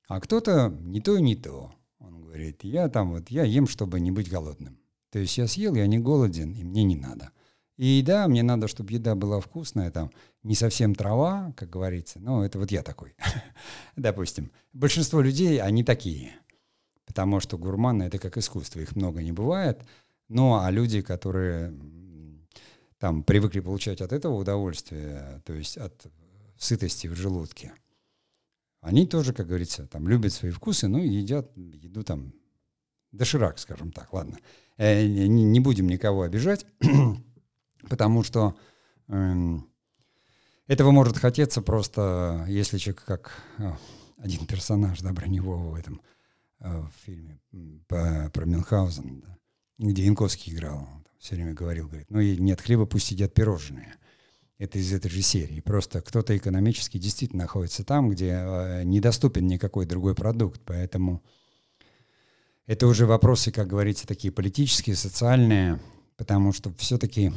А 0.07 0.21
кто-то 0.21 0.69
не 0.83 1.01
то 1.01 1.17
и 1.17 1.23
не 1.23 1.35
то. 1.35 1.73
Он 1.99 2.21
говорит, 2.21 2.63
я 2.63 2.91
там 2.91 3.13
вот, 3.13 3.31
я 3.31 3.45
ем, 3.45 3.67
чтобы 3.67 4.01
не 4.01 4.11
быть 4.11 4.29
голодным. 4.29 4.79
То 5.11 5.19
есть 5.19 5.39
я 5.39 5.49
съел, 5.49 5.75
я 5.75 5.87
не 5.87 5.99
голоден, 5.99 6.53
и 6.53 6.63
мне 6.63 6.85
не 6.85 6.97
надо. 6.97 7.31
И 7.77 8.03
да, 8.03 8.29
мне 8.29 8.43
надо, 8.43 8.69
чтобы 8.69 8.93
еда 8.93 9.15
была 9.15 9.41
вкусная, 9.41 9.91
там, 9.91 10.11
не 10.43 10.55
совсем 10.55 10.95
трава, 10.95 11.53
как 11.57 11.71
говорится, 11.71 12.21
но 12.21 12.45
это 12.45 12.59
вот 12.59 12.71
я 12.71 12.83
такой, 12.83 13.17
допустим. 13.97 14.53
Большинство 14.73 15.21
людей, 15.21 15.61
они 15.61 15.83
такие, 15.83 16.33
потому 17.05 17.41
что 17.41 17.59
гурманы— 17.59 18.03
это 18.05 18.19
как 18.19 18.37
искусство, 18.37 18.81
их 18.81 18.95
много 18.95 19.23
не 19.23 19.33
бывает. 19.33 19.81
Ну, 20.29 20.57
а 20.57 20.71
люди, 20.71 21.03
которые 21.03 21.75
там 22.99 23.25
привыкли 23.25 23.61
получать 23.61 24.01
от 24.01 24.13
этого 24.13 24.35
удовольствие, 24.35 25.43
то 25.45 25.53
есть 25.53 25.77
от 25.77 26.07
сытости 26.57 27.09
в 27.09 27.17
желудке, 27.17 27.73
они 28.81 29.07
тоже, 29.07 29.33
как 29.33 29.47
говорится, 29.47 29.87
там 29.87 30.09
любят 30.09 30.33
свои 30.33 30.51
вкусы, 30.53 30.89
ну 30.89 30.99
едят 30.99 31.51
еду 31.57 32.05
там 32.05 32.35
доширак, 33.13 33.59
скажем 33.59 33.91
так, 33.91 34.13
ладно. 34.13 34.39
Э, 34.77 35.07
не 35.07 35.61
будем 35.61 35.89
никого 35.89 36.23
обижать, 36.23 36.67
потому 37.89 38.23
что 38.23 38.57
э, 39.09 39.35
этого 40.67 40.91
может 40.91 41.19
хотеться 41.19 41.63
просто, 41.63 42.45
если 42.49 42.79
человек 42.79 43.05
как 43.05 43.43
э, 43.59 43.73
один 44.19 44.47
персонаж, 44.47 45.01
да, 45.01 45.13
Броневого 45.13 45.71
в 45.71 45.75
этом 45.75 46.01
э, 46.61 46.81
в 46.81 46.91
фильме 47.05 47.39
по, 47.87 48.31
про 48.33 48.47
Мюнхгаузен, 48.47 49.21
да, 49.21 49.39
где 49.79 50.05
Янковский 50.05 50.55
играл, 50.55 50.89
все 51.19 51.35
время 51.35 51.55
говорил, 51.55 51.89
говорит, 51.89 52.11
ну 52.11 52.21
и 52.21 52.37
нет 52.37 52.61
хлеба, 52.61 52.87
пусть 52.87 53.11
едят 53.11 53.35
пирожные. 53.35 53.95
Это 54.59 54.79
из 54.79 54.93
этой 54.93 55.11
же 55.11 55.21
серии. 55.21 55.61
Просто 55.61 56.01
кто-то 56.01 56.37
экономически 56.37 56.97
действительно 56.97 57.43
находится 57.43 57.85
там, 57.85 58.09
где 58.09 58.31
э, 58.31 58.83
недоступен 58.85 59.47
никакой 59.47 59.85
другой 59.85 60.15
продукт. 60.15 60.61
Поэтому 60.65 61.23
это 62.67 62.87
уже 62.87 63.05
вопросы, 63.05 63.51
как 63.51 63.67
говорится, 63.67 64.07
такие 64.07 64.33
политические, 64.33 64.97
социальные, 64.97 65.81
потому 66.17 66.53
что 66.53 66.73
все-таки 66.79 67.33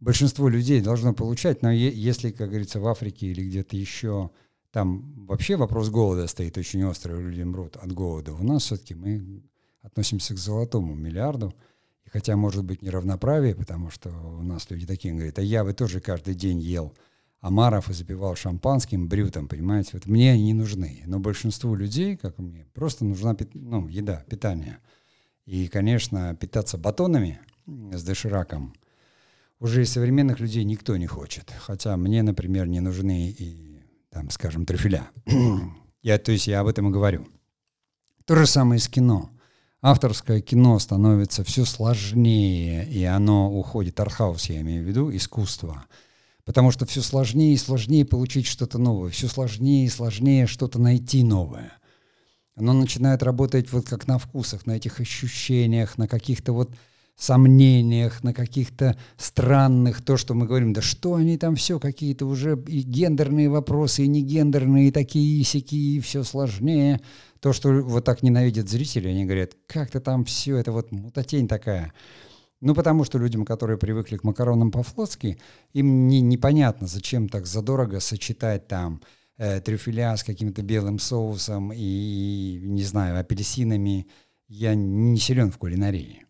большинство 0.00 0.48
людей 0.48 0.80
должно 0.80 1.12
получать, 1.12 1.62
но 1.62 1.72
если, 1.72 2.30
как 2.30 2.48
говорится, 2.48 2.80
в 2.80 2.86
Африке 2.86 3.26
или 3.26 3.46
где-то 3.46 3.76
еще, 3.76 4.30
там 4.70 5.26
вообще 5.26 5.56
вопрос 5.56 5.90
голода 5.90 6.26
стоит 6.26 6.58
очень 6.58 6.84
острый, 6.84 7.20
люди 7.22 7.42
мрут 7.42 7.76
от 7.76 7.92
голода. 7.92 8.32
У 8.32 8.42
нас 8.42 8.64
все-таки 8.64 8.94
мы 8.94 9.42
относимся 9.82 10.34
к 10.34 10.38
золотому 10.38 10.94
миллиарду– 10.94 11.54
и 12.08 12.10
хотя, 12.10 12.36
может 12.36 12.64
быть, 12.64 12.80
неравноправие, 12.80 13.54
потому 13.54 13.90
что 13.90 14.08
у 14.08 14.42
нас 14.42 14.70
люди 14.70 14.86
такие 14.86 15.12
говорят, 15.12 15.38
а 15.38 15.42
я 15.42 15.62
бы 15.62 15.74
тоже 15.74 16.00
каждый 16.00 16.34
день 16.34 16.58
ел 16.58 16.94
омаров 17.42 17.90
и 17.90 17.92
запивал 17.92 18.34
шампанским, 18.34 19.10
брютом, 19.10 19.46
понимаете, 19.46 19.90
вот 19.92 20.06
мне 20.06 20.32
они 20.32 20.44
не 20.44 20.54
нужны. 20.54 21.02
Но 21.04 21.20
большинству 21.20 21.74
людей, 21.74 22.16
как 22.16 22.38
мне, 22.38 22.66
просто 22.72 23.04
нужна 23.04 23.36
ну, 23.52 23.88
еда, 23.88 24.24
питание. 24.26 24.78
И, 25.44 25.68
конечно, 25.68 26.34
питаться 26.34 26.78
батонами 26.78 27.40
с 27.66 28.02
дошираком 28.02 28.72
уже 29.60 29.82
из 29.82 29.92
современных 29.92 30.40
людей 30.40 30.64
никто 30.64 30.96
не 30.96 31.06
хочет. 31.06 31.52
Хотя 31.58 31.96
мне, 31.96 32.22
например, 32.22 32.66
не 32.66 32.80
нужны 32.80 33.30
и, 33.30 33.82
там, 34.10 34.30
скажем, 34.30 34.66
трюфеля. 34.66 35.10
я, 36.02 36.18
то 36.18 36.32
есть 36.32 36.46
я 36.46 36.60
об 36.60 36.66
этом 36.66 36.88
и 36.88 36.92
говорю. 36.92 37.26
То 38.24 38.36
же 38.36 38.46
самое 38.46 38.80
с 38.80 38.88
кино 38.88 39.30
авторское 39.80 40.40
кино 40.40 40.78
становится 40.78 41.44
все 41.44 41.64
сложнее, 41.64 42.88
и 42.88 43.04
оно 43.04 43.52
уходит, 43.52 44.00
артхаус 44.00 44.46
я 44.46 44.60
имею 44.60 44.84
в 44.84 44.88
виду, 44.88 45.14
искусство. 45.14 45.86
Потому 46.44 46.70
что 46.70 46.86
все 46.86 47.02
сложнее 47.02 47.54
и 47.54 47.58
сложнее 47.58 48.06
получить 48.06 48.46
что-то 48.46 48.78
новое, 48.78 49.10
все 49.10 49.28
сложнее 49.28 49.86
и 49.86 49.90
сложнее 49.90 50.46
что-то 50.46 50.78
найти 50.78 51.22
новое. 51.22 51.72
Оно 52.56 52.72
начинает 52.72 53.22
работать 53.22 53.70
вот 53.70 53.86
как 53.86 54.08
на 54.08 54.18
вкусах, 54.18 54.66
на 54.66 54.72
этих 54.72 54.98
ощущениях, 54.98 55.98
на 55.98 56.08
каких-то 56.08 56.52
вот 56.52 56.70
сомнениях, 57.18 58.22
на 58.22 58.32
каких-то 58.32 58.96
странных, 59.16 60.02
то, 60.02 60.16
что 60.16 60.34
мы 60.34 60.46
говорим, 60.46 60.72
да 60.72 60.80
что 60.80 61.16
они 61.16 61.36
там 61.36 61.56
все, 61.56 61.80
какие-то 61.80 62.26
уже 62.26 62.56
и 62.68 62.82
гендерные 62.82 63.50
вопросы, 63.50 64.04
и 64.04 64.08
негендерные, 64.08 64.88
и 64.88 64.92
такие, 64.92 65.40
и 65.40 65.42
сякие, 65.42 65.96
и 65.96 66.00
все 66.00 66.22
сложнее. 66.22 67.00
То, 67.40 67.52
что 67.52 67.70
вот 67.70 68.04
так 68.04 68.22
ненавидят 68.22 68.68
зрители, 68.68 69.08
они 69.08 69.24
говорят, 69.24 69.52
как 69.66 69.90
то 69.90 70.00
там 70.00 70.24
все, 70.24 70.56
это 70.56 70.70
вот 70.70 70.92
мутатень 70.92 71.48
такая. 71.48 71.92
Ну, 72.60 72.74
потому 72.74 73.04
что 73.04 73.18
людям, 73.18 73.44
которые 73.44 73.78
привыкли 73.78 74.16
к 74.16 74.24
макаронам 74.24 74.70
по-флотски, 74.70 75.38
им 75.72 76.08
не, 76.08 76.20
непонятно, 76.20 76.86
зачем 76.86 77.28
так 77.28 77.46
задорого 77.46 78.00
сочетать 78.00 78.68
там 78.68 79.00
э, 79.38 79.60
трюфеля 79.60 80.16
с 80.16 80.24
каким-то 80.24 80.62
белым 80.62 80.98
соусом 80.98 81.72
и, 81.72 82.60
не 82.62 82.82
знаю, 82.82 83.18
апельсинами. 83.18 84.08
Я 84.48 84.74
не 84.74 85.18
силен 85.18 85.50
в 85.50 85.58
кулинарии. 85.58 86.27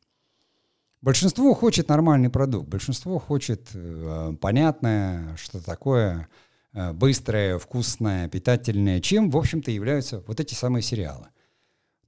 Большинство 1.00 1.54
хочет 1.54 1.88
нормальный 1.88 2.28
продукт, 2.28 2.68
большинство 2.68 3.20
хочет 3.20 3.68
э, 3.72 4.34
понятное, 4.40 5.36
что 5.36 5.64
такое 5.64 6.28
э, 6.72 6.92
быстрое, 6.92 7.58
вкусное, 7.58 8.28
питательное, 8.28 9.00
чем, 9.00 9.30
в 9.30 9.36
общем-то, 9.36 9.70
являются 9.70 10.24
вот 10.26 10.40
эти 10.40 10.54
самые 10.54 10.82
сериалы. 10.82 11.28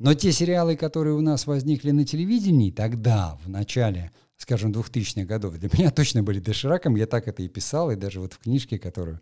Но 0.01 0.14
те 0.14 0.32
сериалы, 0.32 0.76
которые 0.76 1.14
у 1.14 1.20
нас 1.20 1.47
возникли 1.47 1.93
на 1.93 2.05
телевидении 2.05 2.72
тогда, 2.72 3.38
в 3.45 3.49
начале, 3.49 4.11
скажем, 4.36 4.72
2000-х 4.72 5.24
годов, 5.24 5.55
для 5.57 5.68
меня 5.72 5.93
точно 5.93 6.24
были 6.24 6.41
дошираком, 6.41 6.97
я 6.97 7.07
так 7.07 7.28
это 7.28 7.45
и 7.45 7.49
писал, 7.49 7.93
и 7.93 7.97
даже 7.97 8.18
вот 8.18 8.32
в 8.32 8.38
книжке, 8.38 8.80
которую 8.80 9.20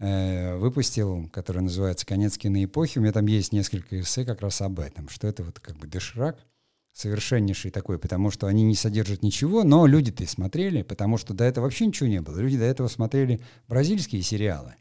э, 0.00 0.56
выпустил, 0.56 1.28
которая 1.28 1.62
называется 1.62 2.06
«Конец 2.06 2.36
киноэпохи», 2.36 2.98
у 2.98 3.02
меня 3.02 3.12
там 3.12 3.26
есть 3.26 3.52
несколько 3.52 4.00
эссе 4.00 4.24
как 4.24 4.40
раз 4.40 4.60
об 4.62 4.80
этом, 4.80 5.08
что 5.08 5.28
это 5.28 5.44
вот 5.44 5.60
как 5.60 5.76
бы 5.76 5.86
доширак– 5.86 6.38
совершеннейший 6.94 7.72
такой, 7.72 7.98
потому 7.98 8.30
что 8.30 8.46
они 8.46 8.62
не 8.62 8.76
содержат 8.76 9.22
ничего, 9.22 9.64
но 9.64 9.86
люди-то 9.86 10.22
и 10.22 10.26
смотрели, 10.26 10.82
потому 10.82 11.18
что 11.18 11.34
до 11.34 11.44
этого 11.44 11.64
вообще 11.64 11.86
ничего 11.86 12.08
не 12.08 12.20
было. 12.20 12.38
Люди 12.38 12.56
до 12.56 12.64
этого 12.64 12.88
смотрели 12.88 13.40
бразильские 13.68 14.22
сериалы. 14.22 14.76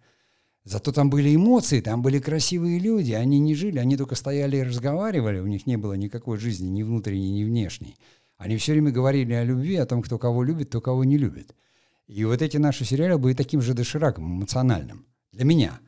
Зато 0.64 0.94
там 0.94 1.10
были 1.10 1.36
эмоции, 1.36 1.82
там 1.82 2.02
были 2.02 2.20
красивые 2.20 2.80
люди, 2.80 3.12
они 3.12 3.40
не 3.40 3.56
жили, 3.56 3.80
они 3.80 3.98
только 3.98 4.16
стояли 4.16 4.58
и 4.58 4.64
разговаривали, 4.64 5.40
у 5.40 5.48
них 5.48 5.66
не 5.66 5.76
было 5.76 5.94
никакой 5.94 6.38
жизни, 6.38 6.70
ни 6.70 6.84
внутренней, 6.84 7.32
ни 7.32 7.44
внешней. 7.44 7.98
Они 8.38 8.58
все 8.58 8.74
время 8.74 8.92
говорили 8.92 9.34
о 9.34 9.44
любви, 9.44 9.76
о 9.76 9.86
том, 9.86 10.02
кто 10.02 10.18
кого 10.18 10.44
любит, 10.44 10.70
кто 10.70 10.82
кого 10.82 11.04
не 11.04 11.18
любит. 11.18 11.54
И 12.08 12.24
вот 12.26 12.42
эти 12.42 12.58
наши 12.58 12.86
сериалы 12.86 13.18
были 13.20 13.34
таким 13.34 13.62
же 13.62 13.74
дошираком, 13.74 14.38
эмоциональным. 14.38 15.06
Для 15.32 15.46
меня. 15.46 15.80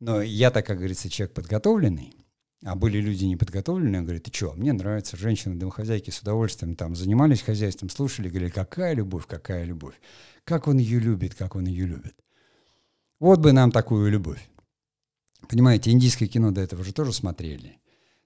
Но 0.00 0.22
я 0.22 0.50
так, 0.50 0.66
как 0.66 0.78
говорится, 0.78 1.10
человек 1.10 1.34
подготовленный, 1.34 2.23
а 2.64 2.74
были 2.76 2.98
люди 2.98 3.26
неподготовленные, 3.26 4.00
говорят, 4.00 4.22
ты 4.22 4.32
что, 4.34 4.54
мне 4.54 4.72
нравится, 4.72 5.18
женщины, 5.18 5.54
домохозяйки 5.54 6.08
с 6.08 6.20
удовольствием 6.20 6.76
там 6.76 6.96
занимались 6.96 7.42
хозяйством, 7.42 7.90
слушали, 7.90 8.30
говорили, 8.30 8.50
какая 8.50 8.94
любовь, 8.94 9.26
какая 9.26 9.64
любовь. 9.64 9.94
Как 10.44 10.66
он 10.66 10.78
ее 10.78 10.98
любит, 10.98 11.34
как 11.34 11.56
он 11.56 11.66
ее 11.66 11.86
любит. 11.86 12.14
Вот 13.20 13.40
бы 13.40 13.52
нам 13.52 13.70
такую 13.70 14.10
любовь. 14.10 14.48
Понимаете, 15.46 15.90
индийское 15.90 16.26
кино 16.26 16.52
до 16.52 16.62
этого 16.62 16.82
же 16.84 16.94
тоже 16.94 17.12
смотрели. 17.12 17.76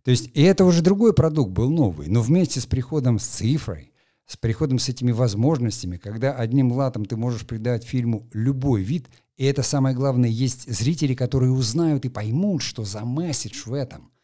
То 0.05 0.13
есть, 0.13 0.31
и 0.35 0.43
это 0.43 0.65
уже 0.65 0.83
другой 0.83 1.15
продукт 1.15 1.51
был 1.51 1.69
новый. 1.69 2.07
Но 2.07 2.23
вместе 2.23 2.61
с 2.61 2.67
приходом 2.67 3.19
с 3.19 3.27
цифрой, 3.27 3.93
с 4.25 4.37
приходом 4.37 4.79
с 4.79 4.89
этими 4.89 5.11
возможностями, 5.11 5.97
когда 5.97 6.33
одним 6.33 6.71
латом 6.71 7.07
ты 7.07 7.17
можешь 7.17 7.45
придать 7.45 7.83
фильму 7.83 8.29
любой 8.33 8.83
вид, 8.83 9.09
и 9.37 9.45
это 9.45 9.65
самое 9.65 9.97
главное, 9.97 10.31
есть 10.31 10.73
зрители, 10.73 11.15
которые 11.15 11.51
узнают 11.51 12.05
и 12.05 12.09
поймут, 12.09 12.63
что 12.63 12.85
за 12.85 13.05
месседж 13.05 13.65
в 13.67 13.75
этом– 13.75 14.13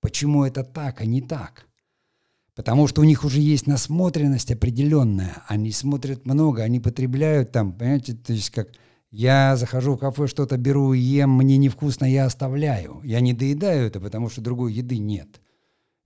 Почему 0.00 0.44
это 0.44 0.64
так, 0.64 1.00
а 1.00 1.04
не 1.04 1.20
так? 1.20 1.66
Потому 2.54 2.86
что 2.86 3.00
у 3.00 3.04
них 3.04 3.24
уже 3.24 3.40
есть 3.40 3.66
насмотренность 3.66 4.50
определенная. 4.50 5.42
Они 5.46 5.72
смотрят 5.72 6.26
много, 6.26 6.62
они 6.62 6.80
потребляют 6.80 7.52
там, 7.52 7.72
понимаете, 7.72 8.14
то 8.14 8.32
есть 8.32 8.50
как 8.50 8.68
я 9.10 9.56
захожу 9.56 9.94
в 9.96 9.98
кафе, 9.98 10.28
что-то 10.28 10.56
беру, 10.56 10.92
ем, 10.92 11.30
мне 11.30 11.56
невкусно, 11.56 12.04
я 12.04 12.26
оставляю. 12.26 13.00
Я 13.02 13.20
не 13.20 13.32
доедаю 13.32 13.86
это, 13.88 13.98
потому 13.98 14.28
что 14.28 14.40
другой 14.40 14.72
еды 14.72 14.98
нет. 14.98 15.40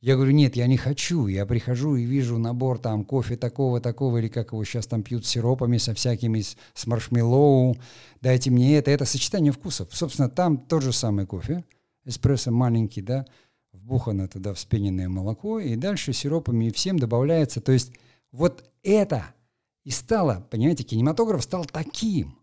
Я 0.01 0.17
говорю, 0.17 0.33
нет, 0.33 0.57
я 0.57 0.67
не 0.67 0.77
хочу. 0.77 1.27
Я 1.27 1.47
прихожу 1.47 1.97
и 1.97 2.05
вижу 2.05 2.39
набор 2.39 2.79
там 2.79 3.05
кофе 3.05 3.37
такого, 3.37 3.81
такого, 3.81 4.19
или 4.19 4.29
как 4.29 4.53
его 4.53 4.63
сейчас 4.65 4.87
там 4.87 5.03
пьют 5.03 5.27
с 5.27 5.31
сиропами, 5.31 5.79
со 5.79 5.95
всякими, 5.95 6.41
с, 6.41 6.57
с 6.75 6.87
маршмеллоу. 6.87 7.77
Дайте 8.21 8.51
мне 8.51 8.77
это. 8.77 8.91
Это 8.91 9.07
сочетание 9.07 9.53
вкусов. 9.53 9.89
Собственно, 9.93 10.29
там 10.29 10.59
тот 10.59 10.83
же 10.83 10.93
самый 10.93 11.27
кофе, 11.27 11.65
эспрессо 12.05 12.51
маленький, 12.51 13.01
да, 13.01 13.27
вбухано 13.85 14.29
туда 14.29 14.55
вспененное 14.55 15.09
молоко, 15.09 15.61
и 15.61 15.77
дальше 15.77 16.13
сиропами 16.13 16.67
и 16.67 16.73
всем 16.73 16.99
добавляется. 16.99 17.61
То 17.61 17.73
есть 17.73 17.93
вот 18.33 18.65
это 18.83 19.27
и 19.85 19.91
стало, 19.91 20.47
понимаете, 20.51 20.85
кинематограф 20.85 21.43
стал 21.43 21.67
таким. 21.67 22.39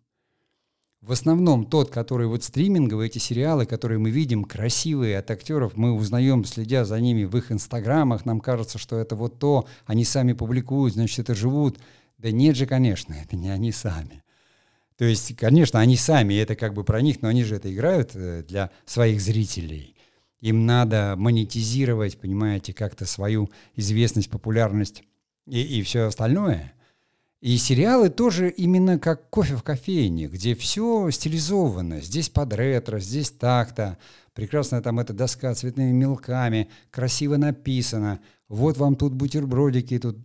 В 1.01 1.11
основном 1.11 1.65
тот, 1.65 1.89
который 1.89 2.27
вот 2.27 2.43
стриминговые, 2.43 3.07
эти 3.07 3.17
сериалы, 3.17 3.65
которые 3.65 3.97
мы 3.97 4.11
видим, 4.11 4.43
красивые 4.43 5.17
от 5.17 5.31
актеров, 5.31 5.75
мы 5.75 5.93
узнаем, 5.93 6.45
следя 6.45 6.85
за 6.85 6.99
ними 6.99 7.23
в 7.23 7.35
их 7.35 7.51
инстаграмах, 7.51 8.23
нам 8.25 8.39
кажется, 8.39 8.77
что 8.77 8.97
это 8.97 9.15
вот 9.15 9.39
то, 9.39 9.67
они 9.87 10.05
сами 10.05 10.33
публикуют, 10.33 10.93
значит, 10.93 11.17
это 11.19 11.33
живут. 11.33 11.79
Да 12.19 12.29
нет 12.29 12.55
же, 12.55 12.67
конечно, 12.67 13.15
это 13.15 13.35
не 13.35 13.49
они 13.49 13.71
сами. 13.71 14.23
То 14.95 15.05
есть, 15.05 15.35
конечно, 15.35 15.79
они 15.79 15.97
сами, 15.97 16.35
это 16.35 16.55
как 16.55 16.75
бы 16.75 16.83
про 16.83 17.01
них, 17.01 17.23
но 17.23 17.29
они 17.29 17.43
же 17.43 17.55
это 17.55 17.73
играют 17.73 18.11
э, 18.13 18.43
для 18.47 18.69
своих 18.85 19.19
зрителей. 19.19 19.95
Им 20.41 20.65
надо 20.65 21.15
монетизировать, 21.17 22.17
понимаете, 22.19 22.73
как-то 22.73 23.05
свою 23.05 23.49
известность, 23.75 24.29
популярность 24.29 25.03
и, 25.47 25.61
и 25.61 25.83
все 25.83 26.07
остальное. 26.07 26.73
И 27.41 27.57
сериалы 27.57 28.09
тоже 28.09 28.49
именно 28.49 28.99
как 28.99 29.29
кофе 29.29 29.55
в 29.55 29.63
кофейне, 29.63 30.27
где 30.27 30.53
все 30.53 31.09
стилизовано. 31.09 32.01
Здесь 32.01 32.29
под 32.29 32.53
ретро, 32.53 32.99
здесь 32.99 33.31
так-то. 33.31 33.97
Прекрасная 34.33 34.81
там 34.81 34.99
эта 34.99 35.13
доска 35.13 35.53
цветными 35.55 35.91
мелками, 35.91 36.69
красиво 36.91 37.37
написано. 37.37 38.19
Вот 38.47 38.77
вам 38.77 38.95
тут 38.95 39.13
бутербродики, 39.13 39.97
тут 39.97 40.17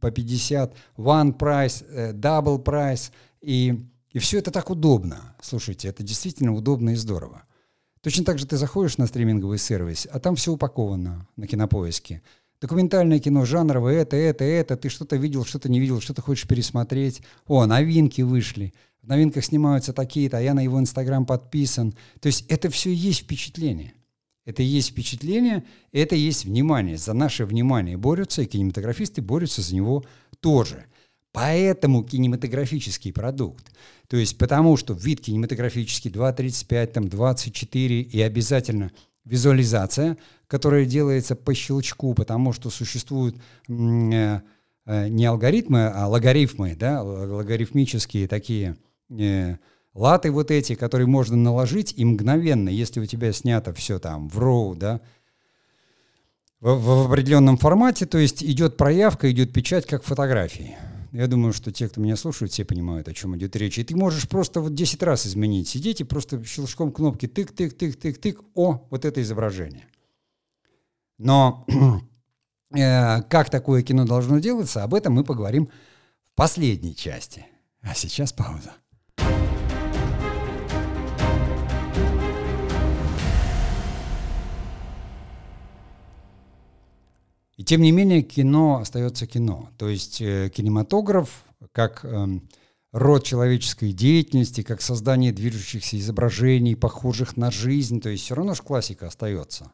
по 0.00 0.10
50, 0.10 0.74
one 0.96 1.36
price, 1.36 1.84
э, 1.90 2.12
double 2.12 2.62
price. 2.62 3.10
И 3.42 3.86
и 4.12 4.18
все 4.18 4.38
это 4.38 4.50
так 4.50 4.70
удобно. 4.70 5.34
Слушайте, 5.40 5.88
это 5.88 6.02
действительно 6.02 6.54
удобно 6.54 6.90
и 6.90 6.96
здорово. 6.96 7.44
Точно 8.02 8.24
так 8.24 8.38
же 8.38 8.46
ты 8.46 8.56
заходишь 8.56 8.98
на 8.98 9.06
стриминговый 9.06 9.58
сервис, 9.58 10.08
а 10.10 10.18
там 10.18 10.34
все 10.34 10.52
упаковано 10.52 11.28
на 11.36 11.46
кинопоиске. 11.46 12.20
Документальное 12.60 13.20
кино, 13.20 13.44
жанровое, 13.44 14.02
это, 14.02 14.16
это, 14.16 14.44
это, 14.44 14.76
ты 14.76 14.88
что-то 14.88 15.16
видел, 15.16 15.44
что-то 15.44 15.68
не 15.68 15.80
видел, 15.80 16.00
что-то 16.00 16.20
хочешь 16.20 16.46
пересмотреть. 16.46 17.22
О, 17.46 17.64
новинки 17.66 18.22
вышли. 18.22 18.74
В 19.02 19.08
новинках 19.08 19.44
снимаются 19.44 19.92
такие-то, 19.92 20.38
а 20.38 20.40
я 20.40 20.54
на 20.54 20.60
его 20.62 20.78
инстаграм 20.78 21.26
подписан. 21.26 21.94
То 22.20 22.26
есть 22.26 22.44
это 22.48 22.70
все 22.70 22.92
есть 22.92 23.22
впечатление. 23.22 23.94
Это 24.44 24.62
и 24.62 24.66
есть 24.66 24.90
впечатление, 24.90 25.64
это 25.92 26.16
и 26.16 26.20
есть 26.20 26.44
внимание. 26.44 26.98
За 26.98 27.12
наше 27.12 27.44
внимание 27.44 27.96
борются, 27.96 28.42
и 28.42 28.46
кинематографисты 28.46 29.22
борются 29.22 29.62
за 29.62 29.74
него 29.76 30.04
тоже. 30.40 30.86
Поэтому 31.32 32.04
кинематографический 32.04 33.12
продукт. 33.12 33.72
То 34.08 34.18
есть 34.18 34.36
потому 34.36 34.76
что 34.76 34.92
вид 34.92 35.22
кинематографический 35.22 36.10
2.35, 36.10 36.86
там 36.88 37.08
24 37.08 38.00
и 38.02 38.20
обязательно 38.20 38.92
визуализация, 39.24 40.18
которая 40.46 40.84
делается 40.84 41.34
по 41.34 41.54
щелчку, 41.54 42.12
потому 42.14 42.52
что 42.52 42.68
существуют 42.68 43.36
э, 43.68 44.40
э, 44.84 45.08
не 45.08 45.24
алгоритмы, 45.24 45.86
а 45.86 46.06
логарифмы, 46.06 46.76
да, 46.76 47.02
логарифмические 47.02 48.28
такие 48.28 48.76
э, 49.08 49.56
латы 49.94 50.30
вот 50.30 50.50
эти, 50.50 50.74
которые 50.74 51.06
можно 51.06 51.36
наложить 51.36 51.94
и 51.96 52.04
мгновенно, 52.04 52.68
если 52.68 53.00
у 53.00 53.06
тебя 53.06 53.32
снято 53.32 53.72
все 53.72 53.98
там 53.98 54.28
в 54.28 54.38
RAW, 54.38 54.76
да, 54.76 55.00
в, 56.60 56.76
в 56.76 57.06
определенном 57.06 57.56
формате, 57.56 58.04
то 58.04 58.18
есть 58.18 58.42
идет 58.42 58.76
проявка, 58.76 59.30
идет 59.30 59.52
печать, 59.52 59.86
как 59.86 60.04
фотографии. 60.04 60.76
Я 61.12 61.26
думаю, 61.26 61.52
что 61.52 61.70
те, 61.70 61.88
кто 61.88 62.00
меня 62.00 62.16
слушают, 62.16 62.52
все 62.52 62.64
понимают, 62.64 63.06
о 63.06 63.12
чем 63.12 63.36
идет 63.36 63.54
речь. 63.54 63.78
И 63.78 63.84
ты 63.84 63.94
можешь 63.94 64.26
просто 64.26 64.62
вот 64.62 64.74
10 64.74 65.02
раз 65.02 65.26
изменить. 65.26 65.68
Сидеть 65.68 66.00
и 66.00 66.04
просто 66.04 66.42
щелчком 66.42 66.90
кнопки 66.90 67.26
тык-тык-тык-тык-тык. 67.26 68.42
О, 68.54 68.86
вот 68.90 69.04
это 69.04 69.20
изображение. 69.20 69.86
Но 71.18 71.66
э, 72.74 73.22
как 73.22 73.50
такое 73.50 73.82
кино 73.82 74.06
должно 74.06 74.38
делаться, 74.38 74.82
об 74.82 74.94
этом 74.94 75.12
мы 75.12 75.22
поговорим 75.22 75.68
в 76.24 76.34
последней 76.34 76.96
части. 76.96 77.44
А 77.82 77.94
сейчас 77.94 78.32
пауза. 78.32 78.72
И 87.62 87.64
тем 87.64 87.80
не 87.80 87.92
менее 87.92 88.22
кино 88.22 88.78
остается 88.78 89.24
кино. 89.28 89.70
То 89.78 89.88
есть 89.88 90.20
э, 90.20 90.50
кинематограф 90.52 91.44
как 91.70 92.00
э, 92.04 92.26
род 92.90 93.22
человеческой 93.22 93.92
деятельности, 93.92 94.64
как 94.64 94.82
создание 94.82 95.30
движущихся 95.30 95.96
изображений, 95.96 96.74
похожих 96.74 97.36
на 97.36 97.52
жизнь, 97.52 98.00
то 98.00 98.08
есть 98.08 98.24
все 98.24 98.34
равно 98.34 98.54
же 98.54 98.62
классика 98.64 99.06
остается. 99.06 99.70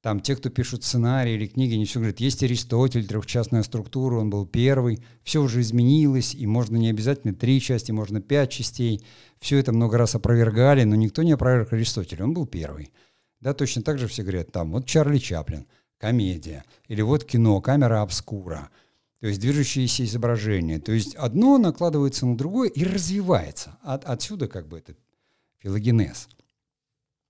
Там 0.00 0.18
те, 0.18 0.34
кто 0.34 0.50
пишут 0.50 0.82
сценарии 0.82 1.34
или 1.34 1.46
книги, 1.46 1.74
они 1.74 1.84
все 1.84 2.00
говорят, 2.00 2.18
есть 2.18 2.42
Аристотель, 2.42 3.06
трехчастная 3.06 3.62
структура, 3.62 4.16
он 4.16 4.28
был 4.28 4.44
первый, 4.44 4.98
все 5.22 5.40
уже 5.40 5.60
изменилось, 5.60 6.34
и 6.34 6.48
можно 6.48 6.76
не 6.78 6.90
обязательно 6.90 7.32
три 7.32 7.60
части, 7.60 7.92
можно 7.92 8.20
пять 8.20 8.50
частей. 8.50 9.06
Все 9.38 9.58
это 9.58 9.72
много 9.72 9.98
раз 9.98 10.16
опровергали, 10.16 10.82
но 10.82 10.96
никто 10.96 11.22
не 11.22 11.30
опроверг 11.30 11.72
Аристотеля, 11.72 12.24
он 12.24 12.34
был 12.34 12.44
первый. 12.44 12.90
Да, 13.38 13.54
точно 13.54 13.82
так 13.82 14.00
же 14.00 14.08
все 14.08 14.22
говорят, 14.22 14.50
там, 14.50 14.72
вот 14.72 14.86
Чарли 14.86 15.18
Чаплин– 15.18 15.68
комедия. 16.04 16.64
Или 16.88 17.00
вот 17.00 17.24
кино, 17.24 17.62
камера 17.62 18.02
обскура. 18.02 18.68
То 19.20 19.26
есть 19.26 19.40
движущиеся 19.40 20.04
изображения. 20.04 20.78
То 20.78 20.92
есть 20.92 21.14
одно 21.14 21.56
накладывается 21.56 22.26
на 22.26 22.36
другое 22.36 22.68
и 22.68 22.84
развивается. 22.84 23.78
От, 23.82 24.04
отсюда 24.04 24.46
как 24.46 24.68
бы 24.68 24.76
этот 24.76 24.98
филогенез, 25.60 26.28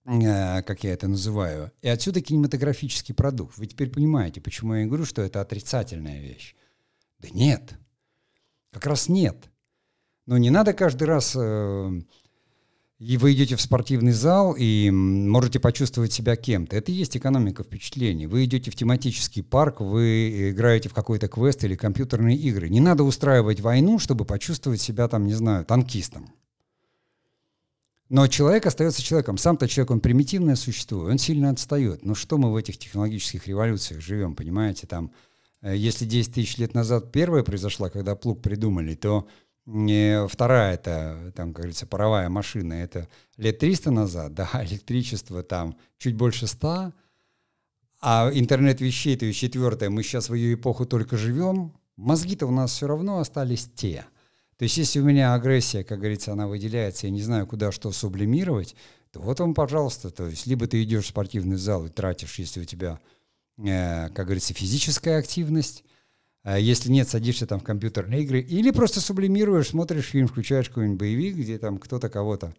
э, 0.06 0.62
как 0.62 0.82
я 0.82 0.92
это 0.92 1.06
называю. 1.06 1.70
И 1.82 1.88
отсюда 1.88 2.20
кинематографический 2.20 3.14
продукт. 3.14 3.56
Вы 3.58 3.66
теперь 3.66 3.90
понимаете, 3.90 4.40
почему 4.40 4.74
я 4.74 4.86
говорю, 4.86 5.04
что 5.04 5.22
это 5.22 5.40
отрицательная 5.40 6.20
вещь. 6.20 6.56
Да 7.20 7.28
нет. 7.30 7.74
Как 8.72 8.86
раз 8.86 9.08
нет. 9.08 9.36
Но 10.26 10.36
не 10.36 10.50
надо 10.50 10.72
каждый 10.72 11.04
раз... 11.04 11.36
И 13.00 13.16
вы 13.16 13.32
идете 13.32 13.56
в 13.56 13.60
спортивный 13.60 14.12
зал 14.12 14.54
и 14.56 14.88
можете 14.90 15.58
почувствовать 15.58 16.12
себя 16.12 16.36
кем-то. 16.36 16.76
Это 16.76 16.92
и 16.92 16.94
есть 16.94 17.16
экономика 17.16 17.64
впечатлений. 17.64 18.28
Вы 18.28 18.44
идете 18.44 18.70
в 18.70 18.76
тематический 18.76 19.42
парк, 19.42 19.80
вы 19.80 20.50
играете 20.50 20.88
в 20.88 20.94
какой-то 20.94 21.26
квест 21.26 21.64
или 21.64 21.74
компьютерные 21.74 22.36
игры. 22.36 22.68
Не 22.68 22.80
надо 22.80 23.02
устраивать 23.02 23.60
войну, 23.60 23.98
чтобы 23.98 24.24
почувствовать 24.24 24.80
себя 24.80 25.08
там, 25.08 25.26
не 25.26 25.34
знаю, 25.34 25.64
танкистом. 25.64 26.32
Но 28.08 28.28
человек 28.28 28.66
остается 28.66 29.02
человеком. 29.02 29.38
Сам-то 29.38 29.66
человек, 29.66 29.90
он 29.90 30.00
примитивное 30.00 30.54
существо, 30.54 31.00
он 31.00 31.18
сильно 31.18 31.50
отстает. 31.50 32.04
Но 32.04 32.14
что 32.14 32.38
мы 32.38 32.52
в 32.52 32.56
этих 32.56 32.78
технологических 32.78 33.48
революциях 33.48 34.02
живем, 34.02 34.36
понимаете? 34.36 34.86
Там, 34.86 35.10
э, 35.62 35.76
если 35.76 36.04
10 36.04 36.34
тысяч 36.34 36.58
лет 36.58 36.74
назад 36.74 37.10
первая 37.10 37.42
произошла, 37.42 37.90
когда 37.90 38.14
плуг 38.14 38.40
придумали, 38.40 38.94
то 38.94 39.26
не 39.66 40.26
вторая 40.28 40.74
это, 40.74 41.32
там, 41.34 41.48
как 41.48 41.56
говорится, 41.56 41.86
паровая 41.86 42.28
машина, 42.28 42.74
это 42.74 43.08
лет 43.36 43.58
300 43.58 43.90
назад, 43.90 44.34
да, 44.34 44.48
электричество 44.64 45.42
там 45.42 45.76
чуть 45.98 46.16
больше 46.16 46.46
100, 46.46 46.92
а 48.00 48.30
интернет 48.34 48.80
вещей, 48.80 49.16
то 49.16 49.24
есть 49.24 49.38
четвертое, 49.38 49.88
мы 49.88 50.02
сейчас 50.02 50.28
в 50.28 50.34
ее 50.34 50.54
эпоху 50.54 50.84
только 50.84 51.16
живем, 51.16 51.72
мозги-то 51.96 52.46
у 52.46 52.50
нас 52.50 52.72
все 52.72 52.86
равно 52.86 53.18
остались 53.18 53.68
те. 53.74 54.04
То 54.58 54.64
есть 54.64 54.76
если 54.76 55.00
у 55.00 55.04
меня 55.04 55.34
агрессия, 55.34 55.82
как 55.82 55.98
говорится, 55.98 56.32
она 56.32 56.46
выделяется, 56.46 57.06
я 57.06 57.10
не 57.10 57.22
знаю, 57.22 57.46
куда 57.46 57.72
что 57.72 57.90
сублимировать, 57.90 58.76
то 59.10 59.20
вот 59.20 59.40
вам, 59.40 59.54
пожалуйста, 59.54 60.10
то 60.10 60.26
есть 60.26 60.46
либо 60.46 60.66
ты 60.66 60.82
идешь 60.82 61.04
в 61.04 61.08
спортивный 61.08 61.56
зал 61.56 61.86
и 61.86 61.88
тратишь, 61.88 62.38
если 62.38 62.60
у 62.60 62.64
тебя, 62.64 63.00
э, 63.56 64.08
как 64.10 64.26
говорится, 64.26 64.54
физическая 64.54 65.18
активность, 65.18 65.84
если 66.44 66.90
нет, 66.90 67.08
садишься 67.08 67.46
там 67.46 67.60
в 67.60 67.64
компьютерные 67.64 68.22
игры. 68.22 68.40
Или 68.40 68.70
просто 68.70 69.00
сублимируешь, 69.00 69.68
смотришь 69.68 70.10
фильм, 70.10 70.28
включаешь 70.28 70.68
какой-нибудь 70.68 70.98
боевик, 70.98 71.36
где 71.36 71.58
там 71.58 71.78
кто-то 71.78 72.10
кого-то. 72.10 72.54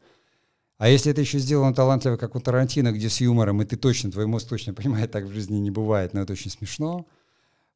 А 0.78 0.90
если 0.90 1.12
это 1.12 1.22
еще 1.22 1.40
сделано 1.40 1.74
талантливо, 1.74 2.18
как 2.18 2.36
у 2.36 2.40
Тарантино, 2.40 2.92
где 2.92 3.10
с 3.10 3.22
юмором, 3.22 3.62
и 3.62 3.66
ты 3.66 3.78
точно, 3.78 4.12
твой 4.12 4.26
мозг 4.26 4.50
точно 4.50 4.74
понимает, 4.74 5.12
так 5.12 5.26
в 5.26 5.32
жизни 5.32 5.58
не 5.58 5.72
бывает, 5.72 6.14
но 6.14 6.22
это 6.22 6.34
очень 6.34 6.52
смешно, 6.52 7.06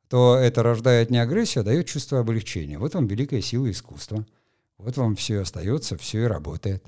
то 0.09 0.35
это 0.35 0.63
рождает 0.63 1.09
не 1.11 1.19
агрессию, 1.19 1.61
а 1.61 1.65
дает 1.65 1.85
чувство 1.85 2.19
облегчения. 2.19 2.77
Вот 2.77 2.95
вам 2.95 3.07
великая 3.07 3.41
сила 3.41 3.69
искусства. 3.69 4.25
Вот 4.77 4.97
вам 4.97 5.15
все 5.15 5.41
остается, 5.41 5.97
все 5.97 6.23
и 6.23 6.27
работает. 6.27 6.83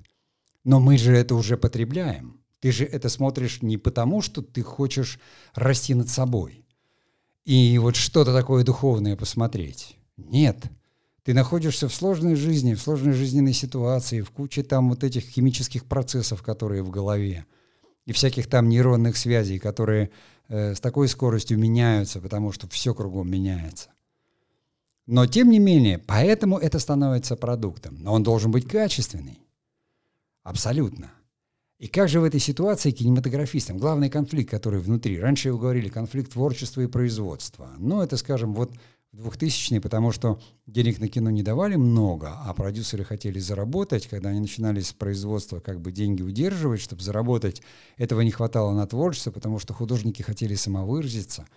Но 0.63 0.79
мы 0.79 0.97
же 0.97 1.15
это 1.15 1.35
уже 1.35 1.57
потребляем. 1.57 2.41
Ты 2.59 2.71
же 2.71 2.85
это 2.85 3.09
смотришь 3.09 3.61
не 3.61 3.77
потому, 3.77 4.21
что 4.21 4.41
ты 4.41 4.63
хочешь 4.63 5.19
расти 5.53 5.93
над 5.93 6.09
собой 6.09 6.60
и 7.45 7.77
вот 7.79 7.95
что-то 7.95 8.33
такое 8.33 8.63
духовное 8.63 9.15
посмотреть. 9.15 9.97
Нет. 10.17 10.57
Ты 11.23 11.33
находишься 11.33 11.87
в 11.87 11.93
сложной 11.93 12.35
жизни, 12.35 12.73
в 12.73 12.81
сложной 12.81 13.13
жизненной 13.13 13.53
ситуации, 13.53 14.21
в 14.21 14.31
куче 14.31 14.63
там 14.63 14.89
вот 14.89 15.03
этих 15.03 15.23
химических 15.23 15.85
процессов, 15.85 16.41
которые 16.41 16.81
в 16.81 16.89
голове, 16.89 17.45
и 18.05 18.11
всяких 18.11 18.47
там 18.47 18.69
нейронных 18.69 19.17
связей, 19.17 19.59
которые 19.59 20.09
э, 20.47 20.73
с 20.73 20.79
такой 20.79 21.07
скоростью 21.07 21.59
меняются, 21.59 22.19
потому 22.19 22.51
что 22.51 22.67
все 22.67 22.95
кругом 22.95 23.29
меняется. 23.29 23.89
Но 25.05 25.27
тем 25.27 25.49
не 25.49 25.59
менее, 25.59 25.99
поэтому 25.99 26.57
это 26.57 26.79
становится 26.79 27.35
продуктом. 27.35 27.97
Но 28.01 28.13
он 28.13 28.23
должен 28.23 28.51
быть 28.51 28.67
качественный. 28.67 29.39
Абсолютно. 30.43 31.11
И 31.81 31.87
как 31.87 32.09
же 32.09 32.19
в 32.19 32.23
этой 32.23 32.39
ситуации 32.39 32.91
кинематографистам? 32.91 33.79
Главный 33.79 34.11
конфликт, 34.11 34.51
который 34.51 34.79
внутри. 34.79 35.19
Раньше 35.19 35.51
вы 35.51 35.57
говорили 35.57 35.89
конфликт 35.89 36.33
творчества 36.33 36.81
и 36.81 36.85
производства. 36.85 37.71
Но 37.79 38.03
это, 38.03 38.17
скажем, 38.17 38.53
вот 38.53 38.71
в 39.11 39.29
2000-е, 39.29 39.81
потому 39.81 40.11
что 40.11 40.39
денег 40.67 40.99
на 40.99 41.07
кино 41.07 41.31
не 41.31 41.41
давали 41.41 41.77
много, 41.77 42.33
а 42.45 42.53
продюсеры 42.53 43.03
хотели 43.03 43.39
заработать. 43.39 44.05
Когда 44.05 44.29
они 44.29 44.41
начинали 44.41 44.79
с 44.79 44.93
производства 44.93 45.59
как 45.59 45.81
бы 45.81 45.91
деньги 45.91 46.21
удерживать, 46.21 46.81
чтобы 46.81 47.01
заработать, 47.01 47.63
этого 47.97 48.21
не 48.21 48.29
хватало 48.29 48.75
на 48.75 48.85
творчество, 48.85 49.31
потому 49.31 49.57
что 49.57 49.73
художники 49.73 50.21
хотели 50.21 50.53
самовыразиться. 50.53 51.47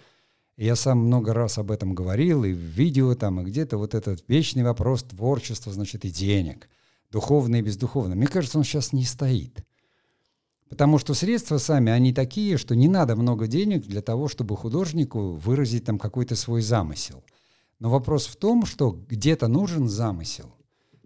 Я 0.57 0.75
сам 0.75 1.01
много 1.01 1.35
раз 1.35 1.59
об 1.59 1.71
этом 1.71 1.95
говорил, 1.95 2.45
и 2.45 2.55
в 2.55 2.57
видео 2.57 3.15
там, 3.15 3.43
и 3.43 3.45
где-то 3.45 3.77
вот 3.77 3.95
этот 3.95 4.25
вечный 4.27 4.63
вопрос 4.63 5.03
творчества, 5.03 5.71
значит, 5.71 6.07
и 6.07 6.09
денег. 6.09 6.71
Духовное 7.11 7.59
и 7.59 7.63
бездуховное. 7.63 8.17
Мне 8.17 8.27
кажется, 8.27 8.57
он 8.57 8.65
сейчас 8.65 8.95
не 8.95 9.05
стоит. 9.05 9.63
Потому 10.75 10.99
что 10.99 11.15
средства 11.15 11.59
сами, 11.59 11.93
они 11.93 12.13
такие, 12.13 12.57
что 12.57 12.75
не 12.75 12.89
надо 12.89 13.15
много 13.15 13.47
денег 13.47 13.87
для 13.87 14.03
того, 14.03 14.27
чтобы 14.27 14.57
художнику 14.57 15.35
выразить 15.35 15.85
там 15.85 16.01
какой-то 16.01 16.35
свой 16.35 16.63
замысел. 16.63 17.23
Но 17.79 17.91
вопрос 17.91 18.27
в 18.27 18.35
том, 18.35 18.67
что 18.67 18.91
где-то 18.91 19.47
нужен 19.47 19.89
замысел. 19.89 20.53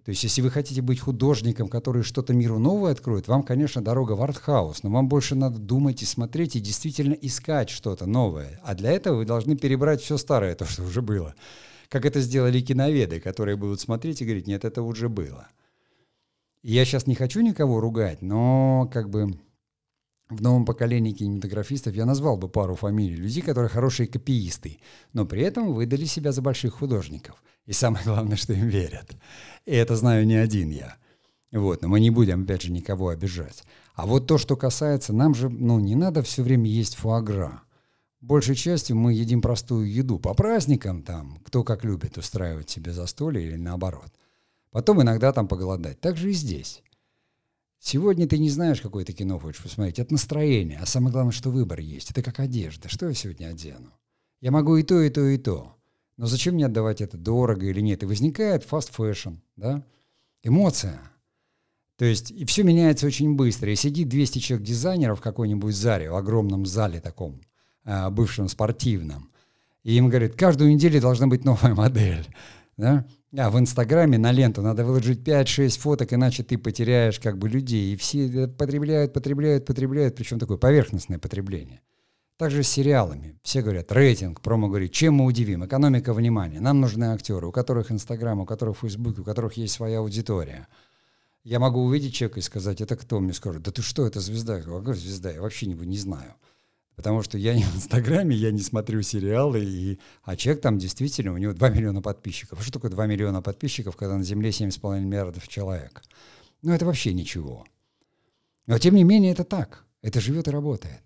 То 0.06 0.08
есть, 0.08 0.22
если 0.22 0.40
вы 0.40 0.50
хотите 0.50 0.80
быть 0.80 1.00
художником, 1.00 1.68
который 1.68 2.02
что-то 2.02 2.32
миру 2.32 2.58
новое 2.58 2.92
откроет, 2.92 3.28
вам, 3.28 3.42
конечно, 3.42 3.84
дорога 3.84 4.12
в 4.12 4.22
артхаус, 4.22 4.84
но 4.84 4.88
вам 4.88 5.06
больше 5.06 5.34
надо 5.34 5.58
думать 5.58 6.00
и 6.00 6.06
смотреть, 6.06 6.56
и 6.56 6.60
действительно 6.60 7.12
искать 7.12 7.68
что-то 7.68 8.06
новое. 8.06 8.62
А 8.64 8.74
для 8.74 8.92
этого 8.92 9.18
вы 9.18 9.26
должны 9.26 9.54
перебрать 9.54 10.00
все 10.00 10.16
старое, 10.16 10.54
то, 10.54 10.64
что 10.64 10.82
уже 10.82 11.02
было. 11.02 11.34
Как 11.90 12.06
это 12.06 12.22
сделали 12.22 12.62
киноведы, 12.62 13.20
которые 13.20 13.58
будут 13.58 13.82
смотреть 13.82 14.22
и 14.22 14.24
говорить, 14.24 14.46
нет, 14.46 14.64
это 14.64 14.80
уже 14.80 15.10
было. 15.10 15.48
Я 16.62 16.86
сейчас 16.86 17.06
не 17.06 17.14
хочу 17.14 17.42
никого 17.42 17.80
ругать, 17.80 18.22
но 18.22 18.88
как 18.90 19.10
бы 19.10 19.38
в 20.31 20.43
новом 20.43 20.64
поколении 20.64 21.12
кинематографистов 21.12 21.95
я 21.95 22.05
назвал 22.05 22.37
бы 22.37 22.49
пару 22.49 22.74
фамилий 22.74 23.16
людей, 23.16 23.43
которые 23.43 23.70
хорошие 23.70 24.07
копиисты, 24.07 24.79
но 25.12 25.24
при 25.24 25.43
этом 25.43 25.72
выдали 25.72 26.05
себя 26.05 26.33
за 26.33 26.43
больших 26.43 26.74
художников. 26.74 27.43
И 27.66 27.72
самое 27.72 28.05
главное, 28.05 28.37
что 28.37 28.53
им 28.53 28.68
верят. 28.68 29.16
И 29.64 29.72
это 29.72 29.97
знаю 29.97 30.26
не 30.26 30.37
один 30.37 30.70
я. 30.70 30.97
Вот, 31.51 31.81
но 31.83 31.89
мы 31.89 32.01
не 32.01 32.11
будем, 32.11 32.43
опять 32.43 32.62
же, 32.62 32.72
никого 32.72 33.09
обижать. 33.09 33.64
А 33.95 34.07
вот 34.07 34.26
то, 34.26 34.37
что 34.37 34.55
касается, 34.57 35.12
нам 35.12 35.35
же, 35.35 35.49
ну, 35.49 35.79
не 35.81 35.97
надо 35.97 36.22
все 36.22 36.43
время 36.43 36.68
есть 36.68 36.95
фуагра. 36.97 37.62
Большей 38.20 38.55
частью 38.55 38.97
мы 38.97 39.14
едим 39.14 39.41
простую 39.41 39.91
еду. 39.91 40.18
По 40.18 40.35
праздникам 40.35 41.03
там, 41.03 41.39
кто 41.45 41.64
как 41.64 41.85
любит 41.85 42.18
устраивать 42.18 42.68
себе 42.68 42.93
застолье 42.93 43.47
или 43.47 43.57
наоборот. 43.57 44.12
Потом 44.70 45.01
иногда 45.01 45.33
там 45.33 45.49
поголодать. 45.49 46.01
Так 46.01 46.16
же 46.16 46.31
и 46.31 46.35
здесь. 46.35 46.83
Сегодня 47.81 48.26
ты 48.26 48.39
не 48.39 48.51
знаешь, 48.51 48.81
какое 48.81 49.05
ты 49.05 49.12
кино 49.12 49.39
хочешь 49.39 49.62
посмотреть. 49.62 49.99
Это 49.99 50.12
настроение. 50.12 50.79
А 50.83 50.87
самое 50.87 51.12
главное, 51.12 51.33
что 51.33 51.51
выбор 51.51 51.81
есть. 51.81 52.11
Это 52.11 52.22
как 52.22 52.41
одежда. 52.41 52.89
Что 52.89 53.09
я 53.09 53.14
сегодня 53.14 53.47
одену? 53.47 53.93
Я 54.41 54.51
могу 54.51 54.76
и 54.76 54.83
то, 54.83 55.01
и 55.01 55.11
то, 55.11 55.24
и 55.26 55.39
то. 55.39 55.76
Но 56.16 56.26
зачем 56.26 56.55
мне 56.55 56.66
отдавать 56.66 57.01
это 57.01 57.16
дорого 57.16 57.66
или 57.66 57.81
нет? 57.81 58.03
И 58.03 58.07
возникает 58.07 58.66
fast 58.68 58.91
fashion, 58.97 59.37
да? 59.57 59.85
Эмоция. 60.43 61.01
То 61.97 62.05
есть, 62.05 62.31
и 62.31 62.45
все 62.45 62.62
меняется 62.62 63.07
очень 63.07 63.35
быстро. 63.35 63.72
И 63.72 63.76
сидит 63.76 64.09
200 64.09 64.39
человек 64.39 64.66
дизайнеров 64.66 65.20
в 65.20 65.22
какой-нибудь 65.22 65.74
зале, 65.74 66.11
в 66.11 66.16
огромном 66.16 66.66
зале 66.66 67.01
таком, 67.01 67.41
э, 67.85 68.11
бывшем 68.11 68.49
спортивном. 68.49 69.31
И 69.83 69.97
им 69.97 70.09
говорят, 70.09 70.35
каждую 70.35 70.72
неделю 70.72 71.01
должна 71.01 71.26
быть 71.26 71.45
новая 71.45 71.74
модель. 71.74 72.26
Да? 72.76 73.05
А 73.37 73.51
в 73.51 73.59
Инстаграме 73.59 74.16
на 74.16 74.33
ленту 74.33 74.62
надо 74.62 74.85
выложить 74.85 75.20
5-6 75.20 75.79
фоток, 75.79 76.14
иначе 76.14 76.43
ты 76.43 76.57
потеряешь 76.57 77.20
как 77.20 77.37
бы 77.37 77.49
людей. 77.49 77.93
И 77.93 77.97
все 77.97 78.49
потребляют, 78.49 79.12
потребляют, 79.12 79.66
потребляют, 79.66 80.16
причем 80.16 80.39
такое 80.39 80.57
поверхностное 80.57 81.18
потребление. 81.18 81.83
Также 82.39 82.62
с 82.62 82.68
сериалами. 82.68 83.39
Все 83.43 83.61
говорят, 83.62 83.93
рейтинг, 83.93 84.41
промо 84.41 84.68
говорит, 84.68 84.93
чем 84.93 85.14
мы 85.14 85.26
удивим? 85.26 85.66
Экономика 85.66 86.14
внимания. 86.14 86.61
Нам 86.61 86.81
нужны 86.81 87.07
актеры, 87.12 87.49
у 87.49 87.53
которых 87.53 87.91
Инстаграм, 87.93 88.41
у 88.41 88.47
которых 88.47 88.79
Фейсбук, 88.79 89.18
у 89.18 89.24
которых 89.24 89.55
есть 89.55 89.74
своя 89.74 89.99
аудитория. 89.99 90.68
Я 91.45 91.59
могу 91.59 91.83
увидеть 91.83 92.14
человека 92.14 92.41
и 92.41 92.43
сказать, 92.43 92.81
это 92.81 92.97
кто? 92.97 93.20
Мне 93.20 93.33
скажут, 93.35 93.62
да 93.62 93.72
ты 93.72 93.83
что, 93.83 94.07
это 94.07 94.20
звезда? 94.20 94.59
Я 94.59 94.62
говорю, 94.62 94.95
звезда? 94.95 95.33
Я 95.33 95.43
вообще 95.43 95.66
не, 95.66 95.74
не 95.74 95.99
знаю. 95.99 96.35
Потому 96.99 97.22
что 97.22 97.38
я 97.38 97.55
не 97.55 97.62
в 97.62 97.76
Инстаграме, 97.76 98.34
я 98.34 98.51
не 98.51 98.59
смотрю 98.59 99.03
сериалы, 99.03 99.64
и, 99.64 100.01
а 100.24 100.34
человек 100.34 100.61
там 100.61 100.78
действительно, 100.78 101.32
у 101.32 101.38
него 101.38 101.53
2 101.53 101.68
миллиона 101.68 102.03
подписчиков. 102.03 102.59
А 102.59 102.62
что 102.62 102.72
такое 102.72 102.90
2 102.90 103.07
миллиона 103.07 103.40
подписчиков, 103.40 103.96
когда 103.96 104.16
на 104.16 104.24
Земле 104.24 104.51
7,5 104.51 104.99
миллиардов 104.99 105.46
человек? 105.46 106.03
Ну, 106.61 106.72
это 106.72 106.84
вообще 106.84 107.14
ничего. 107.14 107.64
Но 108.66 108.80
тем 108.80 108.96
не 108.96 109.05
менее 109.05 109.30
это 109.30 109.44
так. 109.44 109.84
Это 110.03 110.20
живет 110.20 110.49
и 110.49 110.51
работает. 110.51 111.03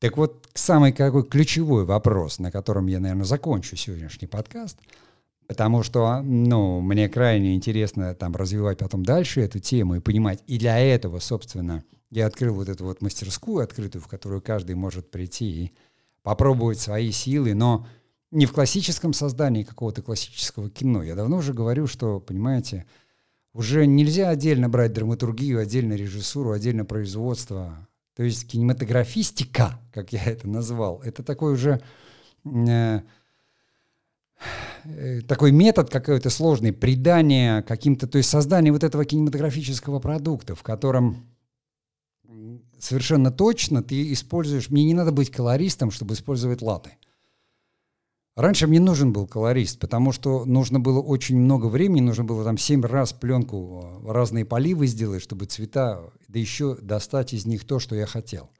Так 0.00 0.16
вот, 0.16 0.48
самый 0.54 0.92
какой 0.92 1.22
ключевой 1.22 1.84
вопрос, 1.84 2.40
на 2.40 2.50
котором 2.50 2.88
я, 2.88 2.98
наверное, 2.98 3.24
закончу 3.24 3.76
сегодняшний 3.76 4.26
подкаст, 4.26 4.80
потому 5.46 5.84
что, 5.84 6.20
ну, 6.22 6.80
мне 6.80 7.08
крайне 7.08 7.54
интересно 7.54 8.12
там 8.16 8.34
развивать 8.34 8.78
потом 8.78 9.04
дальше 9.04 9.40
эту 9.40 9.60
тему 9.60 9.94
и 9.94 10.00
понимать. 10.00 10.42
И 10.48 10.58
для 10.58 10.80
этого, 10.80 11.20
собственно, 11.20 11.84
я 12.16 12.26
открыл 12.26 12.54
вот 12.54 12.70
эту 12.70 12.84
вот 12.84 13.02
мастерскую 13.02 13.62
открытую, 13.62 14.00
в 14.00 14.08
которую 14.08 14.40
каждый 14.40 14.74
может 14.74 15.10
прийти 15.10 15.64
и 15.64 15.72
попробовать 16.22 16.80
свои 16.80 17.10
силы, 17.10 17.52
но 17.52 17.86
не 18.30 18.46
в 18.46 18.52
классическом 18.52 19.12
создании 19.12 19.64
какого-то 19.64 20.00
классического 20.00 20.70
кино. 20.70 21.02
Я 21.02 21.14
давно 21.14 21.36
уже 21.36 21.52
говорю, 21.52 21.86
что, 21.86 22.18
понимаете, 22.18 22.86
уже 23.52 23.86
нельзя 23.86 24.30
отдельно 24.30 24.70
брать 24.70 24.94
драматургию, 24.94 25.60
отдельно 25.60 25.92
режиссуру, 25.92 26.52
отдельно 26.52 26.86
производство. 26.86 27.86
То 28.14 28.22
есть 28.22 28.48
кинематографистика, 28.48 29.78
как 29.92 30.14
я 30.14 30.24
это 30.24 30.48
назвал, 30.48 31.02
это 31.02 31.22
такой 31.22 31.52
уже 31.52 31.82
э, 32.46 33.00
э, 34.84 35.20
такой 35.20 35.52
метод 35.52 35.90
какой-то 35.90 36.30
сложный, 36.30 36.72
придание 36.72 37.62
каким-то, 37.62 38.06
то 38.06 38.16
есть 38.16 38.30
создание 38.30 38.72
вот 38.72 38.84
этого 38.84 39.04
кинематографического 39.04 39.98
продукта, 39.98 40.54
в 40.54 40.62
котором 40.62 41.35
совершенно 42.78 43.30
точно 43.30 43.82
ты 43.82 44.12
используешь... 44.12 44.70
Мне 44.70 44.84
не 44.84 44.94
надо 44.94 45.12
быть 45.12 45.30
колористом, 45.30 45.90
чтобы 45.90 46.14
использовать 46.14 46.62
латы. 46.62 46.92
Раньше 48.36 48.66
мне 48.66 48.80
нужен 48.80 49.14
был 49.14 49.26
колорист, 49.26 49.78
потому 49.78 50.12
что 50.12 50.44
нужно 50.44 50.78
было 50.78 51.00
очень 51.00 51.38
много 51.38 51.66
времени, 51.66 52.02
нужно 52.02 52.24
было 52.24 52.44
там 52.44 52.58
семь 52.58 52.84
раз 52.84 53.14
пленку, 53.14 54.02
э, 54.04 54.12
разные 54.12 54.44
поливы 54.44 54.86
сделать, 54.86 55.22
чтобы 55.22 55.46
цвета, 55.46 56.12
да 56.28 56.38
еще 56.38 56.76
достать 56.76 57.32
из 57.32 57.46
них 57.46 57.64
то, 57.64 57.78
что 57.78 57.96
я 57.96 58.04
хотел. 58.04 58.50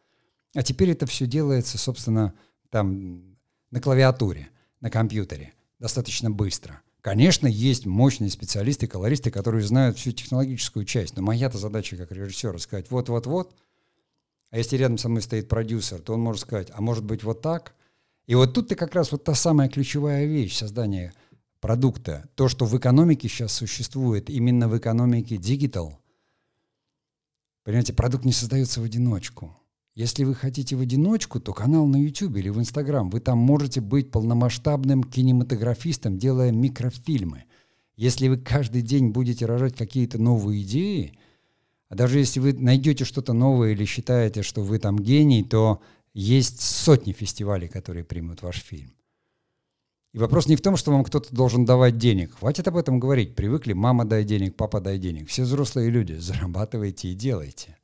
А 0.54 0.62
теперь 0.62 0.90
это 0.90 1.04
все 1.04 1.26
делается, 1.26 1.76
собственно, 1.76 2.32
там 2.70 3.36
на 3.70 3.82
клавиатуре, 3.82 4.48
на 4.80 4.88
компьютере, 4.88 5.52
достаточно 5.78 6.30
быстро. 6.30 6.80
Конечно, 7.02 7.46
есть 7.46 7.84
мощные 7.84 8.30
специалисты, 8.30 8.86
колористы, 8.86 9.30
которые 9.30 9.62
знают 9.62 9.98
всю 9.98 10.12
технологическую 10.12 10.86
часть, 10.86 11.16
но 11.16 11.22
моя-то 11.22 11.58
задача 11.58 11.98
как 11.98 12.10
режиссера 12.12 12.58
сказать 12.58 12.90
вот-вот-вот, 12.90 13.54
а 14.50 14.58
если 14.58 14.76
рядом 14.76 14.98
со 14.98 15.08
мной 15.08 15.22
стоит 15.22 15.48
продюсер, 15.48 16.00
то 16.00 16.14
он 16.14 16.20
может 16.20 16.42
сказать, 16.42 16.68
а 16.72 16.80
может 16.80 17.04
быть 17.04 17.24
вот 17.24 17.42
так? 17.42 17.74
И 18.26 18.34
вот 18.34 18.54
тут-то 18.54 18.74
как 18.74 18.94
раз 18.94 19.12
вот 19.12 19.24
та 19.24 19.34
самая 19.34 19.68
ключевая 19.68 20.26
вещь 20.26 20.56
создания 20.56 21.14
продукта. 21.60 22.28
То, 22.34 22.48
что 22.48 22.64
в 22.64 22.76
экономике 22.76 23.28
сейчас 23.28 23.52
существует, 23.52 24.30
именно 24.30 24.68
в 24.68 24.76
экономике 24.76 25.36
digital. 25.36 25.94
Понимаете, 27.64 27.92
продукт 27.92 28.24
не 28.24 28.32
создается 28.32 28.80
в 28.80 28.84
одиночку. 28.84 29.56
Если 29.94 30.24
вы 30.24 30.34
хотите 30.34 30.76
в 30.76 30.80
одиночку, 30.80 31.40
то 31.40 31.52
канал 31.52 31.86
на 31.86 31.96
YouTube 31.96 32.36
или 32.36 32.50
в 32.50 32.58
Instagram. 32.58 33.10
Вы 33.10 33.20
там 33.20 33.38
можете 33.38 33.80
быть 33.80 34.10
полномасштабным 34.10 35.02
кинематографистом, 35.02 36.18
делая 36.18 36.52
микрофильмы. 36.52 37.44
Если 37.96 38.28
вы 38.28 38.36
каждый 38.36 38.82
день 38.82 39.08
будете 39.08 39.46
рожать 39.46 39.74
какие-то 39.74 40.18
новые 40.18 40.62
идеи– 40.62 41.18
а 41.88 41.94
даже 41.94 42.18
если 42.18 42.40
вы 42.40 42.52
найдете 42.52 43.04
что-то 43.04 43.32
новое 43.32 43.72
или 43.72 43.84
считаете, 43.84 44.42
что 44.42 44.62
вы 44.62 44.78
там 44.78 44.98
гений, 44.98 45.44
то 45.44 45.80
есть 46.14 46.60
сотни 46.60 47.12
фестивалей, 47.12 47.68
которые 47.68 48.04
примут 48.04 48.42
ваш 48.42 48.62
фильм. 48.62 48.92
И 50.12 50.18
вопрос 50.18 50.46
не 50.46 50.56
в 50.56 50.62
том, 50.62 50.76
что 50.76 50.90
вам 50.90 51.04
кто-то 51.04 51.34
должен 51.34 51.64
давать 51.64 51.98
денег. 51.98 52.38
Хватит 52.38 52.66
об 52.66 52.76
этом 52.76 52.98
говорить. 52.98 53.36
Привыкли, 53.36 53.74
мама 53.74 54.04
дай 54.04 54.24
денег, 54.24 54.56
папа 54.56 54.80
дай 54.80 54.98
денег. 54.98 55.28
Все 55.28 55.42
взрослые 55.42 55.90
люди, 55.90 56.14
зарабатывайте 56.14 57.08
и 57.08 57.14
делайте. 57.14 57.76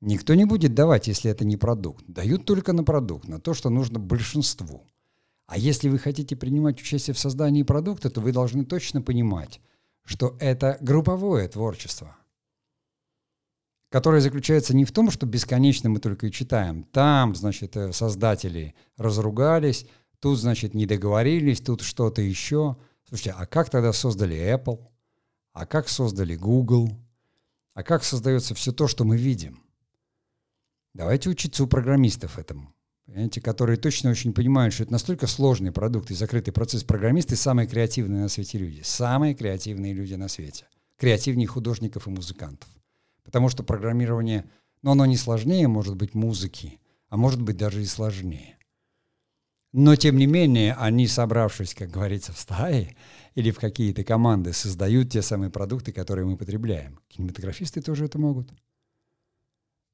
Никто 0.00 0.34
не 0.34 0.44
будет 0.44 0.74
давать, 0.74 1.08
если 1.08 1.30
это 1.30 1.46
не 1.46 1.56
продукт. 1.56 2.04
Дают 2.06 2.44
только 2.44 2.74
на 2.74 2.84
продукт, 2.84 3.26
на 3.26 3.40
то, 3.40 3.54
что 3.54 3.70
нужно 3.70 3.98
большинству. 3.98 4.86
А 5.46 5.56
если 5.56 5.88
вы 5.88 5.98
хотите 5.98 6.36
принимать 6.36 6.80
участие 6.80 7.14
в 7.14 7.18
создании 7.18 7.62
продукта, 7.62 8.10
то 8.10 8.20
вы 8.20 8.32
должны 8.32 8.66
точно 8.66 9.00
понимать, 9.00 9.60
что 10.04 10.36
это 10.40 10.76
групповое 10.80 11.48
творчество– 11.48 12.16
которая 13.94 14.20
заключается 14.20 14.74
не 14.74 14.84
в 14.84 14.90
том, 14.90 15.08
что 15.08 15.24
бесконечно 15.24 15.88
мы 15.88 16.00
только 16.00 16.26
и 16.26 16.32
читаем. 16.32 16.82
Там, 16.82 17.36
значит, 17.36 17.76
э, 17.76 17.92
создатели 17.92 18.74
разругались, 18.96 19.86
тут, 20.18 20.40
значит, 20.40 20.74
не 20.74 20.84
договорились, 20.84 21.60
тут 21.60 21.82
что-то 21.82 22.20
еще. 22.20 22.76
Слушайте, 23.08 23.36
а 23.38 23.46
как 23.46 23.70
тогда 23.70 23.92
создали 23.92 24.36
Apple? 24.36 24.84
А 25.52 25.64
как 25.64 25.88
создали 25.88 26.34
Google? 26.34 26.90
а 27.74 27.84
как 27.84 28.02
создается 28.02 28.56
все 28.56 28.72
то, 28.72 28.88
что 28.88 29.04
мы 29.04 29.16
видим. 29.16 29.62
Давайте 30.92 31.30
учиться 31.30 31.62
у 31.62 31.68
программистов 31.68 32.36
этому. 32.36 32.74
Понимаете, 33.06 33.40
которые 33.40 33.76
точно 33.76 34.10
очень 34.10 34.32
понимают, 34.32 34.74
что 34.74 34.82
это 34.82 34.92
настолько 34.92 35.28
сложный 35.28 35.70
продукт 35.70 36.10
и 36.10 36.14
закрытый 36.14 36.52
процесс. 36.52 36.82
Программисты 36.82 37.36
самые 37.36 37.68
креативные 37.68 38.22
на 38.22 38.28
свете 38.28 38.58
люди. 38.58 38.80
Самые 38.82 39.34
креативные 39.34 39.92
люди 39.92 40.14
на 40.14 40.26
свете. 40.26 40.66
Креативнее 40.96 41.46
художников 41.46 42.08
и 42.08 42.10
музыкантов. 42.10 42.68
Потому 43.34 43.48
что 43.48 43.64
программирование, 43.64 44.44
ну, 44.82 44.92
оно 44.92 45.06
не 45.06 45.16
сложнее, 45.16 45.66
может 45.66 45.96
быть, 45.96 46.14
музыки, 46.14 46.78
а 47.08 47.16
может 47.16 47.42
быть 47.42 47.56
даже 47.56 47.82
и 47.82 47.84
сложнее. 47.84 48.56
Но, 49.72 49.96
тем 49.96 50.18
не 50.18 50.26
менее, 50.26 50.74
они, 50.74 51.08
собравшись, 51.08 51.74
как 51.74 51.90
говорится, 51.90 52.32
в 52.32 52.38
стае 52.38 52.94
или 53.34 53.50
в 53.50 53.58
какие-то 53.58 54.04
команды, 54.04 54.52
создают 54.52 55.10
те 55.10 55.20
самые 55.20 55.50
продукты, 55.50 55.90
которые 55.90 56.26
мы 56.26 56.36
потребляем. 56.36 57.00
Кинематографисты 57.08 57.82
тоже 57.82 58.04
это 58.04 58.20
могут. 58.20 58.52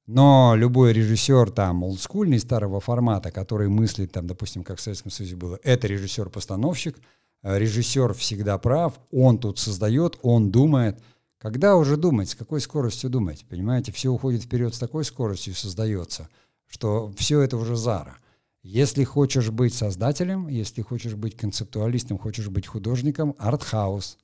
Но 0.04 0.52
любой 0.54 0.92
режиссер 0.92 1.50
там 1.50 1.82
олдскульный 1.82 2.40
старого 2.40 2.78
формата, 2.78 3.30
который 3.30 3.70
мыслит 3.70 4.12
там, 4.12 4.26
допустим, 4.26 4.64
как 4.64 4.76
в 4.76 4.82
Советском 4.82 5.10
Союзе 5.10 5.36
было, 5.36 5.58
это 5.62 5.86
режиссер-постановщик, 5.86 6.98
режиссер 7.42 8.12
всегда 8.12 8.58
прав, 8.58 9.00
он 9.10 9.38
тут 9.38 9.58
создает, 9.58 10.18
он 10.20 10.50
думает. 10.50 11.00
Когда 11.40 11.76
уже 11.76 11.96
думать, 11.96 12.28
с 12.28 12.34
какой 12.34 12.60
скоростью 12.60 13.08
думать? 13.08 13.46
Понимаете, 13.48 13.92
все 13.92 14.10
уходит 14.10 14.42
вперед 14.42 14.74
с 14.74 14.78
такой 14.78 15.06
скоростью 15.06 15.54
создается, 15.54 16.28
что 16.66 17.10
все 17.16 17.40
это 17.40 17.56
уже 17.56 17.76
зара. 17.76 18.18
Если 18.62 19.04
хочешь 19.04 19.48
быть 19.50 19.72
создателем, 19.72 20.48
если 20.48 20.82
хочешь 20.82 21.14
быть 21.14 21.38
концептуалистом, 21.38 22.18
хочешь 22.18 22.48
быть 22.48 22.66
художником, 22.66 23.34
артхаус. 23.38 24.18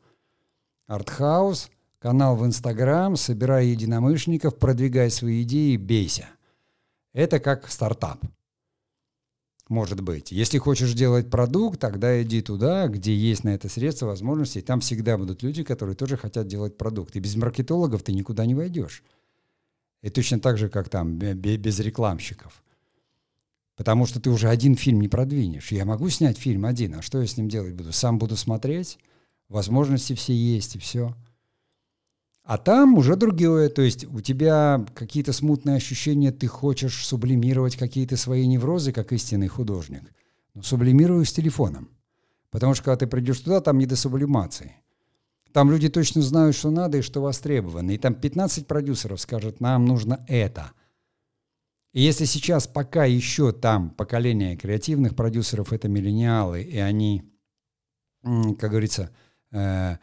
Артхаус 0.88 1.70
канал 2.00 2.36
в 2.36 2.44
Инстаграм, 2.44 3.16
собирай 3.16 3.68
единомышленников, 3.68 4.58
продвигай 4.58 5.10
свои 5.10 5.42
идеи, 5.42 5.78
бейся. 5.78 6.28
Это 7.14 7.40
как 7.40 7.70
стартап. 7.70 8.20
Может 9.68 10.00
быть. 10.00 10.30
Если 10.30 10.58
хочешь 10.58 10.92
делать 10.92 11.28
продукт, 11.28 11.80
тогда 11.80 12.22
иди 12.22 12.40
туда, 12.40 12.86
где 12.86 13.14
есть 13.14 13.42
на 13.42 13.50
это 13.50 13.68
средства, 13.68 14.06
возможности. 14.06 14.58
И 14.58 14.62
там 14.62 14.80
всегда 14.80 15.18
будут 15.18 15.42
люди, 15.42 15.64
которые 15.64 15.96
тоже 15.96 16.16
хотят 16.16 16.46
делать 16.46 16.76
продукт. 16.76 17.16
И 17.16 17.20
без 17.20 17.34
маркетологов 17.34 18.04
ты 18.04 18.12
никуда 18.12 18.46
не 18.46 18.54
войдешь. 18.54 19.02
И 20.02 20.10
точно 20.10 20.38
так 20.38 20.56
же, 20.56 20.68
как 20.68 20.88
там, 20.88 21.16
без 21.18 21.80
рекламщиков. 21.80 22.62
Потому 23.74 24.06
что 24.06 24.20
ты 24.20 24.30
уже 24.30 24.48
один 24.48 24.76
фильм 24.76 25.00
не 25.00 25.08
продвинешь. 25.08 25.72
Я 25.72 25.84
могу 25.84 26.08
снять 26.10 26.38
фильм 26.38 26.64
один, 26.64 26.94
а 26.94 27.02
что 27.02 27.20
я 27.20 27.26
с 27.26 27.36
ним 27.36 27.48
делать 27.48 27.74
буду? 27.74 27.92
Сам 27.92 28.18
буду 28.18 28.36
смотреть, 28.36 28.98
возможности 29.48 30.14
все 30.14 30.32
есть, 30.32 30.76
и 30.76 30.78
все. 30.78 31.14
А 32.46 32.58
там 32.58 32.96
уже 32.96 33.16
другое, 33.16 33.68
то 33.68 33.82
есть 33.82 34.04
у 34.04 34.20
тебя 34.20 34.86
какие-то 34.94 35.32
смутные 35.32 35.76
ощущения, 35.76 36.30
ты 36.30 36.46
хочешь 36.46 37.04
сублимировать 37.04 37.74
какие-то 37.74 38.16
свои 38.16 38.46
неврозы, 38.46 38.92
как 38.92 39.12
истинный 39.12 39.48
художник. 39.48 40.04
Но 40.54 40.62
сублимирую 40.62 41.24
с 41.24 41.32
телефоном. 41.32 41.90
Потому 42.50 42.74
что 42.74 42.84
когда 42.84 42.98
ты 42.98 43.08
придешь 43.08 43.40
туда, 43.40 43.60
там 43.60 43.78
не 43.78 43.86
до 43.86 43.96
сублимации. 43.96 44.76
Там 45.52 45.72
люди 45.72 45.88
точно 45.88 46.22
знают, 46.22 46.54
что 46.54 46.70
надо 46.70 46.98
и 46.98 47.02
что 47.02 47.20
востребовано. 47.20 47.90
И 47.90 47.98
там 47.98 48.14
15 48.14 48.68
продюсеров 48.68 49.20
скажут, 49.20 49.58
нам 49.60 49.84
нужно 49.84 50.24
это. 50.28 50.70
И 51.92 52.00
если 52.00 52.26
сейчас 52.26 52.68
пока 52.68 53.06
еще 53.06 53.50
там 53.50 53.90
поколение 53.90 54.56
креативных 54.56 55.16
продюсеров 55.16 55.72
это 55.72 55.88
миллениалы, 55.88 56.62
и 56.62 56.78
они, 56.78 57.24
как 58.22 58.70
говорится, 58.70 59.10
э, 59.50 59.96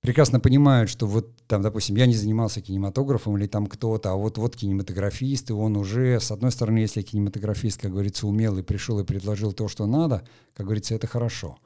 прекрасно 0.00 0.40
понимают, 0.40 0.90
что 0.90 1.06
вот 1.06 1.34
там, 1.46 1.62
допустим, 1.62 1.96
я 1.96 2.06
не 2.06 2.14
занимался 2.14 2.60
кинематографом 2.60 3.36
или 3.36 3.46
там 3.46 3.66
кто-то, 3.66 4.12
а 4.12 4.14
вот 4.16 4.38
вот 4.38 4.56
кинематографист, 4.56 5.50
и 5.50 5.52
он 5.52 5.76
уже, 5.76 6.20
с 6.20 6.30
одной 6.30 6.52
стороны, 6.52 6.78
если 6.78 7.02
кинематографист, 7.02 7.80
как 7.80 7.92
говорится, 7.92 8.26
умел 8.26 8.58
и 8.58 8.62
пришел 8.62 8.98
и 9.00 9.04
предложил 9.04 9.52
то, 9.52 9.68
что 9.68 9.86
надо, 9.86 10.26
как 10.54 10.66
говорится, 10.66 10.94
это 10.94 11.06
хорошо. 11.06 11.58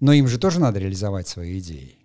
Но 0.00 0.12
им 0.12 0.28
же 0.28 0.38
тоже 0.38 0.60
надо 0.60 0.78
реализовать 0.78 1.28
свои 1.28 1.58
идеи. 1.58 1.98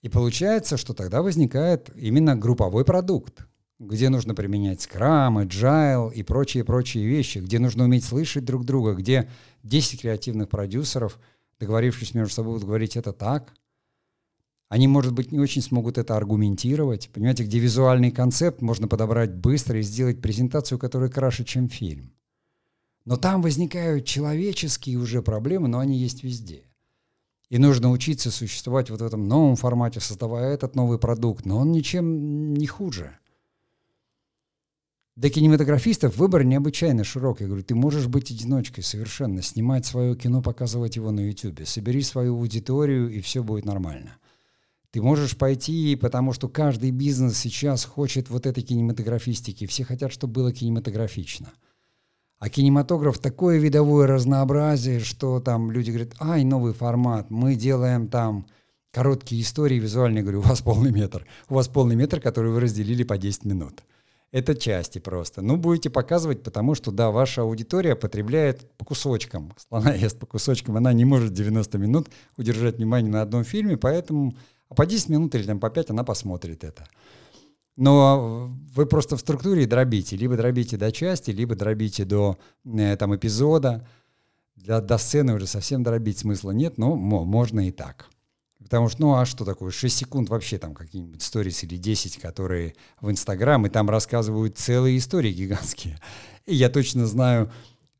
И 0.00 0.08
получается, 0.08 0.76
что 0.76 0.94
тогда 0.94 1.22
возникает 1.22 1.90
именно 1.96 2.36
групповой 2.36 2.84
продукт, 2.84 3.46
где 3.80 4.08
нужно 4.10 4.34
применять 4.34 4.80
скрам, 4.80 5.38
agile 5.38 6.14
и 6.14 6.22
прочие-прочие 6.22 7.04
вещи, 7.04 7.38
где 7.38 7.58
нужно 7.58 7.84
уметь 7.84 8.04
слышать 8.04 8.44
друг 8.44 8.64
друга, 8.64 8.94
где 8.94 9.28
10 9.64 10.00
креативных 10.00 10.48
продюсеров, 10.48 11.18
договорившись 11.58 12.14
между 12.14 12.32
собой, 12.32 12.54
будут 12.54 12.66
говорить 12.66 12.96
это 12.96 13.12
так– 13.12 13.52
они, 14.68 14.86
может 14.86 15.14
быть, 15.14 15.32
не 15.32 15.38
очень 15.38 15.62
смогут 15.62 15.96
это 15.96 16.16
аргументировать. 16.16 17.08
Понимаете, 17.12 17.44
где 17.44 17.58
визуальный 17.58 18.10
концепт 18.10 18.60
можно 18.60 18.86
подобрать 18.86 19.34
быстро 19.34 19.78
и 19.78 19.82
сделать 19.82 20.20
презентацию, 20.20 20.78
которая 20.78 21.08
краше, 21.08 21.44
чем 21.44 21.68
фильм. 21.68 22.12
Но 23.06 23.16
там 23.16 23.40
возникают 23.40 24.04
человеческие 24.04 24.98
уже 24.98 25.22
проблемы, 25.22 25.68
но 25.68 25.78
они 25.78 25.96
есть 25.96 26.22
везде. 26.22 26.64
И 27.48 27.56
нужно 27.56 27.90
учиться 27.90 28.30
существовать 28.30 28.90
вот 28.90 29.00
в 29.00 29.04
этом 29.04 29.26
новом 29.26 29.56
формате, 29.56 30.00
создавая 30.00 30.52
этот 30.52 30.76
новый 30.76 30.98
продукт. 30.98 31.46
Но 31.46 31.58
он 31.58 31.72
ничем 31.72 32.52
не 32.52 32.66
хуже. 32.66 33.18
Для 35.16 35.30
кинематографистов 35.30 36.18
выбор 36.18 36.44
необычайно 36.44 37.04
широкий. 37.04 37.44
Я 37.44 37.48
говорю, 37.48 37.64
ты 37.64 37.74
можешь 37.74 38.06
быть 38.06 38.30
одиночкой 38.30 38.84
совершенно, 38.84 39.40
снимать 39.40 39.86
свое 39.86 40.14
кино, 40.14 40.42
показывать 40.42 40.96
его 40.96 41.10
на 41.10 41.20
YouTube. 41.20 41.66
Собери 41.66 42.02
свою 42.02 42.36
аудиторию, 42.36 43.08
и 43.08 43.22
все 43.22 43.42
будет 43.42 43.64
нормально. 43.64 44.18
Ты 44.98 45.02
можешь 45.02 45.36
пойти, 45.36 45.94
потому 45.94 46.32
что 46.32 46.48
каждый 46.48 46.90
бизнес 46.90 47.38
сейчас 47.38 47.84
хочет 47.84 48.30
вот 48.30 48.46
этой 48.46 48.64
кинематографистики. 48.64 49.64
Все 49.68 49.84
хотят, 49.84 50.10
чтобы 50.10 50.32
было 50.32 50.52
кинематографично. 50.52 51.52
А 52.40 52.48
кинематограф 52.48 53.20
такое 53.20 53.58
видовое 53.58 54.08
разнообразие, 54.08 54.98
что 54.98 55.38
там 55.38 55.70
люди 55.70 55.90
говорят, 55.90 56.16
ай, 56.18 56.42
новый 56.42 56.72
формат, 56.72 57.30
мы 57.30 57.54
делаем 57.54 58.08
там 58.08 58.46
короткие 58.90 59.42
истории 59.42 59.78
визуальные. 59.78 60.18
Я 60.18 60.22
говорю, 60.22 60.40
у 60.40 60.42
вас 60.42 60.62
полный 60.62 60.90
метр. 60.90 61.24
У 61.48 61.54
вас 61.54 61.68
полный 61.68 61.94
метр, 61.94 62.20
который 62.20 62.50
вы 62.50 62.58
разделили 62.58 63.04
по 63.04 63.16
10 63.18 63.44
минут. 63.44 63.84
Это 64.32 64.56
части 64.56 64.98
просто. 64.98 65.42
Ну, 65.42 65.56
будете 65.56 65.90
показывать, 65.90 66.42
потому 66.42 66.74
что, 66.74 66.90
да, 66.90 67.12
ваша 67.12 67.42
аудитория 67.42 67.94
потребляет 67.94 68.68
по 68.76 68.84
кусочкам. 68.84 69.54
Слона 69.68 69.94
ест 69.94 70.18
по 70.18 70.26
кусочкам, 70.26 70.76
она 70.76 70.92
не 70.92 71.04
может 71.04 71.32
90 71.32 71.78
минут 71.78 72.08
удержать 72.36 72.78
внимание 72.78 73.12
на 73.12 73.22
одном 73.22 73.44
фильме, 73.44 73.76
поэтому 73.76 74.34
а 74.68 74.74
по 74.74 74.86
10 74.86 75.08
минут 75.08 75.34
или 75.34 75.44
там, 75.44 75.60
по 75.60 75.70
5 75.70 75.90
она 75.90 76.04
посмотрит 76.04 76.64
это. 76.64 76.86
Но 77.76 78.50
вы 78.74 78.86
просто 78.86 79.16
в 79.16 79.20
структуре 79.20 79.66
дробите. 79.66 80.16
Либо 80.16 80.36
дробите 80.36 80.76
до 80.76 80.90
части, 80.90 81.30
либо 81.30 81.54
дробите 81.54 82.04
до 82.04 82.36
э, 82.64 82.96
там, 82.96 83.14
эпизода. 83.14 83.86
Для, 84.56 84.80
до 84.80 84.98
сцены 84.98 85.34
уже 85.34 85.46
совсем 85.46 85.84
дробить 85.84 86.18
смысла 86.18 86.50
нет, 86.50 86.76
но 86.76 86.96
можно 86.96 87.68
и 87.68 87.70
так. 87.70 88.08
Потому 88.60 88.88
что, 88.88 89.00
ну 89.00 89.14
а 89.14 89.24
что 89.24 89.44
такое, 89.44 89.70
6 89.70 89.96
секунд 89.96 90.28
вообще 90.28 90.58
там 90.58 90.74
какие-нибудь 90.74 91.22
сторис 91.22 91.62
или 91.62 91.76
10, 91.76 92.18
которые 92.18 92.74
в 93.00 93.10
Инстаграм, 93.10 93.64
и 93.64 93.70
там 93.70 93.88
рассказывают 93.88 94.58
целые 94.58 94.98
истории 94.98 95.32
гигантские. 95.32 95.98
И 96.46 96.56
я 96.56 96.68
точно 96.68 97.06
знаю, 97.06 97.50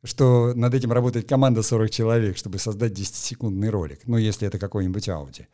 что 0.02 0.52
над 0.54 0.74
этим 0.74 0.92
работает 0.92 1.28
команда 1.28 1.62
40 1.62 1.90
человек, 1.90 2.36
чтобы 2.36 2.58
создать 2.58 2.92
10-секундный 2.92 3.70
ролик. 3.70 4.00
Ну, 4.06 4.16
если 4.16 4.48
это 4.48 4.58
какой-нибудь 4.58 5.08
Ауди. 5.08 5.46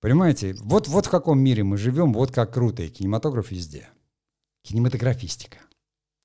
Понимаете, 0.00 0.54
вот, 0.60 0.86
вот 0.86 1.06
в 1.06 1.10
каком 1.10 1.40
мире 1.40 1.64
мы 1.64 1.76
живем, 1.76 2.12
вот 2.12 2.30
как 2.30 2.54
круто, 2.54 2.82
и 2.82 2.88
кинематограф 2.88 3.50
везде. 3.50 3.88
Кинематографистика. 4.62 5.58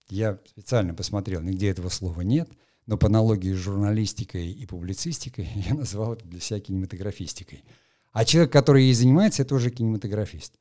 Я 0.09 0.39
специально 0.45 0.93
посмотрел, 0.93 1.41
нигде 1.41 1.69
этого 1.69 1.89
слова 1.89 2.21
нет, 2.21 2.49
но 2.85 2.97
по 2.97 3.07
аналогии 3.07 3.51
с 3.51 3.57
журналистикой 3.57 4.51
и 4.51 4.65
публицистикой 4.67 5.49
я 5.55 5.73
назвал 5.73 6.13
это 6.13 6.25
для 6.27 6.39
себя 6.39 6.59
кинематографистикой. 6.59 7.63
А 8.11 8.25
человек, 8.25 8.51
который 8.51 8.83
ей 8.83 8.93
занимается, 8.93 9.41
это 9.41 9.55
уже 9.55 9.71
кинематографист. 9.71 10.53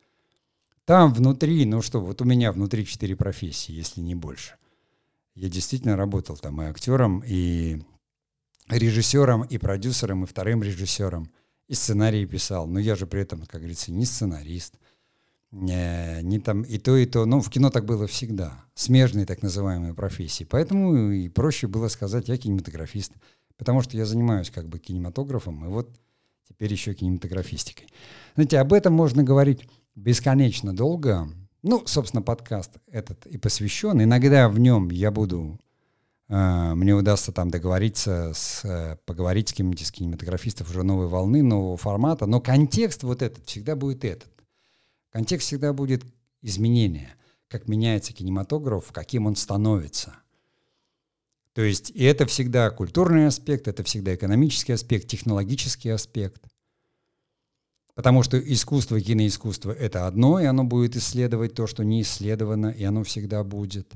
Там 0.86 1.12
внутри, 1.12 1.66
ну 1.66 1.82
что, 1.82 2.00
вот 2.00 2.22
у 2.22 2.24
меня 2.24 2.50
внутри 2.50 2.86
четыре 2.86 3.14
профессии, 3.14 3.72
если 3.72 4.00
не 4.00 4.14
больше. 4.14 4.54
Я 5.34 5.50
действительно 5.50 5.96
работал 5.96 6.36
там 6.38 6.62
и 6.62 6.64
актером, 6.64 7.22
и 7.26 7.82
режиссером, 8.68 9.42
и 9.42 9.58
продюсером, 9.58 10.24
и 10.24 10.26
вторым 10.26 10.62
режиссером– 10.62 11.30
и 11.72 11.74
сценарии 11.74 12.26
писал. 12.26 12.66
Но 12.66 12.78
я 12.78 12.94
же 12.96 13.06
при 13.06 13.22
этом, 13.22 13.46
как 13.46 13.62
говорится, 13.62 13.92
не 13.92 14.04
сценарист. 14.04 14.74
Не, 15.52 16.22
не 16.22 16.38
там 16.38 16.62
и 16.62 16.76
то, 16.76 16.98
и 16.98 17.06
то. 17.06 17.24
Ну, 17.24 17.40
в 17.40 17.48
кино 17.48 17.70
так 17.70 17.86
было 17.86 18.06
всегда. 18.06 18.62
Смежные 18.74 19.24
так 19.24 19.40
называемые 19.42 19.94
профессии. 19.94 20.44
Поэтому 20.44 21.10
и 21.10 21.30
проще 21.30 21.68
было 21.68 21.88
сказать, 21.88 22.28
я 22.28 22.36
кинематографист. 22.36 23.12
Потому 23.56 23.80
что 23.80 23.96
я 23.96 24.04
занимаюсь 24.04 24.50
как 24.50 24.68
бы 24.68 24.78
кинематографом, 24.78 25.64
и 25.64 25.68
вот 25.68 25.88
теперь 26.46 26.70
еще 26.70 26.92
кинематографистикой. 26.92 27.88
Знаете, 28.34 28.58
об 28.58 28.74
этом 28.74 28.92
можно 28.92 29.22
говорить 29.22 29.66
бесконечно 29.94 30.76
долго. 30.76 31.26
Ну, 31.62 31.82
собственно, 31.86 32.20
подкаст 32.20 32.72
этот 32.86 33.24
и 33.24 33.38
посвящен. 33.38 34.02
Иногда 34.02 34.50
в 34.50 34.58
нем 34.58 34.90
я 34.90 35.10
буду 35.10 35.58
мне 36.32 36.94
удастся 36.94 37.30
там 37.30 37.50
договориться, 37.50 38.32
с, 38.34 38.64
э, 38.64 38.96
поговорить 39.04 39.50
с 39.50 39.52
кем-нибудь 39.52 39.82
из 39.82 39.92
кинематографистов 39.92 40.70
уже 40.70 40.82
новой 40.82 41.06
волны, 41.06 41.42
нового 41.42 41.76
формата, 41.76 42.24
но 42.24 42.40
контекст 42.40 43.02
вот 43.02 43.20
этот 43.20 43.46
всегда 43.46 43.76
будет 43.76 44.02
этот. 44.02 44.30
Контекст 45.10 45.46
всегда 45.48 45.74
будет 45.74 46.06
изменение, 46.40 47.14
как 47.48 47.68
меняется 47.68 48.14
кинематограф, 48.14 48.92
каким 48.92 49.26
он 49.26 49.36
становится. 49.36 50.14
То 51.52 51.60
есть 51.60 51.90
и 51.90 52.02
это 52.02 52.24
всегда 52.24 52.70
культурный 52.70 53.26
аспект, 53.26 53.68
это 53.68 53.82
всегда 53.82 54.14
экономический 54.14 54.72
аспект, 54.72 55.08
технологический 55.08 55.90
аспект. 55.90 56.42
Потому 57.94 58.22
что 58.22 58.38
искусство, 58.38 58.98
киноискусство— 58.98 59.70
это 59.78 60.06
одно, 60.06 60.40
и 60.40 60.46
оно 60.46 60.64
будет 60.64 60.96
исследовать 60.96 61.52
то, 61.52 61.66
что 61.66 61.84
не 61.84 62.00
исследовано, 62.00 62.68
и 62.68 62.84
оно 62.84 63.04
всегда 63.04 63.44
будет. 63.44 63.92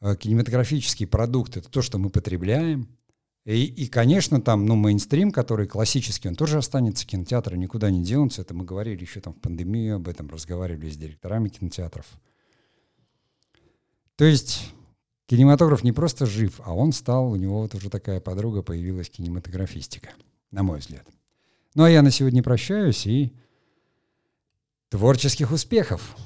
А 0.00 0.16
кинематографический 0.16 1.06
продукт— 1.06 1.56
это 1.58 1.70
то, 1.70 1.82
что 1.82 1.98
мы 1.98 2.10
потребляем. 2.10 2.88
И, 3.44 3.64
и, 3.64 3.86
конечно, 3.86 4.40
там, 4.40 4.66
ну, 4.66 4.74
мейнстрим, 4.74 5.30
который 5.30 5.66
классический, 5.66 6.28
он 6.28 6.34
тоже 6.34 6.58
останется, 6.58 7.06
кинотеатры 7.06 7.56
никуда 7.56 7.90
не 7.90 8.02
денутся. 8.02 8.42
Это 8.42 8.54
мы 8.54 8.64
говорили 8.64 9.02
еще 9.02 9.20
там 9.20 9.34
в 9.34 9.40
пандемию 9.40 9.96
об 9.96 10.08
этом, 10.08 10.28
разговаривали 10.28 10.90
с 10.90 10.96
директорами 10.96 11.48
кинотеатров. 11.48 12.06
То 14.16 14.24
есть 14.24 14.72
кинематограф 15.26 15.84
не 15.84 15.92
просто 15.92 16.26
жив, 16.26 16.60
а 16.64 16.74
он 16.74 16.92
стал, 16.92 17.30
у 17.30 17.36
него 17.36 17.60
вот 17.60 17.74
уже 17.74 17.88
такая 17.88 18.20
подруга 18.20 18.62
появилась, 18.62 19.10
кинематографистика, 19.10 20.10
на 20.50 20.62
мой 20.62 20.80
взгляд. 20.80 21.06
Ну 21.74 21.84
а 21.84 21.90
я 21.90 22.02
на 22.02 22.10
сегодня 22.10 22.42
прощаюсь 22.42 23.06
и 23.06 23.32
творческих 24.88 25.52
успехов! 25.52 26.16